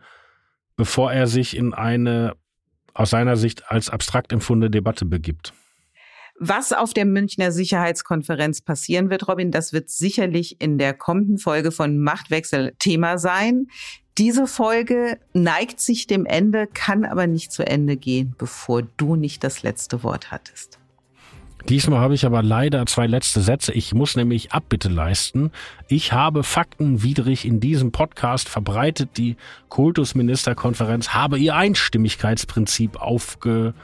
bevor 0.76 1.12
er 1.12 1.26
sich 1.26 1.56
in 1.56 1.74
eine 1.74 2.34
aus 2.94 3.10
seiner 3.10 3.36
Sicht 3.36 3.70
als 3.70 3.90
abstrakt 3.90 4.32
empfundene 4.32 4.70
Debatte 4.70 5.04
begibt. 5.04 5.52
Was 6.38 6.72
auf 6.72 6.92
der 6.92 7.04
Münchner 7.04 7.52
Sicherheitskonferenz 7.52 8.62
passieren 8.62 9.10
wird, 9.10 9.28
Robin, 9.28 9.50
das 9.50 9.72
wird 9.72 9.90
sicherlich 9.90 10.60
in 10.60 10.78
der 10.78 10.94
kommenden 10.94 11.38
Folge 11.38 11.70
von 11.70 11.98
Machtwechsel 11.98 12.74
Thema 12.78 13.18
sein. 13.18 13.68
Diese 14.18 14.46
Folge 14.46 15.18
neigt 15.32 15.80
sich 15.80 16.06
dem 16.06 16.26
Ende, 16.26 16.66
kann 16.66 17.04
aber 17.04 17.26
nicht 17.26 17.50
zu 17.50 17.66
Ende 17.66 17.96
gehen, 17.96 18.34
bevor 18.36 18.82
du 18.82 19.16
nicht 19.16 19.42
das 19.42 19.62
letzte 19.62 20.02
Wort 20.02 20.30
hattest. 20.30 20.78
Diesmal 21.68 22.00
habe 22.00 22.14
ich 22.14 22.26
aber 22.26 22.42
leider 22.42 22.84
zwei 22.86 23.06
letzte 23.06 23.40
Sätze. 23.40 23.72
Ich 23.72 23.94
muss 23.94 24.16
nämlich 24.16 24.52
Abbitte 24.52 24.88
leisten. 24.88 25.52
Ich 25.88 26.12
habe 26.12 26.42
faktenwidrig 26.42 27.44
in 27.44 27.60
diesem 27.60 27.92
Podcast 27.92 28.48
verbreitet. 28.48 29.16
Die 29.16 29.36
Kultusministerkonferenz 29.68 31.10
habe 31.10 31.38
ihr 31.38 31.54
Einstimmigkeitsprinzip 31.54 33.00
aufge 33.00 33.74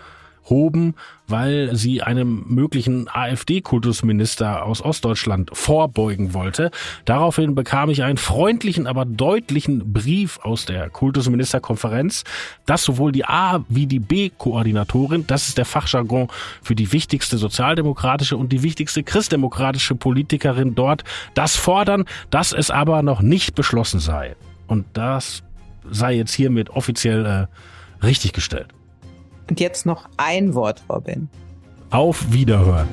hoben, 0.50 0.94
weil 1.26 1.76
sie 1.76 2.02
einem 2.02 2.44
möglichen 2.48 3.08
AfD-Kultusminister 3.08 4.64
aus 4.64 4.82
Ostdeutschland 4.82 5.50
vorbeugen 5.52 6.34
wollte. 6.34 6.70
Daraufhin 7.04 7.54
bekam 7.54 7.90
ich 7.90 8.02
einen 8.02 8.16
freundlichen, 8.16 8.86
aber 8.86 9.04
deutlichen 9.04 9.92
Brief 9.92 10.38
aus 10.42 10.64
der 10.64 10.88
Kultusministerkonferenz, 10.90 12.24
dass 12.66 12.84
sowohl 12.84 13.12
die 13.12 13.24
A 13.24 13.64
wie 13.68 13.86
die 13.86 14.00
B-Koordinatorin, 14.00 15.26
das 15.26 15.48
ist 15.48 15.58
der 15.58 15.66
Fachjargon 15.66 16.28
für 16.62 16.74
die 16.74 16.92
wichtigste 16.92 17.36
sozialdemokratische 17.38 18.36
und 18.36 18.52
die 18.52 18.62
wichtigste 18.62 19.02
christdemokratische 19.02 19.94
Politikerin 19.94 20.74
dort, 20.74 21.04
das 21.34 21.56
fordern, 21.56 22.04
dass 22.30 22.52
es 22.52 22.70
aber 22.70 23.02
noch 23.02 23.20
nicht 23.20 23.54
beschlossen 23.54 24.00
sei. 24.00 24.36
Und 24.66 24.86
das 24.94 25.42
sei 25.90 26.14
jetzt 26.14 26.34
hiermit 26.34 26.70
offiziell 26.70 27.26
äh, 27.26 28.04
richtiggestellt. 28.04 28.68
Und 29.48 29.60
jetzt 29.60 29.86
noch 29.86 30.08
ein 30.16 30.54
Wort, 30.54 30.82
Robin. 30.88 31.28
Auf 31.90 32.32
Wiederhören. 32.32 32.88